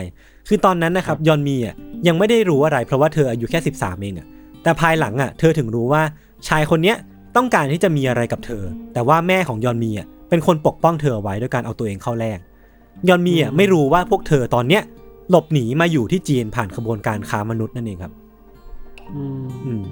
[0.49, 1.75] คือตอนนั้นนะครับยอนมีอะ
[2.07, 4.27] ยังไม่ได้รู้อะไรเพราะว่าเธออายุแค่ 13 เองอะ
[4.63, 6.03] แต่ภายหลังอะเธอถึงรู้ว่า
[6.49, 6.97] ชายคนเนี้ย
[7.37, 8.63] ต้องการที่จะมีอะไรกับเธอ
[8.95, 12.39] แต่ว่าแม่ของยอนมีอะเป็นคนปกป้องเธอเอาไว้ด้วยการเอาตัวเองเข้าแลก
[13.09, 14.83] ยอนมีอะไม่รู้ว่าพวกเธอตอนเนี้ย
[15.31, 18.13] หลบหนีมาอยู่ที่จีนผ่านขบวนการค้ามนุษย์นั่นเองครับ
[19.15, 19.83] อืมอืม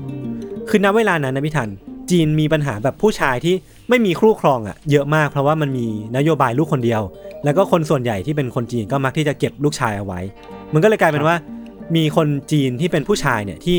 [0.69, 1.69] คือณเวลานั้นนะพี่ทัน
[2.11, 3.55] จีนมีปัญหาแบบผู้ชายที่
[3.89, 5.87] ไม่มีคู่ครองอะ เยอะมากเพราะว่ามันมี
[6.17, 7.03] นโยบายลูกคนเดียว
[7.45, 10.21] แล้วก็คนส่วนใหญ่ที่เป็นคนจีนก็มักที่จะเก็บลูกชายเอาไว้
[10.73, 11.37] มันก็เลยกลายเป็นว่า
[11.97, 13.77] มีคนจีนที่เป็นผู้ชายเนี่ยที่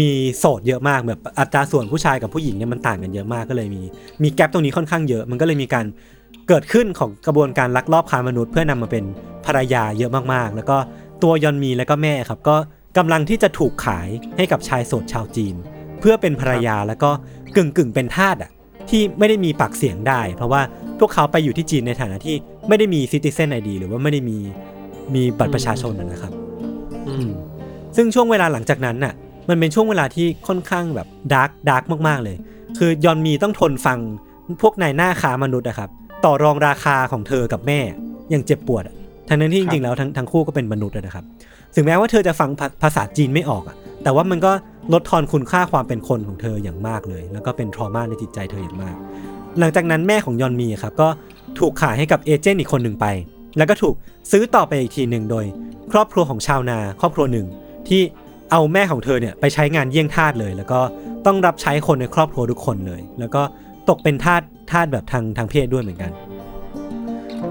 [0.00, 3.82] มีโสดเยอะมากแบบอัตราส่วนผู้ชายกับผู้หญิงเนี่ยมันต่างกันเยอะมากก็เลยมี
[4.22, 5.86] มีแกลบตรงนี้ค่อนข้างเยอะ มันก็เลยมีการ
[6.48, 9.04] เกิดขึ้นของกระบวนการลักลอบค้ามนุษย์ เพื่อนำมาเป็น
[9.46, 10.76] ภรรยาเยอะมากๆ แล้วก็
[11.22, 12.56] ตัวยอนมีแล้วก็แม่ครับ ก็
[12.98, 15.54] กำลังที่จะถูกขายให้กับชายโสดชาวจีน
[16.00, 17.10] เพื่อเป็นภรรยาแล้วก็
[17.56, 18.50] กึ่งกึ่งๆเป็นทาสอะ
[18.90, 20.60] ที่ไม่ได้มีปากเสียงได้ เพราะว่า
[20.98, 22.34] พวกเขาไปอยู่ที่จีนในฐานะที่
[22.68, 24.38] ไม่ได้มี citizen ID หรือว่าไม่ได้มี
[25.14, 26.32] มีบัตรประชาชนนะนะครับ
[27.08, 27.28] อืม
[27.96, 29.14] ซึ่งช่วงเวลาหลังจากนั้นน่ะ
[29.48, 32.36] มันเป็นช่วงเวลาที่ค่อนข้างแบบ dark dark มากๆเลย
[32.78, 33.98] คือยอนมีต้องทนฟัง
[34.62, 35.90] พวกนายหน้าค้ามนุษย์นะครับ
[36.24, 37.80] ต่อรองราคาของเธอกับแม่
[38.30, 38.94] อย่างเจ็บปวดอะ
[39.28, 41.24] ทั้งนั้นที่จริงๆแล้วทั้งทั้งคู่ก็เป็นมนุษย์อะนะครับ
[41.74, 44.52] ถึงแม้ว่าเธอจะฟังภาภาษาจีนไม่ออกอะแต่ว่ามันก็
[44.92, 48.94] ลดทอนคุณค่าความเป็นคนของเธออย่างมากเลย แล้วก็เป็นทรมาในจิตใจเธออย่างมาก
[49.58, 51.08] หลังจากนั้นแม่ของยอนมีอะครับก็
[51.58, 53.06] ถูกขายให้กับเอเจนต์อีกคนหนึ่งไป
[53.56, 53.94] แล้วก็ถูก
[54.30, 55.44] ซื้อต่อไปอีกทีหนึ่งโดย
[55.92, 57.46] ครอบครัวของชาวนาครอบครัวหนึ่ง
[57.88, 58.02] ที่
[58.52, 60.80] เอาแม่ของเธอเนี่ยไปใช้งานเยี่ยงทาสเลย แล้วก็
[61.26, 63.42] ต้องรับใช้คนในครอบครัวทุกคนเลย แล้วก็
[63.88, 66.10] ตกเป็นทาสทาสแบบทางทางเพศด้วยเหมือนกัน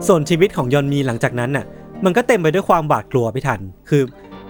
[0.08, 1.66] ส่วนชีวิตของยอนมีหลังจากนั้นน่ะ
[2.06, 4.02] มันก็เต็มไปด้วยความหวาดกลัวพี่ทัน คือ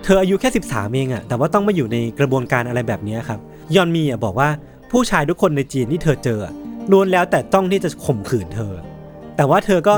[0.04, 3.40] เธออายุแค่ 13 เองอะแต่ว่าต้องมาอยู่ในกระบวนการอะไรแบบนี้ครับ
[3.76, 4.50] ยอนมีอะบอกว่า
[4.92, 6.40] ผู้ชายทุกคนในจีนที่เธอเจอ
[6.92, 8.74] ล้วนแล้วแต่ต้องที่จะข่มขืนเธอ
[9.38, 9.94] แต่ว่าเธอก็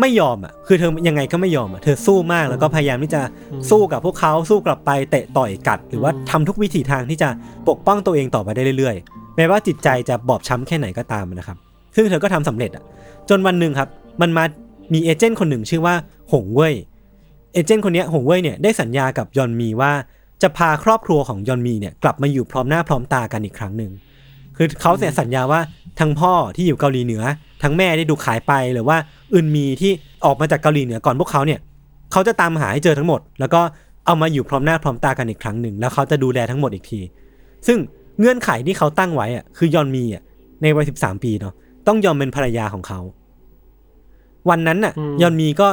[0.00, 3.20] ไม่ยอมอะคือเธอยังไงก็ไม่ยอมอะเธอสู้มากแล้วก็พยายามที่จะ
[3.52, 7.28] อืมสู้กับพวกเขาสู้กลับไปเตะต่อยกัด หรือว่าอืมทำทุกวิถีทางที่จะ
[7.68, 11.56] ปกป้องตัวเองต่อไปได้เรื่อยๆแม้ว่าจิตใจจะบอบช้ำแค่ไหนก็ตามนะครับ
[11.96, 12.84] ซึ่งเธอก็ทำสำเร็จอะ
[13.28, 13.88] จนวันหนึ่งครับ
[14.20, 14.44] มันมา
[14.94, 15.94] มีเอเจนต์คนหนึ่งชื่อว่า
[16.32, 16.74] หงเว่ย
[17.54, 19.92] เอเจนต์คนเนี้ยหงเว่ยเนี่ยได้สัญญากับยอนมีว่า
[20.42, 23.90] จะพาครอบครัวของยอนมีเนี่ยกลับมาอยู่พร้อมหน้าพร้อมตากันอีกครั้งหนึ่ง
[24.56, 25.60] คือเขาเนี่ยสัญญาว่า
[26.00, 27.22] ทั้งพ่อที่อยู่เกาหลีเหนือ
[27.62, 28.96] ทั้งแม่ที่ถูกขายไปหรือว่า
[29.34, 29.92] อึนมีที่
[30.24, 31.60] ออกมาจากเกาหลีเหนือก่อนพวกเขาเนี่ย
[32.12, 33.60] เขาจะตามหาให้เจอทั้งหมด แล้วก็
[34.06, 37.00] เอามาอยู่พร้อมหน้าพร้อมตากันอีกครั้งหนึ่งแล้วเขาจะดูแลทั้งหมดอีกที
[37.66, 37.78] ซึ่ง
[38.18, 40.22] เงื่อนไขที่เขาตั้งไว้อะคือยอนมีอะ
[40.62, 41.54] ในวัยสิบสามปีเนาะ
[41.86, 43.00] ต้องยอมเป็นภรรยาของเขา
[44.50, 45.68] วันนั้นน่ะอืมยอนมีก็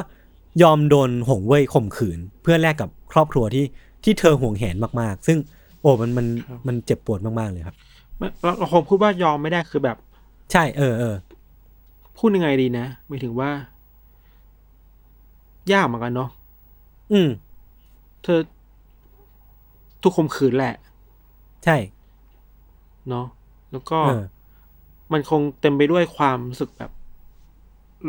[0.64, 3.66] ยอมโดนหงเว่ยข่มขืน เพื่อแลกกับครอบครัวที่
[4.04, 5.38] ที่เธอห่วงแหนมากๆ ซึ่ง
[5.82, 6.28] โอ้มันมัน
[6.68, 7.93] มันเจ็บปวดมากๆเลยครับไม่
[8.41, 9.97] เราเราคงพูดว่ายอมไม่ได้คือแบบ
[10.51, 11.15] ใช่ เออเออ
[12.17, 13.49] พูดยังไงดีนะหมายถึงว่า
[15.71, 16.30] ยากเหมือนกันเนาะ
[17.13, 17.30] อืม
[18.24, 18.39] เธอ
[20.01, 20.76] ถูกข่มขืนแหละ
[21.65, 21.78] ใช่
[23.09, 23.26] เนาะ
[23.71, 24.24] แล้วก็เออ
[25.13, 26.91] มันคงเต็มไปด้วยความรู้สึกแบบ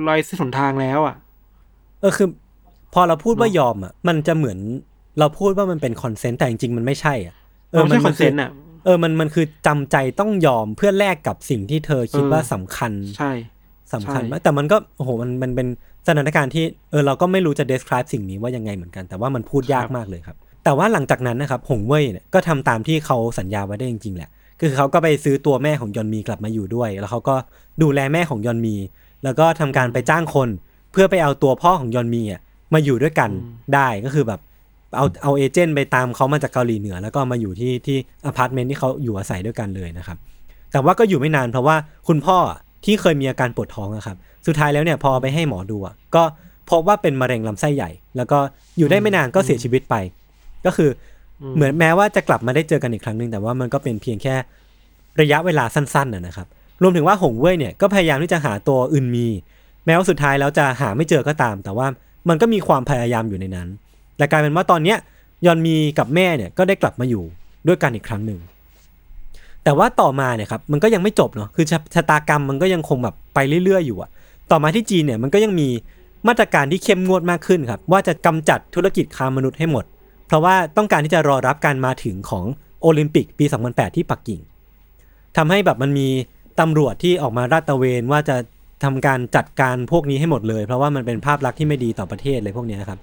[0.06, 1.16] ไร้ซึ่งหนทางแล้วอะ
[2.00, 2.28] เออคือ
[2.94, 4.58] พอเราพูดว่าเนอะยอมอะ มันจะเหมือน
[5.18, 7.34] เราพูดว่ามันเป็น consent แต่จริงๆมันไม่ใช่อะ
[7.70, 8.50] เออไม่ใช่ consent คืต์อะ
[8.84, 13.32] เออมันมันคือจำใจต้องยอมเพื่อแลกกับสิ่งที่เธอคิดเออว่าสำคัญใช่
[13.92, 15.68] สำคัญใช่มากแต่มันก็โอ้โหมันมันเป็น
[16.06, 24.30] สถานการณ์ที่เออเราก็ไม่รู้จะ describe สิ่งนี้ว่ายังไงเหมือนกัน แต่ว่ามันพูดยากมากเลยครับ แต่ว่าหลังจากนั้นนะครับหงเว่ยเนี่ยก็ทำตามที่เขาสัญญาไว้ได้จริงๆแหละ
[24.60, 27.36] คือเขาก็ไปซื้อตัวแม่ของยอนมีกลับมาอยู่ด้วย แล้วเขาก็
[27.82, 28.76] ดูแลแม่ของยอนมี
[29.24, 30.48] แล้วก็ทำการไปจ้างคน
[30.92, 32.40] เพื่อไปเอาตัวพ่อของยอนมีอะ
[32.74, 33.30] มาอยู่ด้วยกัน
[33.74, 34.40] ได้ก็คือแบบ
[34.96, 40.18] เอาเอา agent ไปตามเขามาจากเกาหลีเหนือ แล้วก็มาอยู่ที่ที่อพาร์ตเมนต์ที่เขาอยู่อาศัยด้วยกันเลยนะครับ
[40.72, 41.76] แต่ว่าก็อยู่ไม่นานเพราะว่า
[42.08, 44.16] คุณพ่ออะที่เคยมีอาการปวดท้องอะครับ
[44.46, 46.22] สุดท้ายแล้วเนี่ยพอเอาไปให้หมอดูอะก็
[46.70, 48.38] พบว่าเป็นมะเร็งลำไส้ใหญ่ แล้วก็
[48.78, 49.94] อยู่ได้ไม่นานก็เสียชีวิตไป
[50.66, 50.90] ก็คือ
[51.40, 54.34] อเหมือนแม้ว่าจะกลับมาได้เจอกันอีกครั้งหนึ่งแต่ว่ามันก็เป็นเพียงแค่
[55.20, 56.46] ระยะเวลาสั้นๆนะนะครับ
[56.82, 59.28] รวมถึงว่าหงเว่ยเนี่ยก็พยายามที่จะหาตัวอึนมี
[59.86, 61.86] แม้ว่าสุดท้ายแล้วจะหาไม่เจอก็ตาม แต่ว่า
[62.28, 63.68] มันก็มีความพยายามอยู่ในนั้น
[64.18, 64.98] และกลายเป็นว่าตอนเนี้ย
[65.46, 67.22] ยอนมีกับแม่เนี่ยก็ได้กลับมาอยู่
[67.68, 68.38] ด้วยกันอีกครั้งหนึ่ง
[69.64, 74.10] แต่ว่าต่อมาเนี่ยครับมันก็ยังไม่จบเนาะคือชะชะตากรรมมันก็ยังคงแบบไปเรื่อยๆอยู่อะ
[74.50, 75.68] ต่อมาที่จีนเนี่ยมันก็ยังมี
[76.28, 79.84] มาตรการที่เข้มงวดมากขึ้นครับว่าจะกำจัดธุรกิจค้ามนุษย์ให้หมด
[80.26, 82.44] เพราะว่าต้องการที่จะรอรับการมาถึงของ
[82.82, 84.40] โอลิมปิกปี 2008 ที่ปักกิ่ง
[85.36, 86.08] ทำให้แบบมันมี
[86.60, 88.36] ตำรวจที่ออกมาราดตระเวนว่าจะ
[88.84, 92.98] ทำการจัดการพวกนี้ให้หมดเลย เพราะว่ามันเป็นภาพลักษณ์ที่ไม่ดีต่อประเทศเลยพวกนี้ยครับ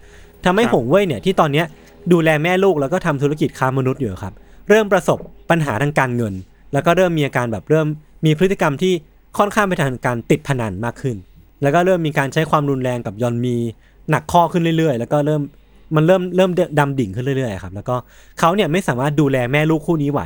[0.46, 1.66] ทำให้ครับหงเว่ยเนี่ยที่ตอนเนี้ย
[2.12, 4.34] ดูแลแม่ลูกแล้วก็ทำธุรกิจค้ามนุษย์อยู่ครับ
[4.70, 5.20] เริ่มประสบ
[5.50, 6.34] ปัญหาทางการเงิน
[6.74, 7.88] แล้วก็เริ่มมีอาการแบบเริ่ม
[8.26, 8.94] มีพฤติกรรมที่
[9.38, 11.18] ค่อนข้างไปทางการติดพนันมากขึ้น
[11.62, 13.56] แล้วก็เริ่มมีการใช้ความรุนแรงกับยอนมี
[14.10, 15.42] หนักข้อขึ้นเรื่อยๆ แล้วก็เริ่ม
[15.96, 17.96] มันเริ่มเริ่มดำดิ่งขึ้นเรื่อยๆครับแล้วก็
[18.40, 20.22] เขาเนี่ยไม่สามารถดูแลแม่ลูกคู่นี้ไหว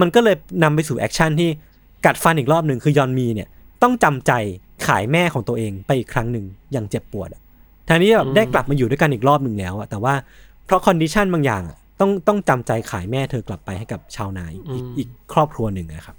[0.00, 1.50] มันก็เลยนำไปสู่ action ที่
[2.06, 3.48] กัดฟันอีกรอบหนึ่งคือยอนมีเนี่ย
[3.82, 4.32] ต้องจำใจ
[4.86, 7.42] ขายแม่ของตัวเองไปอีกครั้งหนึ่งอย่างเจ็บปวดอะ
[7.88, 10.14] ทั้งที่แบบได้กลับมาอยู่ด้วยกันอีกรอบหนึ่งแล้วอะแต่ว่า
[10.66, 16.16] เพราะ condition บางอย่างอะต้องต้องจำใจขายแม่เธอกลับไปให้กับชาวนาอีกอีกอีกครอบครัวหนึ่งนะครับ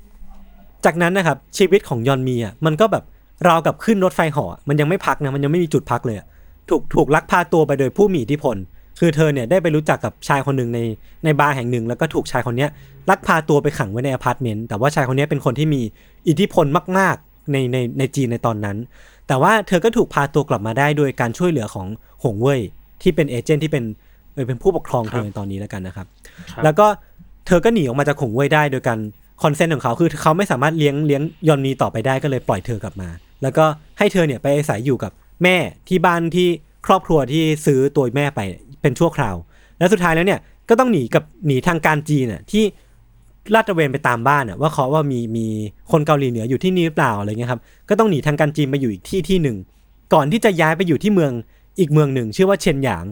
[0.86, 3.03] จากนั้นนะครับชีวิตของยอนมีอะมันก็แบบ
[3.47, 6.26] ราวกับขึ้นรถไฟเหาะมันยังไม่พักนะมันยังไม่มีจุดพักเลยอะ
[6.70, 8.55] ถูกถูกลักพาตัวไปโดยผู้มีอิทธิพล
[8.99, 10.80] คือเธอเนี่ยได้ไปรู้จักกับชายคนหนึ่งใน
[11.24, 12.70] ในบาร์แห่งหนึ่ง แล้วก็ถูกชายคนเนี้ย
[13.09, 15.82] ลักพาตัวไปขังไว้ในอพาร์ตเมนต์แต่ว่าชายคนเนี้ยเป็นคนที่มี
[16.28, 16.65] อิทธิพล
[16.97, 18.78] มาก ๆ ในในในจีนในตอนนั้น
[19.30, 21.88] แต่ว่าเธอก็ถูกพาตัวกลับมาได้โดยการช่วยเหลือของ
[22.23, 22.61] หงเว่ย
[23.01, 23.84] ที่เป็น agent ที่เป็น
[24.34, 26.07] เออเป็นผู้ปกครองเธอในตอนนี้แล้วกันนะครับ
[26.51, 26.88] ครับ แล้วก็
[27.47, 28.99] เธอก็หนีออกมาจากหงเว่ยได้โดยการ
[29.43, 33.09] คอนเซนต์ของเขาคือเขาไม่สามารถเลี้ยงเลี้ยงยอนนีต่อไปได้ก็เลยปล่อยเธอกลับมา
[33.43, 33.65] แล้วก็
[33.97, 35.11] ให้เธอเนี่ยไปอาศัยอยู่กับ
[35.43, 35.55] แม่
[35.88, 36.47] ที่บ้านที่
[36.86, 38.39] ครอบครัวที่ซื้อตัวแม่ไป
[38.82, 39.36] เป็นชั่วคราว
[39.77, 42.63] แล้วสุดท้ายแล้วเนี่ยก็ต้องหนีกับหนีทางการจีนน่ะที่
[43.53, 45.47] ลาดตระเวนไปตามบ้านน่ะว่าเขาว่ามีมี
[45.91, 49.57] คนเกาหลีเหนืออยู่ที่นี่หรือเปล่าอะไรเงี้ยครับก็ต้องหนีทางการจีนไปอยู่อีกที่ที่หนึ่ง
[50.13, 51.31] ก่อนที่จะย้ายไปอยู่ที่เมือง
[51.79, 53.05] อีกเมืองหนึ่ง ชื่อว่าเชนหยาง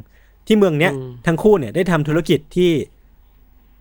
[0.48, 2.72] ที่เมืองเนี้ยอืมทั้งคู่เนี่ยได้ทำธุรกิจที่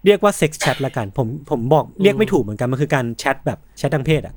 [0.05, 4.35] เรียกว่า sex chat ละกัน ผมผมบอกเรียกไม่ถูกเหมือนกันมันคือการแชทแบบแชททางเพศอะ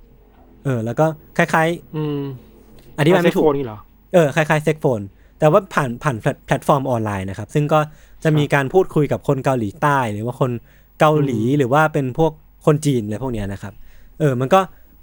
[0.63, 1.05] เออ แล้วก็
[1.38, 3.78] คล้ายอืมๆอธิบายไม่ถูก sex phone นี่เหรอ
[4.13, 5.02] เออคล้ายๆ sex phone
[5.39, 7.80] แต่ว่าผ่านผ่านแพลตแพลตฟอร์มออนไลน์นะครับ ซึ่งก็
[8.24, 10.51] จะมีการพูดคุยกับคนเกาหลีใต้ หรือว่าคน
[11.00, 12.32] เกาหลีหรือว่าเป็นพวก
[12.66, 13.74] คนจีนอะไรพวกเนี้ยนะครับ
[14.20, 14.60] เออมันก็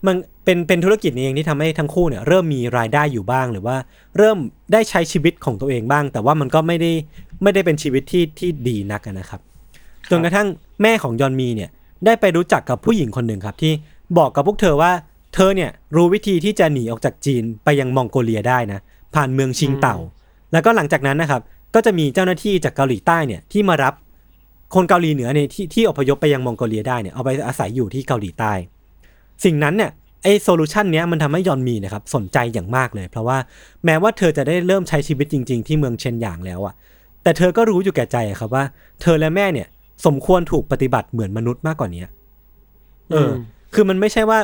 [0.07, 3.77] มันเป็นเป็นธุรกิจนี้เองที่ทำให้ทั้งคู่เนี่ยเริ่มมีรายได้อยู่บ้าง หรือว่า
[4.17, 4.39] เริ่ม
[4.73, 6.93] ได้ใช้ชีวิตของตัวเองบ้าง แต่ว่ามันก็ไม่ได้
[7.43, 9.41] ไม่ได้เป็นชีวิตที่ที่ดีนักอะนะครับ
[10.11, 10.49] จนกระทั่ง
[10.83, 11.71] แม่ของยอนมีเนี่ย
[12.07, 13.73] ได้ไปรู้จักกับผู้หญิงคนหนึ่งครับที่
[14.19, 14.93] บอกกับพวกเธอว่า
[15.35, 18.81] เธอเนี่ยรู้วิธีที่จะหนีออกจากจีนไปยังมองโกเลียได้นะ
[19.15, 19.97] ผ่านเมืองชิงเต่า
[20.53, 21.43] แล้วก็หลังจากนั้นนะครับ
[21.75, 23.95] ก็จะมีเจ้าหน้าที่จากเกาหลีใต้เนี่ยที่มารับ
[24.75, 28.53] คนเกาหลีเหนือเนี่ยที่ที่อพยพไปยังมองโกเลียได้เนี่ยเอาไปอาศัยอยู่ที่เกาหลีใต้
[29.45, 29.91] สิ่งนั้นเนี่ย
[30.23, 33.39] ไอ้โซลูชันเนี้ยมันทำให้ยอนมีนะครับสนใจอย่างมากเลย เพราะว่า
[33.85, 36.75] แม้ว่าเธอจะได้เริ่มใช้ชีวิตจริง ๆ ที่เมืองเชนหยางแล้วอะ
[37.23, 38.65] แต่เธอก็รู้อยู่แก่ใจอะครับว่า
[39.03, 39.69] เธอและแม่เนี่ย
[40.07, 42.03] สมควรถูกปฏิบัติเหมือนมนุษย์มากกว่านี้
[43.13, 43.33] เอออม
[43.75, 44.39] คือมันไม่ใช่ว่า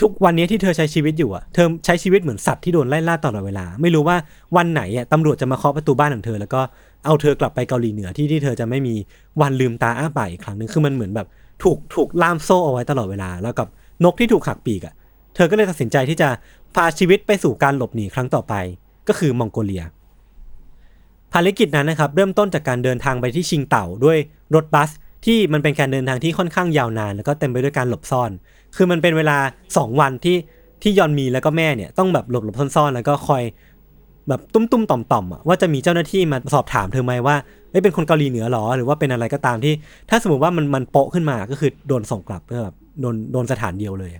[0.00, 4.16] ทุกวันนี้ที่เธอใช้ชีวิตอยู่อะเธอใช้ชีวิตเหมือนสัตว์ที่โดนไล่ล่าตลอดเวลา ไม่รู้ว่า
[4.56, 6.60] วันไหนอะตำรวจจะมาเคาะประตูบ้านของเธอ แล้วก็
[7.04, 8.94] เอาเธอกลับไปเกาหลีเหนือที่ที่เธอจะไม่มี
[9.40, 11.26] วันลืมตาอ้าปากอีกครั้งหนึงคือมันเหมือนแบบ
[11.62, 13.68] ถูกถูกล่ามโซ่เอาไว้ตลอดเวลา แล้วกับ
[14.04, 14.94] นกที่ถูกหักปีกอะ
[15.34, 16.28] เธอก็เลยตัดสินใจที่จะ
[16.74, 18.54] พาชีวิตไปสู่การหลบหนีครั้งต่อไป
[19.08, 19.84] ก็คือมองโกเลีย
[21.32, 24.18] ภารกิจนั้นนะครับเริ่มต้นจากการเดินทางไปที่ชิงเต่าด้วย
[24.54, 24.90] รถบัส
[25.24, 28.30] ที่มันเป็นการเดินทางที่ค่อนข้างยาวนาน แล้วก็เต็มไปด้วยการหลบซ่อน
[28.76, 29.38] คือมันเป็นเวลา
[29.70, 30.36] 2 วันที่
[30.82, 33.42] ที่ยอนมีแล้วก็แม่เนี่ยต้องแบบหลบหลบซ่อนๆแล้วก็คอย
[34.28, 37.36] แบบตุ้มๆต่อมๆอะว่าจะมีเจ้าหน้าที่มาสอบถามเธอไหมว่า
[37.70, 39.74] เอ้เป็นคนเกาหลีเหนือหรอหรือว่าเป็นอะไรก็ตามที่
[40.10, 44.10] ถ้าสมมติว่ามันมันโป๊ะขึ้นมาก็คือโดนส่งกลับเพื่อแบบโดนโดนสถานเดียวเลย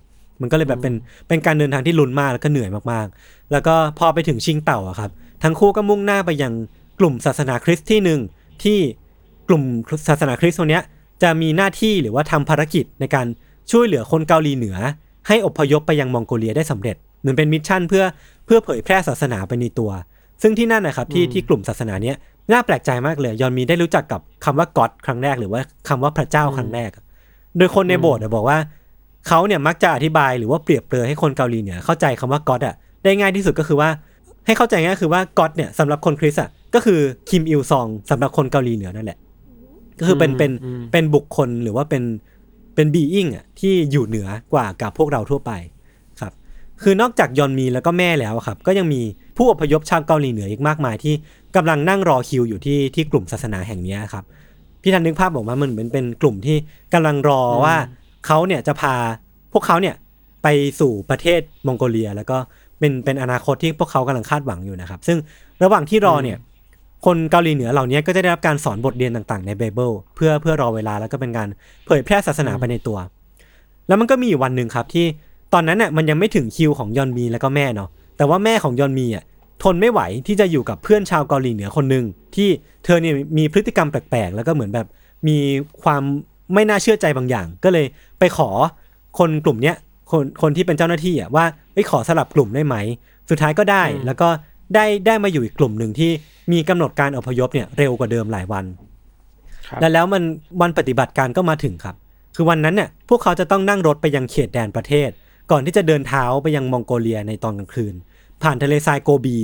[0.40, 0.94] มันก็เลยแบบเป็น
[1.28, 5.10] เป็นการเดินทางที่ลุ้นมากแล้วก็เหนื่อยมากๆ แล้วก็พอไปถึงชิงเต่าอะครับ
[5.42, 6.52] ทั้งคู่ก็มุ่งหน้าไปยัง
[7.00, 8.20] กลุ่มศาสนาคริสต์ที่หนึ่ง
[8.62, 8.78] ที่
[9.48, 9.62] กลุ่ม
[10.08, 10.82] ศาสนาคริสต์คนเนี้ย
[11.22, 13.26] จะมีหน้าที่หรือว่าทำภารกิจในการ
[13.70, 14.76] ช่วยเหลือคนเกาหลีเหนือ
[15.28, 18.04] ให้อพยพไปยังมองโกเลียได้สำเร็จ เหมือนเป็น mission เพื่อ
[18.48, 19.90] เพื่อเผยแพร่ศาสนาไปในตัว
[20.42, 22.16] ซึ่งที่นั่นนะครับที่ที่กลุ่มศาสนาเนี้ย
[22.52, 27.04] น่าแปลกใจมากเลย ยอนมีได้รู้จักกับคำว่าก็อดครั้งแรกหรือว่าคำว่าพระเจ้าครั้งแรกอะ
[27.58, 28.58] โดยคนในโบสถ์อะบอกว่า
[29.28, 32.74] เขาเนี่ยมักจะอธิบายหรือว่าเปรียบเปรยให้คนเกาหลีเหนือเข้าใจคำว่าก็อดอะ
[33.04, 33.90] ได้ง่ายที่สุดก็คือว่า
[34.46, 39.18] ให้เข้าใจง่ายคือว่าก็อดเนี่ยสำหรับคนคริสต์อะก็คือคิมอิลซองสำหรับคนเกาหลีเหนือนั่นแหละ
[39.98, 42.02] ก็คือเป็นเป็นอืมเป็นบุคคลหรือว่าเป็น
[42.74, 45.52] เป็นบีอิงอะที่อยู่เหนือกว่ากับพวกเราทั่วไป
[46.78, 49.02] ครับคือนอกจากยอนมีแล้วก็แม่แล้วอะครับ ก็ยังมี
[49.36, 51.14] ผู้อพยพชาวเกาหลีเหนืออีกมากมายที่
[51.56, 54.24] กำลังนั่งรอคิวอยู่ที่ที่กลุ่มศาสนาแห่งเนี้ยครับ
[54.82, 56.56] พี่ทันนึกภาพบอกว่ามันเหมือนเป็นกลุ่มที่
[56.94, 57.76] กำลังรอว่า
[58.26, 58.94] เขาเนี่ยจะพา
[59.52, 59.94] พวกเขาเนี่ย
[60.42, 60.48] ไป
[60.80, 62.36] สู่ประเทศมองโกเลีย แล้วก็
[62.78, 65.18] เป็นเป็นอนาคตที่พวกเขากำลังคาดหวังอยู่นะครับ ซึ่ง
[65.62, 66.38] ระหว่างที่รอเนี่ย
[67.06, 71.48] คนเกาหลีเหนือเหล่านี้ก็จะได้รับการสอนบทเรียนต่างๆในไบเบิลเพื่อเพื่อรอเวลาแล้วก็เป็นการ
[71.86, 72.98] เผยแพร่ศาสนาไปในตัว
[73.88, 75.06] แล้วมันก็มีอยู่วันหนึ่งครับที่
[75.52, 79.24] ตอนนั้นน่ะมันยังไม่ถึงคิวของยอนมีแล้วก็แม่เนาะแต่ว่าแม่ของยอนมีอะ
[79.62, 82.04] ทนไม่ไหวที่จะอยู่กับเพื่อนชาวเกาหลีเหนือคนหนึ่ง
[82.36, 82.48] ที่
[82.84, 84.86] เธอเนี่ยมีพฤติกรรมแปลกๆ แล้วก็เหมือนแบบ
[85.28, 85.38] มี
[85.82, 86.02] ความ
[86.54, 87.86] ไม่น่าเชื่อใจบางอย่าง ก็เลย
[88.18, 88.48] ไปขอ
[89.18, 89.76] คนกลุ่มเนี้ย
[90.10, 91.44] คนคนที่เป็นเจ้าหน้าที่อะว่า
[91.74, 92.76] ไปขอสลับกลุ่มได้ไหม
[93.30, 94.28] สุดท้ายก็ได้อืมแล้วก็
[94.74, 96.10] ได้ได้มาอยู่อีกกลุ่มหนึ่งที่
[96.52, 98.64] มีกำหนดการอพยพเนี่ยเร็วกว่าเดิมหลายวัน
[99.66, 100.22] ครับและแล้วมัน
[100.60, 101.96] วันปฏิบัติการก็มาถึงครับ
[102.36, 105.10] คือวันนั้นเนี่ยพวกเขาจะต้องนั่งรถไปยังเขตแดนประเทศ
[105.50, 107.94] ก่อนที่จะเดินเท้าไปยังมองโกเลียในตอนกลางคืน
[108.42, 109.38] ผ่านทะเลทรายโกบี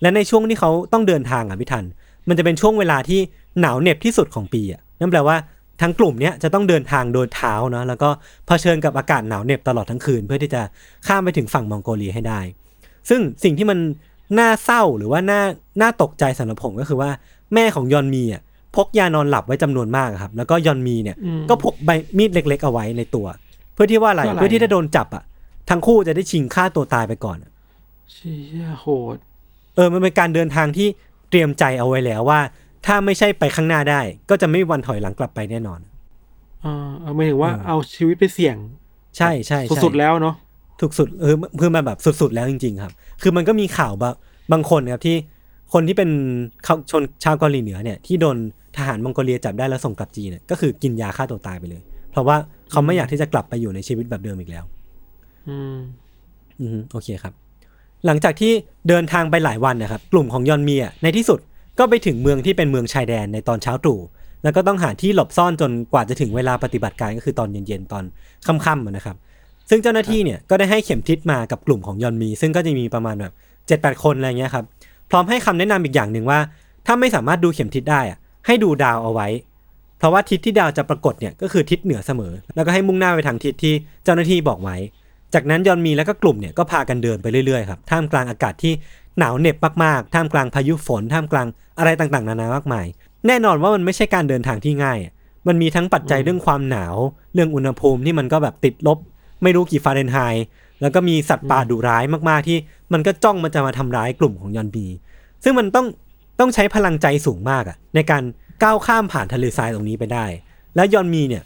[0.00, 1.84] และในช่วงที่เขาต้องเดินทางอะพี่ทัน
[2.28, 3.20] มันจะเป็นช่วงเวลาที่
[3.60, 5.36] หนาวเหน็บที่สุดของปีอะนั่นแปลว่า
[5.80, 8.10] ทั้งกลุ่มเนี้ยจะต้องเดินทางโดยเท้าเนาะแล้วก็
[8.46, 10.62] เผชิญกับอากาศหนาวเหน็บตลอดทั้งคืน เพื่อที่จะ
[11.06, 12.40] ข้ามไปถึงฝั่งมองโกเลียให้ได้
[13.08, 13.78] ซึ่งสิ่งที่มัน
[14.38, 15.42] น่าเศร้าหรือว่าน่า
[15.80, 17.10] น่าตกใจสำหรับผมก็คือว่า
[17.54, 18.42] แม่ของยอนมีอะ
[18.76, 23.26] พกยานอนหลับไว้จำนวนมากอะครับ แล้วก็ยอนมีเนี่ยอืมก็พกใบมีดเล็ก ๆ เอาไว้ในตัว
[23.74, 25.22] เพื่อที่ว่าอะไรเพื่ออะไรเพื่อที่ถ้าโดนจับอะ
[25.70, 27.50] ทั้งคู่จะได้ชิงฆ่าตัวตายไปก่อนอะ
[28.12, 29.16] เชี่ยโหด
[29.74, 30.88] เออมันเป็นการเดินทางที่
[31.30, 32.40] เตรียมใจเอาไว้แล้วว่า
[32.86, 34.00] ถ้าไม่ใช่ไปข้างหน้าได้
[34.30, 35.80] ก็จะไม่มีวันถอยหลังกลับไปแน่นอน
[36.64, 38.56] อ่าเอาหมายถึงว่าเออเอาชีวิตไปเสี่ยง
[39.16, 40.34] ใช่ใช่ใช่สุดๆแล้วเนาะ
[40.80, 42.92] ถูกสุดเออคือมันแบบสุดๆแล้วจริง ๆ ครับ
[43.22, 44.14] คือมันก็มีข่าวบาง
[44.52, 45.16] บางคนครับที่
[45.72, 46.10] คนที่เป็น
[46.64, 48.36] เขาชนชาวเกาหลีเหนือเนี่ยที่โดน
[48.76, 52.36] ทหารมองโกเลียจับได้แล้วส่งกลับจีนเนี่ยก็คือกินยาฆ่าตัวตายไปเลย เพราะว่า
[52.70, 54.64] เขาไม่อยากที่จะกลับไปอยู่ในชีวิตแบบเดิมอีกแล้ว
[55.48, 55.76] อืม
[56.60, 57.32] อืมโอเคครับ
[58.06, 58.52] หลังจากที่
[58.88, 61.40] เดินทางไปหลายวันนะครับ กลุ่มของยอนเมียในที่สุด
[61.78, 64.00] ก็ไปถึงเมืองที่เป็นเมืองชายแดนในตอนเช้าตรู่
[64.42, 68.04] แล้วก็ต้องหาที่หลบซ่อนจนกว่าจะถึงเวลาปฏิบัติการก็คือตอนเย็นๆตอน
[68.46, 69.16] ค่ำๆนะครับ
[69.70, 73.32] ซึ่งเจ้าหน้าที่เนี่ยก็ได้ให้เข็มทิศมากับกลุ่มของยอนมี ซึ่งก็จะมีประมาณแบบ
[73.66, 74.64] เจ็ดแปดคนอะไรเงี้ยครับ
[75.10, 76.38] พร้อมให้คำแนะนำอีกอย่างหนึ่งว่า
[76.86, 79.28] ถ้าไม่สามารถดูเข็มทิศได้อะให้ดูดาวเอาไว้
[79.98, 83.74] เพราะว่าทิศที่ดาวจะปรากฏเนี่ยก็คือทิศเหนือเสมอ แล้วก็ให้มุ่งหน้าไปทางทิศที่
[84.04, 84.76] เจ้าหน้าที่บอกไว้
[85.34, 88.72] จากนั้นยอนมีแล้วก็กลุ่มเนี่ยก็พากันเดินไปเรื่อยๆครับท่ามกลางอากาศที่
[89.18, 91.46] หนาวเหน็บมากๆ ท่ามกลางพายุฝน ท่ามกลาง
[91.78, 92.86] อะไรต่างๆ นานามากมาย
[93.26, 94.98] แน่นอนว่ามันไม่ใช่การเดินทางที่ง่าย
[95.48, 96.96] มันมีทั้งปัจจัยเรื่องความหนาว
[97.34, 98.98] เรื่องอุณหภูมิที่มันก็แบบติดลบ
[99.42, 100.44] ไม่รู้กี่ฟาเรนไฮต์
[100.80, 102.58] แล้วก็มีสัตว์ป่าดุร้ายมากๆที่
[102.92, 104.86] มันก็จ้องมันจะมาทำร้ายกลุ่มของยอนบี
[105.44, 105.86] ซึ่งมันต้อง
[106.40, 108.22] ต้องใช้พลังใจสูงมากอะในการ
[108.62, 110.24] ก้าวข้ามผ่านทะเลทรายตรงนี้ไปได้
[110.76, 111.44] แล้วยอนมีเนี่ย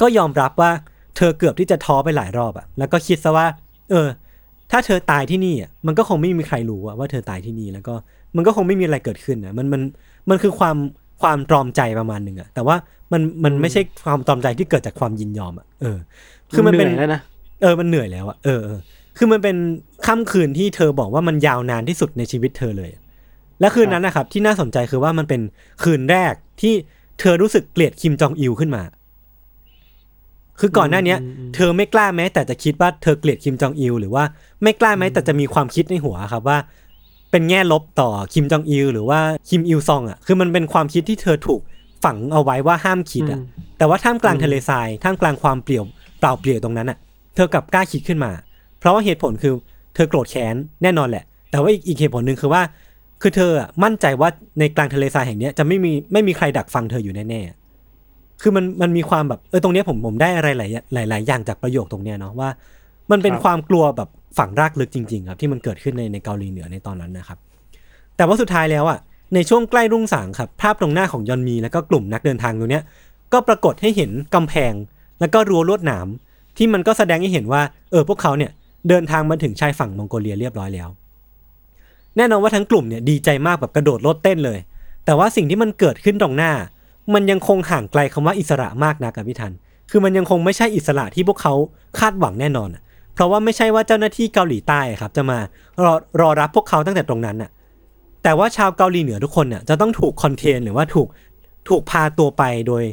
[0.00, 0.70] ก็ยอมรับว่า
[1.16, 3.46] เธอเกือบที่จะท้อไปหลายรอบอะแล้วก็คิดซะว่า
[3.90, 4.08] เออ
[4.70, 7.94] ถ้าเธอตายที่นี่อะมันก็คงไม่มีใครรู้อะว่าเธอตายที่นี่แล้วก็
[8.36, 9.82] มันก็คงไม่มีอะไรเกิดขึ้นนะมันมัน
[10.30, 10.76] มันคือความ
[11.22, 12.76] ความตรอมใจประมาณหนึ่งอะแต่ว่า
[13.12, 15.98] มันมันไม่ใช่ความตรอมใจที่เกิดจากความยินยอมอะเออ
[16.50, 17.20] คือมันเป็นหอยแล้วนะ
[17.62, 18.78] เออมันเหนื่อยแล้วอะเออเออ
[19.18, 19.56] คือมันเป็น
[20.06, 23.02] ค่ำคืนที่เธอบอกว่ามันยาวนานที่สุดในชีวิตเธอเลยอะ
[23.60, 25.40] และคืนนั้นนะครับ ที่น่าสนใจคือว่ามันเป็น
[25.82, 26.74] คืนแรกที่
[27.20, 28.82] เธอรู้สึกเกลียดคิมจองอิลขึ้นมา
[30.60, 34.24] คือก่อนหน้าเนี้ยอืมอืมเธอไม่กล้าแม้แต่จะคิดว่าเธอเกลียดคิมจองอิลหรือว่า
[34.62, 36.58] ไม่กล้าแม้แต่จะมีความคิดในหัวครับว่า
[37.30, 41.60] เป็นแง่ลบต่อคิมจองอิลหรือว่าคิมอิลซองอะคือมันเป็นความคิดที่เธอถูก
[42.04, 43.40] ฝังเอาไว้ว่าห้ามคิดอะ
[43.78, 45.84] แต่ว่าท่ามกลางทะเลทรายท่ามกลางความเปลี่ยว
[46.20, 46.98] เปล่าเปลี่ยวตรงนั้นอะ
[47.34, 48.32] เธอกลับกล้าคิดขึ้นมา
[48.78, 49.54] เพราะว่าเหตุผลคือ
[49.94, 52.62] เธอโกรธแค้นแน่นอนแหละ แต่ว่าอีกอีกเหตุผลหนึ่งคือว่า
[53.22, 54.28] คือเธออะมั่นใจว่า
[54.58, 57.63] ในกลางทะเลทรายแห่งเนี้ยจะไม่มีไม่มีใครดักฟังเธออยู่แน่ๆ
[58.42, 62.48] คือมันมันมีความแบบเออตรงเนี้ยผมผมได้อะไรหลายหลายหลายอย่างจากประโยคตรงเนี้ยเนาะว่า
[63.10, 64.08] มันเป็นครับ ความกลัวแบบ
[64.38, 67.38] ฝังรากลึกจริง ๆ ครับ ที่มันเกิดขึ้นในในเกาหลีเหนือในตอนนั้นนะครับ
[68.16, 68.98] แต่ว่าสุดท้ายแล้วอะ
[69.34, 72.84] ในช่วงใกล้รุ่งสางครับ ภาพตรงหน้าของยอนมีแล้วก็กลุ่มนักเดินทางตรงเนี้ย
[73.32, 74.72] ก็ปรากฏให้เห็นกำแพง
[75.20, 76.06] แล้วก็รั้วลวดหนาม
[76.56, 78.50] ที่มันก็แสดงให้เห็นว่าเออพวกเขาเนี่ย
[78.88, 80.88] เดินทางมาถึงชายฝั่งมองโกเลียเรียบร้อยแล้ว
[82.16, 84.58] แน่นอนว่าทั้งกลุ่มเนี่ยดีใจมากแบบกระโดดโลดเต้นเลย
[85.04, 86.52] แต่ว่าสิ่งที่มันเกิดขึ้นตรงหน้า
[87.14, 89.52] มันยังคงห่างไกลคำว่าอิสระมากนักอะพี่ทัน
[89.90, 91.54] คือมันยังคงไม่ใช่อิสระที่พวกเขา
[91.98, 92.82] คาดหวังแน่นอนอะ
[93.14, 95.38] เพราะว่าไม่ใช่ว่าเจ้าหน้าที่เกาหลีใต้อะครับ จะมา
[95.84, 97.50] รอรอรับพวกเขาตั้งแต่ตรงนั้นอะ
[98.22, 101.08] แต่ว่าชาวเกาหลีเหนือทุกคนเนี่ยจะต้องถูกคอนเทนหรือว่าถูก
[101.68, 102.84] ถูกพาตัวไปโดย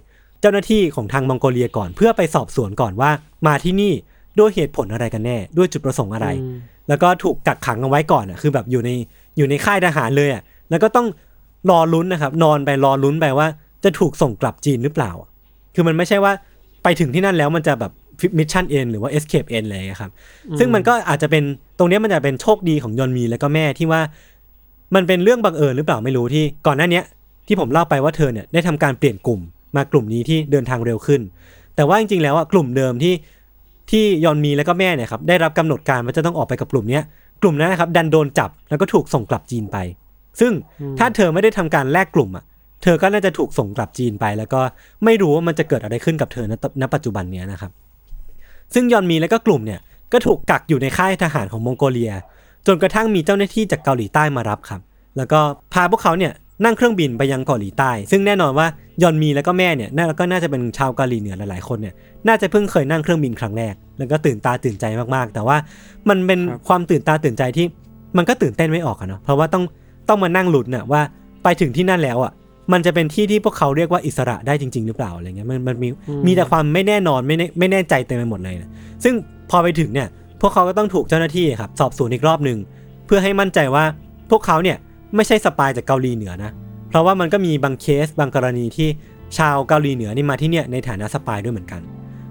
[0.42, 3.12] เจ้าหน้าที่ของทางมองโกเลียก่อน เพื่อไปสอบสวนก่อนว่า
[3.48, 3.94] มาที่นี่
[4.40, 6.58] ด้วยเหตุผลอะไรกันแน่ ด้วยจุดประสงค์อะไรอืม
[6.90, 8.90] แล้วก็ถูกกักขังเอาไว้ก่อนอะคือแบบอยู่ใน
[9.38, 11.08] อยู่ในค่ายทหารเลยอะแล้วก็ต้อง
[11.70, 13.48] รอลุ้นนะครับ นอนไปรอลุ้นไปว่า
[13.84, 15.12] จะถูกส่งกลับจีนหรือเปล่า
[15.76, 16.34] คือมันไม่ใช่ว่า
[16.84, 17.92] ไปถึงที่นั่นแล้วมันจะแบบ
[18.40, 20.12] mission end หรือว่า escape end อะไรอย่างเลยครับ
[20.60, 21.44] ซึ่งมันก็อาจจะเป็น
[21.78, 24.02] ตรงเนี้ยมันจะเป็นโชคดีของยอนมีแล้วก็แม่ที่ว่า
[24.96, 27.04] มันเป็นเรื่องบังเอิญหรือเปล่าไม่รู้ที่ก่อนหน้าเนี้ย
[27.48, 29.40] ที่ผมเล่าไปว่าเธอเนี่ยได้ทำการเปลี่ยนกลุ่ม
[29.76, 31.22] มากลุ่มนี้ที่เดินทางเร็วขึ้น
[31.76, 33.14] แต่ว่าจริงๆแล้วอะกลุ่มเดิมที่
[33.92, 37.04] ที่ยอนมีแล้วก็แม่เนี่ยครับได้รับกำหนดการว่าจะต้องออกไปกับกลุ่มเนี้ย
[37.42, 39.78] กลุ่มนั้นนะครับดันโดนจับแล้วก็ถูกส่งกลับจีนไป
[40.40, 40.52] ซึ่ง
[41.00, 42.46] ถ้าเธอไม่ได้ทำการแลกกลุ่มอะ
[42.84, 44.62] เธอก็น่าจะถูกส่งกลับจีนไป แล้วก็
[45.06, 47.72] ไม่รู้ว่ามันจะเกิดอะไรขึ้นกับเธอณณปัจจุบันเนี้ยนะครับ
[48.74, 49.80] ซึ่งยอนมีแล้วก็กลุ่มเนี่ย
[50.14, 52.14] ก็ถูกกักอยู่ในค่ายทหารของมองโกเลีย
[52.68, 54.82] จนกระทั่งมีเจ้าหน้าที่จากเกาหลีใต้มารับครับ
[55.18, 55.40] แล้วก็
[55.74, 56.32] พาพวกเขาเนี่ย
[56.64, 58.68] นั่งเครื่องบินไปยังเกาหลีใต้ ซึ่งแน่นอนว่า
[59.02, 61.94] ยอนมีแล้วก็แม่เนี่ยน่าก็น่าจะเป็นชาวเกาหลีเหนือหลายๆคนเนี่ย
[62.28, 64.86] น่าจะเพิ่งเคยนั่งเครื่องบินครั้งแรก แล้วก็ตื่นตาตื่นใจ
[65.16, 65.58] มากๆ แต่ว่า
[66.10, 67.66] มันเป็นความตื่นตาตื่นใจที่
[68.18, 69.64] มันก็ตื่นเต้นไม่ออกอะเนาะเพราะว่าต้อง
[70.10, 71.02] ต้องมานั่งลุ้นน่ะว่า
[71.44, 72.32] ไปถึงที่นั่นแล้วอะ
[72.72, 75.88] มันจะเป็นที่ที่พวกเขาเรียกว่าอิสระได้จริง ๆ หรือเปล่าอะไรเงี้ยมันมันมี
[76.26, 78.70] มีแต่ความไม่แน่นอนไม่แน่ไม่แน่ใจเต็มไปหมดเลยนะ
[79.04, 79.14] ซึ่ง
[79.50, 80.08] พอไปถึงเนี่ย
[80.42, 82.58] พวกเขาก็ต้องถูกเจ้าหน้าที่ครับสอบสวนอีกรอบหนึ่ง
[83.06, 83.84] เพื่อให้มั่นใจว่า
[84.32, 84.78] พวกเขาเนี่ย
[85.16, 86.52] ไม่ใช่สปายจากเกาหลีเหนือนะ
[86.90, 88.90] เพราะว่ามันก็มีบางเคสบางกรณีที่
[89.38, 91.82] ชาวเกาหลีเหนือนี่มาที่เนี่ยในฐานะสปายด้วยเหมือนกัน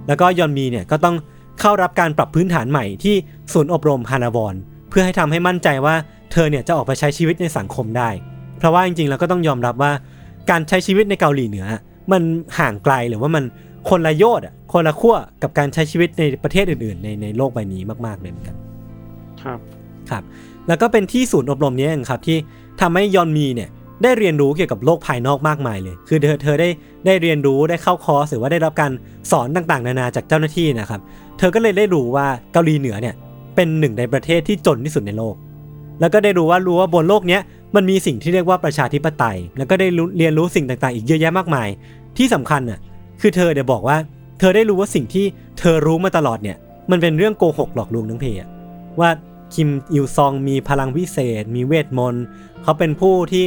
[0.07, 1.17] แล้วก็ยอนมีเนี่ยก็ต้อง
[1.61, 3.15] เข้ารับการปรับพื้นฐานใหม่ที่
[3.53, 4.55] ศูนย์อบรมฮานาวอน
[4.91, 5.95] เพื่อให้ทำให้มั่นใจว่า
[6.33, 8.11] เธอเนี่ยจะออกไปใช้ชีวิตในสังคมได้
[8.59, 9.93] เพราะว่าจริงๆแล้วก็ต้องยอมรับว่า
[10.51, 11.67] การใช้ชีวิตในเกาหลีเหนือ
[12.13, 12.23] มัน
[12.59, 13.45] ห่างไกลหรือว่ามัน
[13.89, 18.57] คนละโยชน์อะคนละขั้วกับการใช้ชีวิตในประเทศอื่นๆ ในในโลกใบนี้มากๆเลยเหมือนกัน
[19.43, 19.59] ครับ
[20.11, 20.23] ครับ
[20.69, 22.37] แล้วก็เป็นที่ศูนย์อบรมนี้เองครับที่
[22.81, 23.69] ทำให้ยอนมีเนี่ย
[24.03, 26.69] ได้เรียนรู้เกี่ยวกับโลกภายนอกมากมายเลย คือเธอเธอได้
[27.07, 28.93] ได้เรียนรู้ได้เข้าคอร์สหรือว่าได้รับการ
[29.31, 31.01] สอนต่างๆ นานาจากเจ้าหน้าที่นะครับ
[31.39, 33.15] เธอก็เลยได้รู้ว่าเกาหลีเหนือเนี่ย
[33.57, 35.35] เป็นหนึ่งในประเทศที่จนที่สุดในโลก
[36.01, 37.41] แล้วก็ได้รู้ว่ารู้ว่าบนโลกเนี้ย
[37.75, 41.69] มันมีสิ่งที่เรียกว่าประชาธิปไตย แล้วก็ได้รู้เรียนรู้สิ่งต่างๆ อีกเยอะแยะมากมาย
[42.19, 42.81] ที่สำคัญน่ะ
[43.21, 43.97] คือเธอเดี๋ยวบอกว่า
[44.39, 45.25] เธอได้รู้ว่าสิ่งที่
[45.59, 46.57] เธอรู้มาตลอดเนี่ย
[46.91, 48.49] มันเป็นเรื่องโกหกหลอกลวงทั้งเพอะ
[49.01, 49.11] ว่า
[49.55, 52.25] คิมอิลซองมีพลังวิเศษ มีเวทมนต์
[52.63, 53.45] เขาเป็นผู้ที่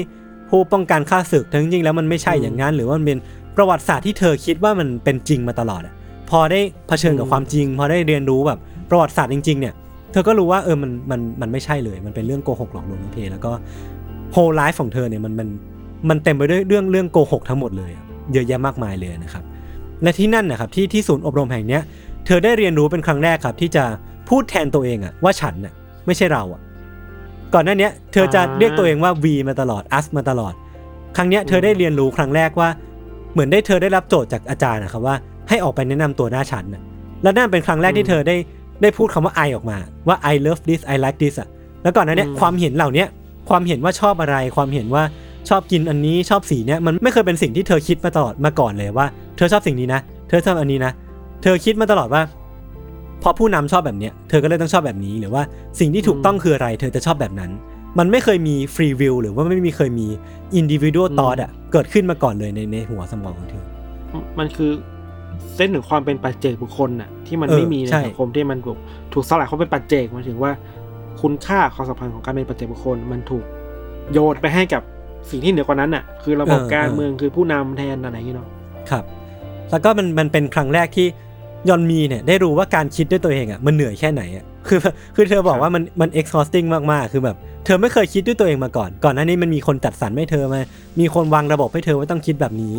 [0.49, 3.19] ผู้ป้องกันข้าศึกทั้งจริงๆแล้วมันไม่ใช่อย่างนั้น หรือว่ามันเป็น
[3.57, 5.93] ประวัติศาสตร์ที่เธอคิดว่ามันเป็นจริงมาตลอดอะ
[6.29, 8.59] พอได้เผชิญกับความจริง พอได้เรียนรู้แบบ
[8.89, 9.73] ประวัติศาสตร์จริง ๆ เนี่ย
[10.11, 13.51] เธอก็รู้ว่าเออมันมันมันไม่ใช่เลย มันเป็นเรื่องโกหกหลอกลวงทั้งเพแล้วก็
[14.33, 15.47] โฮไลฟ์ของเธอเนี่ยมันมัน
[16.09, 18.03] มันเต็มไปด้วยเรื่องเรื่องโกหกทั้งหมดเลยอะ
[18.33, 19.43] เยอะแยะมากมายเลยนะครับ
[20.03, 21.81] และที่นั่นนะครับที่ที่ศูนย์อบรมแห่งเนี้ย
[22.25, 23.83] เธอได้เรียนรู้เป็นครั้งแรกครับ ที่จะ
[24.29, 25.73] พูดแทนตัวเองอะว่าฉันน่ะ
[26.05, 26.61] ไม่ใช่เราอะ
[27.53, 30.53] ก่อนหน้าเนี้ยเธอจะอ่าเรียกตัวเองว่า V มาตลอด us มาตลอด
[31.15, 32.69] ครั้งเนี้ยเธอได้เรียนรู้ครั้งแรกว่า
[33.33, 35.15] เหมือนได้เธอได้รับโจทย์จากอาจารย์นะครับว่า
[35.49, 36.81] ให้ออกไปแนะนำตัวหน้าฉันน่ะ
[37.23, 38.35] และนั่นเป็นครั้งแรกที่เธอได้
[38.81, 39.77] ได้พูดคำว่า I ออกมา
[40.07, 41.49] ว่า I love this I like this อะ
[41.83, 43.07] แล้วก่อนหน้าเนี้ยอืมความเห็นเหล่าเนี้ย
[43.49, 45.03] ความเห็นว่าชอบอะไร ความเห็นว่า
[45.49, 49.07] ชอบกินอันนี้ชอบสีเนี้ยมันไม่เคยเป็นสิ่งที่เธอคิดมาตลอดมาก่อนเลยว่า
[49.37, 50.91] เธอชอบสิ่งนี้นะ เธอชอบอันนี้นะ
[51.41, 52.21] เธอคิดมาตลอดว่า
[53.21, 55.43] พอผู้นำชอบแบบเนี้ยเธอก็เลยต้องชอบแบบนี้หรือว่า
[55.79, 57.51] สิ่งที่ถูกต้องคืออะไร เธอจะชอบแบบนั้น
[57.99, 60.07] มันไม่เคยมี free will หรือว่าไม่มีเคยมี
[60.55, 63.63] อินดิวิ u a l อืมตอ t อะเกิดขึ้นมาก่อนเลยในในหัวสมองของเธอ
[64.39, 64.71] มันคือ
[65.55, 68.77] เส้นถึงความเป็นปัจเจกบุคคลน่ะที่มันเออไม่มีในใช่สังคมที่มันถูก
[69.13, 70.51] ถูกสลายเขาเป็นปัจเจกหมายถึงว่า
[71.23, 73.45] คุณค่าความสัมพันธ์ของการเป็นปัจเจกบุคคลมันถูก
[74.13, 74.81] โยนไปให้กับ
[75.29, 78.47] สิ่งที่เหนือกว่านั้นน่ะ คือระบบการเมืองคือผู้นำแทนอะไรอย่างเงี้ยเนาะ
[78.89, 79.03] ครับ
[79.71, 81.07] แล้วก็มันมันเป็นครั้งแรกที่
[81.69, 84.79] ยอนมีเนี่ยได้รู้ว่าการคิดด้วยตัวเองอะมันเหนื่อยแค่ไหนอะคือ
[85.15, 90.59] คือเธอบอกว่ามันมัน exhausting มากๆ คือแบบเธอไม่เคยคิดด้วยตัวเองมาก่อน ก่อนหน้านี้มันมีคนจัดสรรให้เธอมา
[90.99, 92.75] มีคนวางระบบให้เธอว่าต้องคิดแบบนี้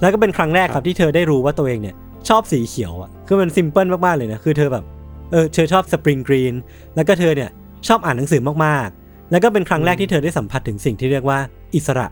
[0.00, 1.94] แล้วก็เป็นครั้งแรกครับที่เธอได้รู้ว่าตัวเองเนี่ย
[2.28, 4.84] ชอบสีเขียวอะ คือมันซิมเพิลมากๆเลยนะ คือเธอแบบ
[5.32, 6.54] เออ เธอชอบสปริงกรีน
[6.94, 7.50] แล้วก็เธอเนี่ย
[7.88, 11.38] ชอบอ่านหนังสือมากๆ แล้วก็เป็นครั้งแรกที่เธอได้สัมผัสถึงสิ่งที่เรียกว่า
[11.74, 12.06] อิสระ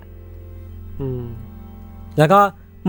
[1.01, 1.24] อืม
[2.18, 2.40] แล้วก็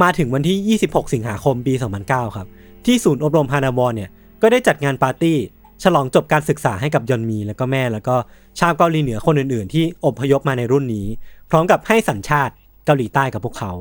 [0.02, 1.74] มาถึงวันที่ 26 สิงหาคมปี
[2.06, 2.48] 2009 ครับ
[2.86, 4.10] ที่ศูนย์อบรมฮานาบอนเนี่ย
[4.42, 5.38] ก็ได้จัดงานปาร์ตี้
[5.84, 8.16] ฉลองจบการศึกษาให้กับยอนมีแล้วก็แม่ แล้วก็
[8.60, 11.08] ชาวเกาหลีเหนือคนอื่นๆ ที่อพยพมาในรุ่นนี้
[11.50, 12.54] พร้อมกับให้สัญชาติ
[12.86, 13.72] เกาหลีใต้กับพวกเขา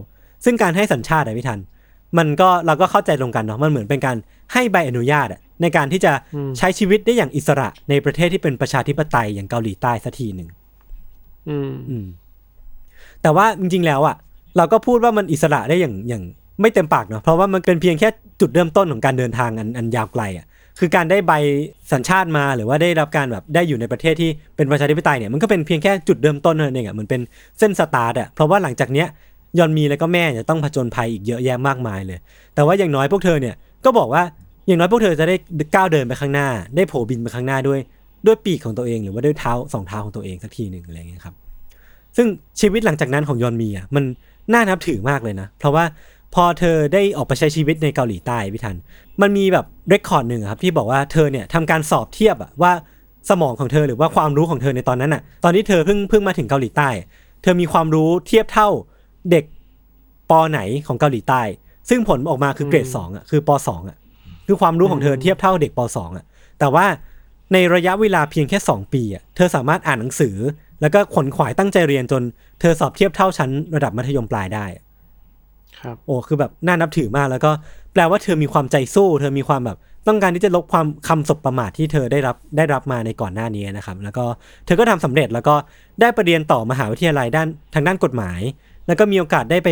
[0.44, 1.60] ซึ่งการให้สัญชาติอะพี่ทัน
[2.18, 4.16] มันก็เราก็เข้าใจตรงกันเนาะ มันเหมือนเป็นการ
[4.52, 10.48] ให้ใบอนุญาตอะ ในการที่จะอืมใช้ชีวิตได้อย่างอิสระในประเทศที่เป็นประชาธิปไตยอย่างเกาหลีใต้สักทีหนึ่ง
[11.48, 12.06] อืมอืม
[13.22, 14.16] แต่ว่าจริงๆแล้วอะ
[14.56, 16.22] เราก็พูดว่ามันอิสระได้อย่างอย่าง
[16.60, 18.08] ไม่เต็มปากเนาะเพราะว่ามันเป็นเพียงแค่
[18.40, 20.46] จุดเริ่มต้นของการเดินทางอันอันยาวไกลอะ
[20.78, 21.32] คือการได้ใบ
[21.92, 27.20] สัญชาติมาหรือว่าได้รับการแบบได้อยู่ในประเทศที่เป็นประชาธิปไตยเนี่ยมันก็เป็นเพียงแค่จุดเริ่มต้นเท่านั้นเองอะเหมือนเป็น
[27.58, 29.08] เส้นสตาร์ทอะเพราะว่าหลังจากเนี้ย
[29.58, 32.18] ยอนมีแล้วก็แม่จะต้องผจญภัยอีกเยอะแยะมากมายเลย
[32.54, 33.54] แต่ว่าอย่างน้อยพวกเธอเนี่ย
[33.84, 34.22] ก็บอกว่า
[34.66, 35.36] อย่างน้อยพวกเธอจะได้
[35.74, 37.80] ก้าวเดินไปข้างหน้า ได้โผบินไปข้างหน้าด้วย
[38.26, 41.34] ด้วยปีกของตัวเอง หรือว่าด้วยเท้าสองเท้าของตัวเองสักทีหนึ่งอะไรอย่างเงี้ยครับ
[42.16, 42.26] ซึ่ง
[42.60, 44.04] ชีวิตหลังจากนั้นของยอนมีอะมัน
[44.52, 45.84] น่านับถือมากเลยนะ เพราะว่า
[46.34, 48.76] พอเธอได้ออกไปใช้ชีวิตในเกาหลีใต้พี่ทัน
[49.20, 52.72] มันมีแบบเรคคอร์ดหนึ่งครับที่บอกว่าเธอเนี่ยทำการสอบเทียบอะว่า
[53.30, 56.88] สมองของเธอหรือว่าความรู้ของเธอในตอนนั้นอะตอนที่เธอเพิ่งเพิ่งมาถึงเกาหลีใต้
[57.42, 58.68] เธอมีความรู้เทียบเท่า
[59.30, 59.44] เด็ก
[60.30, 61.42] ปไหนของเกาหลีใต้
[61.88, 63.96] ซึ่งผลออกมาคือเกรดสองอะคือปสองอะ
[64.46, 66.24] คือความรู้ของเธอเทียบเท่าเด็กปสองอะ
[66.58, 66.86] แต่ว่า
[67.52, 70.36] ในระยะเวลาเพียงแค่สองปีอะเธอสามารถอ่านหนังสือ
[70.80, 72.22] แล้วก็ขนขวายตั้งใจเรียนจน
[72.60, 74.66] เธอสอบเทียบเท่าชั้นระดับมัธยมปลายได้
[75.80, 77.50] ครับโอ้คือแบบน่านับถือมากแล้วก็
[77.92, 84.24] แปลว่าเธอมีความใจสู้ เธอมีความแบบต้องการที่จะลบความคำสบประมาทที่เธอได้รับได้รับมาในก่อนหน้านี้นะครับ แล้วก็
[84.66, 85.54] เธอก็ทำสำเร็จแล้วก็
[86.00, 88.40] ได้ไปเรียนต่อมหาวิทยาลัยด้านทางด้านกฎหมาย
[88.86, 89.68] แล้วก็มีโอกาสได้ไป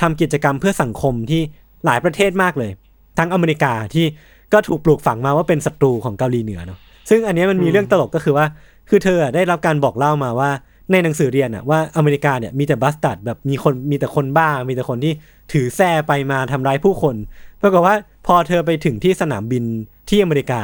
[0.00, 1.42] ทำกิจกรรมเพื่อสังคมที่
[1.86, 2.70] หลายประเทศมากเลย
[3.18, 4.06] ทั้งอเมริกาที่
[4.52, 6.78] ก็ถูกปลูกฝังมาว่าเป็นศัตรูของเกาหลีเหนือเนาะ
[7.10, 8.46] ซึ่งอันนี้มันมีเรื่องตลกก็คือว่า
[8.88, 10.50] คือเธอได้รับการบอกเล่ามาว่า
[10.92, 15.12] ในหนังสือเรียนอะว่าอเมริกาเนี่ยมีแต่บัสตัดแบบมีคนมีแต่คนบ้า มีแต่คนที่
[15.52, 17.14] ถือแส้ไปมาทำร้ายผู้คน
[17.62, 17.94] ปรากฏว่า
[18.26, 19.64] พอเธอไปถึงที่สนามบิน
[20.08, 20.60] ที่อเมริกา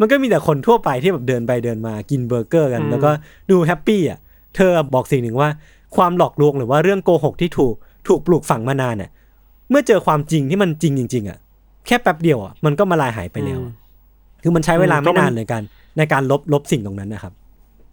[0.00, 3.10] มันก็มีแต่คนทั่วไปที่แบบเดินไปเดินมากินเบอร์เกอร์กัน แล้วก็
[3.50, 4.18] ดู happy อะ
[4.56, 5.48] เธอบอกสิ่งหนึ่งว่า
[5.96, 7.74] ความหลอกลวงหรือว่าเรื่องโกหกที่ถูก
[8.08, 9.10] ถูกปลูกฝังมานานเนี่ย
[9.70, 11.38] เมื่อเจอความจริงที่มันจริงจริงๆอะ
[11.86, 13.74] แค่แป๊บเดียวอะมันก็มลายหายไปแล้วอะ
[14.42, 15.62] คือมันใช้เวลาอืมไม่ก็มันนานในการ
[15.98, 17.32] ในการลบลบสิ่งตรงนั้นนะครับ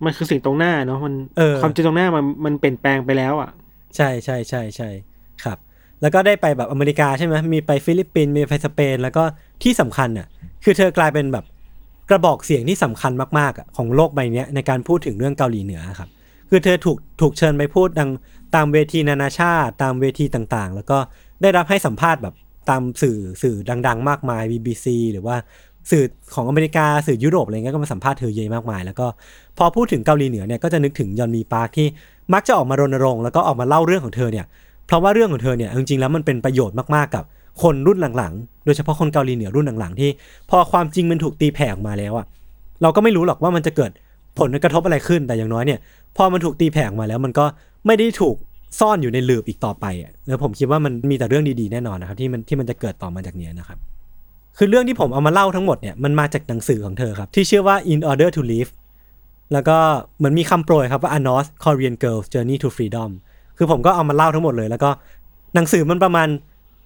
[0.05, 3.49] มันคือสิ่งตรงหน้าเนาะมันเออความจริงตรงหน้ามันมันเปลี่ยนแปลงไปแล้วอะ
[3.95, 4.89] ใช่ใช่ใช่ใช่
[5.43, 5.57] ครับ
[6.01, 9.23] แล้วก็ได้ไปแบบอเมริกาใช่ไหมมีไปฟิลิปปินส์มีไปสเปน แล้วก็
[9.63, 10.27] ที่สำคัญอะ
[10.63, 11.45] คือเธอกลายเป็นแบบ
[12.09, 16.09] กระบอกเสียงที่สำคัญมากๆอะของโลกใบเนี้ยในการพูดถึงเรื่องเกาหลีเหนือครับ
[16.49, 18.09] คือเธอถูกถูกเชิญไปพูดดัง
[18.55, 20.97] ตามเวทีนานาชาติ ตามเวทีต่างๆ แล้วก็
[21.41, 22.35] ได้รับให้สัมภาษณ์แบบ
[22.69, 23.55] ตามสื่อสื่อ
[23.87, 25.35] ดัง ๆ มากมาย BBC หรือว่า
[25.91, 26.03] สื่อ
[26.35, 29.07] ของอเมริกาสื่อยุโรปอะไรเงี้ยก็มาสัมภาษณ์เธอเยอะมากมาย แล้วก็
[29.57, 31.87] พอพูดถึงเกาหลีเหนือเนี่ยก็จะนึกถึงยอนมีปาร์คที่
[32.33, 34.45] มักจะออกมารณรงค์แล้วก็ออกมาเล่าเรื่องของเธอเนี่ย
[34.87, 37.23] เพราะว่าเรื่องของเธอเนี่ยจริงๆแล้วมันเป็นประโยชน์มากๆกับ
[37.61, 40.09] คนรุ่นหลังๆ โดยเฉพาะคนเกาหลีเหนือรุ่นหลังๆ ที่
[40.49, 42.25] พอความจริงมันถูกตีแผ่ออกมาแล้วอะ
[42.81, 43.91] เราก็ไม่รู้หรอกว่ามันจะเกิด
[44.39, 45.79] ผลกระทบอะไรขึ้นแต่อย่างน้อยเนี่ย
[46.17, 47.45] พอมันถูกตีแผ่ออกมาแล้วมันก็
[47.85, 48.35] ไม่ได้ถูก
[48.79, 53.77] ซ่อนอยู่ในลืบอีกต่อไปอะแล้วผมคิดว่ามันมีแต่เรื่องดีๆแน่นอนนะครับที่มันที่มันจะเกิดต่อมาจากเนี้ยนะครับ
[54.57, 58.71] คือเรื่องที่ผมเอามาเล่าทั้งหมดเนี่ยมันมาจากหนังสือของเธอครับที่ชื่อว่า In Order to Live
[59.53, 59.77] แล้วก็
[60.17, 63.09] เหมือนมีคำโปรยครับว่า Anos Korean Girls Journey to Freedom
[63.57, 64.89] คือผมก็เอามาเล่าทั้งหมดเลย แล้วก็
[65.55, 66.27] หนังสือมันประมาณ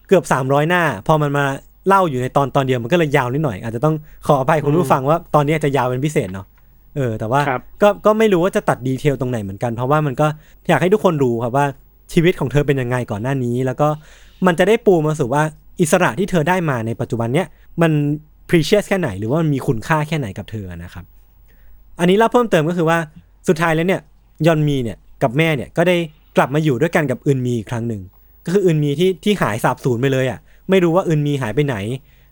[0.08, 1.46] เกือบ 300 หน้า พอมันมา
[1.88, 3.96] เล่าอยู่ในตอนตอนเดียวมันก็เลยยาวนิดหน่อย อาจจะต้อง
[4.28, 6.46] ขออภัยคุณผู้ฟังว่าตอนนี้อาจจะยาวเป็นพิเศษเนาะ
[6.96, 10.28] เออแต่ว่าครับก็ก็ไม่รู้ว่าจะตัดดีเทลตรงไหนเหมือนกัน เพราะว่ามันก็
[10.70, 11.66] อยากให้ทุกคนรู้ครับว่า
[12.14, 13.88] ชีวิตของเธอเป็นยังไงก่อนหน้านี้ แล้วก็
[14.46, 15.44] มันจะได้ปูมาสู่ว่า
[15.82, 17.48] อิสระที่เธอได้มาในปัจจุบันเนี้ย
[17.82, 17.92] มัน
[18.50, 21.06] precious แค่ไหนหรือว่ามันมีคุณค่าแค่ไหนกับเธอนะครับ
[22.00, 22.98] อันนี้เล่าเพิ่มเติมก็คือว่า
[23.48, 24.02] สุดท้ายแล้วเนี่ย
[24.46, 25.96] ยอนมีเนี่ยกับแม่เนี่ยก็ได้
[26.38, 28.02] กลับมาอยู่ด้วยกันกับอึนมีอีกครั้งหนึ่ง
[28.46, 30.40] ก็คืออึนมีที่ที่หายสาบสูญไปเลยอะ
[30.70, 31.76] ไม่รู้ว่าอึนมีหายไปไหน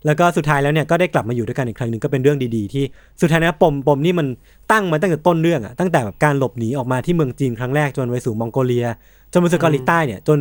[0.06, 2.84] แล้วก็สุดท้ายแล้วเนี่ยก็ได้กลับมาอยู่ด้วยกันอีกครั้งหนึ่งก็เป็นเรื่องดีๆ ที่
[3.20, 4.26] สุดท้ายแล้วปมปมนี่มัน
[4.72, 8.86] ตั้งมาตั้งแต่ต้นเรื่องอะตั้งแต่แบบการหลบหนีออกมาที่เมืองจีนครั้งแรกจนไปสู่มองโกเลีย
[9.32, 10.38] จนไปสู่เกาหลีใต้เนี่ยจน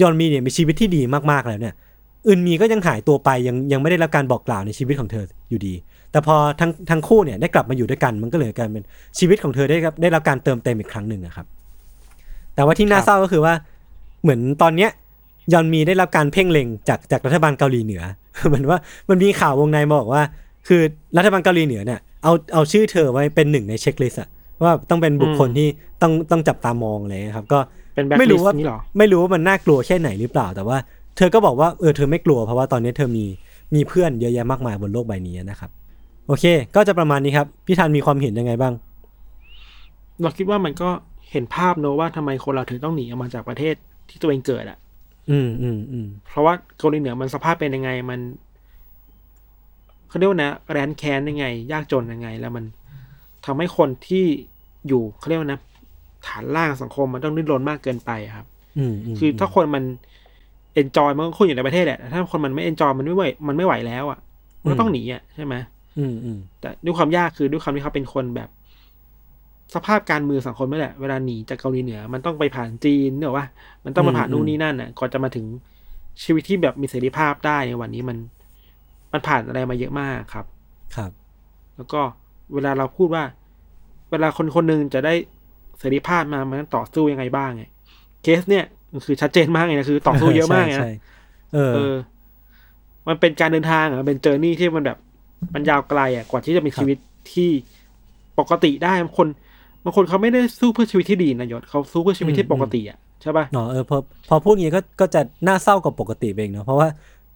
[0.00, 1.74] ยอนมีเนี่ยมีชีวิตที่ดีมากๆแล้วเนี่ย
[2.26, 5.74] อึนมีก็ยังหายตัวไปยังยังไม่ได้รับการบอกกล่าวในชีวิตของเธออยู่ดี
[6.12, 8.84] แต่พอทั้งทั้งคู่เนี่ยได้กลับมาอยู่ด้วยกันมันก็เลยกลายเป็น
[9.18, 11.46] ชีวิตของเธอได้รับได้รับการเติมเต็มอีกครั้งหนึ่งอะครับ
[12.54, 13.54] แต่ว่าที่น่าครับเศร้าก็คือว่า
[14.22, 14.90] เหมือนตอนเนี้ย
[15.52, 18.02] ยอนมีได้รับการเพ่งเล็งจากจากรัฐบาลเกาหลีเหนือ
[18.46, 18.78] เหมือนว่า
[19.08, 20.22] มันมีข่าววงในมาบอกว่า
[20.68, 20.80] คือ
[21.16, 24.28] รัฐบาลเกาหลีเหนือเนี่ยเอาเอาชื่อเธอไว้เป็นหนึ่งในเช็คลิสต์อะ
[24.62, 25.68] ว่าต้องเป็นบุคคลที่
[26.02, 27.58] ต้องต้องจับตามองอะไรเลยครับ ก็
[27.94, 30.78] เป็นแบ็คไม่ลิรู้สว่าต์นี่หรอไม่รู้ว่ามันน่ากลัวแค่ไหนหรือเปล่า แต่ว่า
[31.16, 33.24] เธอก็บอกว่าเออเธอไม่กลัวเพราะว่าตอนนี้เธอมี
[33.74, 35.70] มีเพื่อนเยอะแยะมากมายบนโลกใบนี้นะครับ
[36.26, 36.44] โอเค
[36.76, 38.74] ก็จะประมาณนี้ครับพี่ธันมีความเห็นยังไงบ้าง
[40.22, 40.90] เราคิดว่ามันก็
[41.30, 43.74] เห็นภาพเนอะว่าทำไมคนเราถึงต้องหนีออกมาจากประเทศ
[44.08, 44.78] ที่ตัวเองเกิดอะ
[45.30, 48.20] อืมอืมอืมเพราะว่าเกาหลีเหนือมันสภาพเป็นยังไงมัน
[50.08, 52.64] เขาเรียกว่านะแรนแค้นยังไง ยากจนยังไง แล้วมัน
[53.46, 54.24] ทำให้คนที่
[54.88, 55.60] อยู่เขาเรียกว่านะ
[56.26, 58.46] ฐานล่างสังคมมันต้องดิ้นรนมากเกินไปอะครับ
[58.78, 59.84] อืมมคือถ้าคนมัน
[60.74, 64.18] enjoy มันก็ควรอยู่ในประเทศแหละแต่ถ้าคนมันไม่ enjoy มันไม่ไหวมันไม่ไหวแล้วอะ
[64.62, 65.54] มันก็ต้องหนีอะใช่ไหม
[65.98, 68.48] อืมอืมแต่ด้วยความยากคือด้วยความที่เขาเป็นคนแบบ
[69.74, 73.46] สภาพการเมืองสังคมนี่แหละ เวลาหนีจากเกาหลีเหนือ มันต้องไปผ่านจีนอีกอะว่า
[73.84, 75.46] มันต้องมาผ่านนู่นนี่นั่นน่ะก่อนจะมาถึง
[76.22, 78.16] ชีวิตที่แบบมีเสรีภาพได้ในวันนี้มัน
[79.12, 80.46] มันผ่านอะไรมาเยอะมากครับ
[80.96, 81.10] ครับ
[81.76, 82.00] แล้วก็
[82.54, 83.24] เวลาเราพูดว่า
[84.10, 85.14] เวลาคนคนหนึ่งจะได้
[85.78, 87.64] เสรีภาพมามันต้องต่อสู้ยังไงบ้างไง
[88.22, 90.92] เคสเนี่ยมันคือชัดเจนมากเลยนะคือต่อสู้เยอะมากเลยใช่นะใช่
[91.54, 91.94] เออเออ
[93.08, 94.98] มันเป็นการเดินทางอะมันเป็นเจอร์นี่ที่มันแบบ
[95.54, 96.98] มันยาวไกลอะกว่าที่จะมีครับชีวิต
[97.32, 97.50] ที่
[98.38, 99.28] ปกติได้บางคน
[99.84, 103.98] บางคนเขาไม่ได้สู้เพื่อชีวิตที่ดีนะยศเขาสู้เพื่อชีวิตที่ปกติอะใช่ป่ะเนาะเออพอ
[104.28, 106.88] พอพูดอย่างนี้ก็ก็จะน่าเศร้ากว่าปกติไปเองเนาะเพราะว่า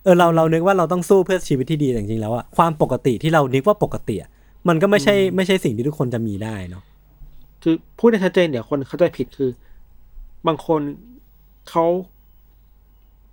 [0.04, 4.30] เออเราเรานึกว่าเราต้องสู้เพื่อชีวิตที่ดีแต่จริงๆแล้วอะความปกติที่เรานึกว่าปกติอะ
[4.68, 6.82] มันก็ไม่ใช่ไม่ใช่สิ่งที่ทุกคนจะมีได้เนาะ
[7.62, 9.50] คือพูดได้ชัดเจนเดี๋ยวคนเข้าใจผิดคือ
[10.46, 10.80] บางคน
[11.70, 11.84] เขา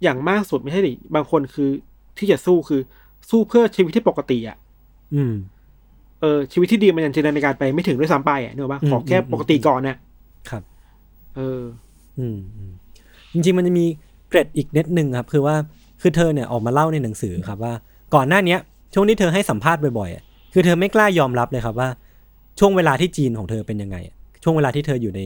[0.04, 1.70] อย่างมากสุดไม่ใช่ดิบางคนคือ
[2.18, 2.82] ที่จะสู้คือ
[3.30, 4.58] สู้เพื่อชีวิตที่ปกติอะ
[5.16, 5.34] อืม
[6.22, 9.98] เออชีวิตที่ดีมันยังจินตนาการไปไม่ถึงด้วยซ้ำไปอะเนกอะปะอืมขอแค่อืมปกติก่อนเนี่ย
[10.50, 10.64] ครับ
[11.36, 11.62] เออ
[12.20, 12.72] อืมอืม
[13.34, 13.86] จริงๆมันจะมี
[14.30, 15.56] เกร็ดอีกนิดนึงครับ คือว่า
[16.02, 17.74] คือเธอเนี่ยออกมาเล่าในหนังสือครับว่า
[18.16, 18.60] ก่อนหน้าเนี้ย
[18.94, 20.24] ช่วงที่เธอให้สัมภาษณ์บ่อยๆอะ
[20.54, 21.90] คือเธอไม่กล้ายอมรับเลยครับว่า
[22.60, 25.22] ช่วงเวลาที่จีนของเธอเป็นยังไงอะช่วงเวลาที่เธออยู่ใน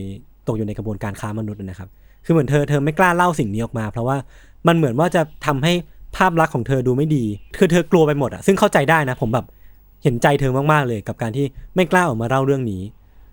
[0.48, 1.88] ตกอยู่ในกระบวนการค้ามนุษย์นะครับ
[2.24, 4.16] คือเหมือนเธอเธอไม่กล้าเล่าสิ่งนี้ออกมา เพราะว่า
[4.66, 5.72] มันเหมือนว่าจะทำให้
[6.16, 7.24] ภาพลักษณ์ของเธอดูไม่ดี
[7.58, 9.46] คือเธอกลัวไปหมดอะซึ่งเข้าใจได้นะ ผมแบบ
[10.02, 12.82] เห็นใจเธอมากๆเลยกับการที่ไม่กล้าออกมาเล่าเรื่องนี้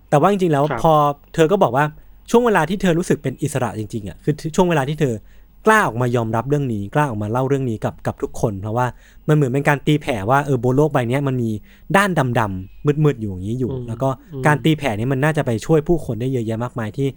[0.09, 0.93] แต่ว่าจริงๆแล้วครับพอ
[1.33, 1.85] เธอก็บอกว่า
[2.29, 5.13] ช่วงเวลาที่เธอรู้สึกเป็นอิสระจริงๆอะคือช่วงเวลาที่เธอ
[5.65, 8.85] กล้าออกมายอมรับเรื่องนี้ กล้าออกมาเล่าเรื่องนี้กับกับทุกคนเพราะว่า
[9.27, 11.49] มันเหมือนเป็นการตีแผ่ว่าเออบนโลกใบเนี้ยมันมี
[11.97, 12.09] ด้าน
[12.39, 17.07] ดำๆมืดๆอยู่อย่างนี้อยู่อืมแล้วก็อืมการตีแผ่นี้มันน่าจะไปช่วยผู้คนได้เยอะแยะมากมายที่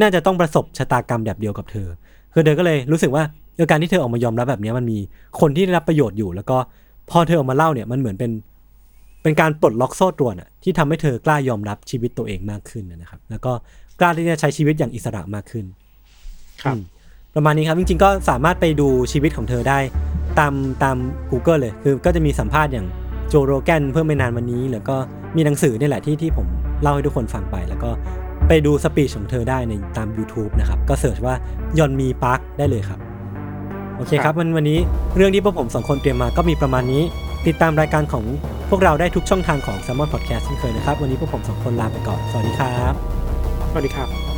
[0.00, 1.88] น่าจะต้องประสบชะตากรรมแบบเดียวกับเธอ
[2.32, 3.24] คือเธอก็เลยรู้สึกว่า
[3.56, 4.98] เออการที่เธอออกมายอมรับแบบเนี้ยมันมี
[5.40, 6.56] คนที่ได้รับประโยชน์อยู่ แล้วก็
[7.10, 8.30] พอเธอออกมาเล่าเนี่ยมันเหมือนเป็น
[9.22, 13.52] เป็นการปลดล็อกโซ่ตรวนอะที่ทำให้เธอกล้ายอมรับชีวิตตัวเองมากขึ้นนะครับ แล้วก็
[14.00, 15.64] กล้าที่จะใช้ชีวิตอย่างอิสระมากขึ้น
[16.62, 16.82] ครับอืม
[17.34, 19.78] ประมาณนี้ครับ จริงๆ ก็สามารถไปดูชีวิตของเธอได้
[20.38, 20.96] ตามตาม
[21.30, 22.86] Google เลย คือก็จะมีสัมภาษณ์อย่าง
[23.28, 24.96] โจโรแกนเพื่อไม่นานวันนี้ แล้วก็
[25.36, 26.46] มีหนังสือนี่แหละที่ที่ผม
[26.82, 27.90] เล่าให้ทุกคนฟังไป แล้วก็
[28.48, 31.34] ไปดู speech ของเธอได้ในตาม YouTube นะครับ ก็ search ว่า
[31.78, 33.00] ยอนมีปาร์คได้เลยครับ
[33.96, 34.78] โอเคครับวันวันนี้
[35.16, 37.02] เรื่องที่พวกผมสองคนเตรียมมาก็มีประมาณนี้
[37.46, 38.24] ติดตามรายการของ
[38.70, 42.94] พวกเราได้ทุกช่องทางของ s ซ m o n Podcast เช่นเคยนะครับ วันนี้พวกผมสองคนลาไปก่อน สวัสดีครับ
[43.70, 44.35] สวัสดีครับ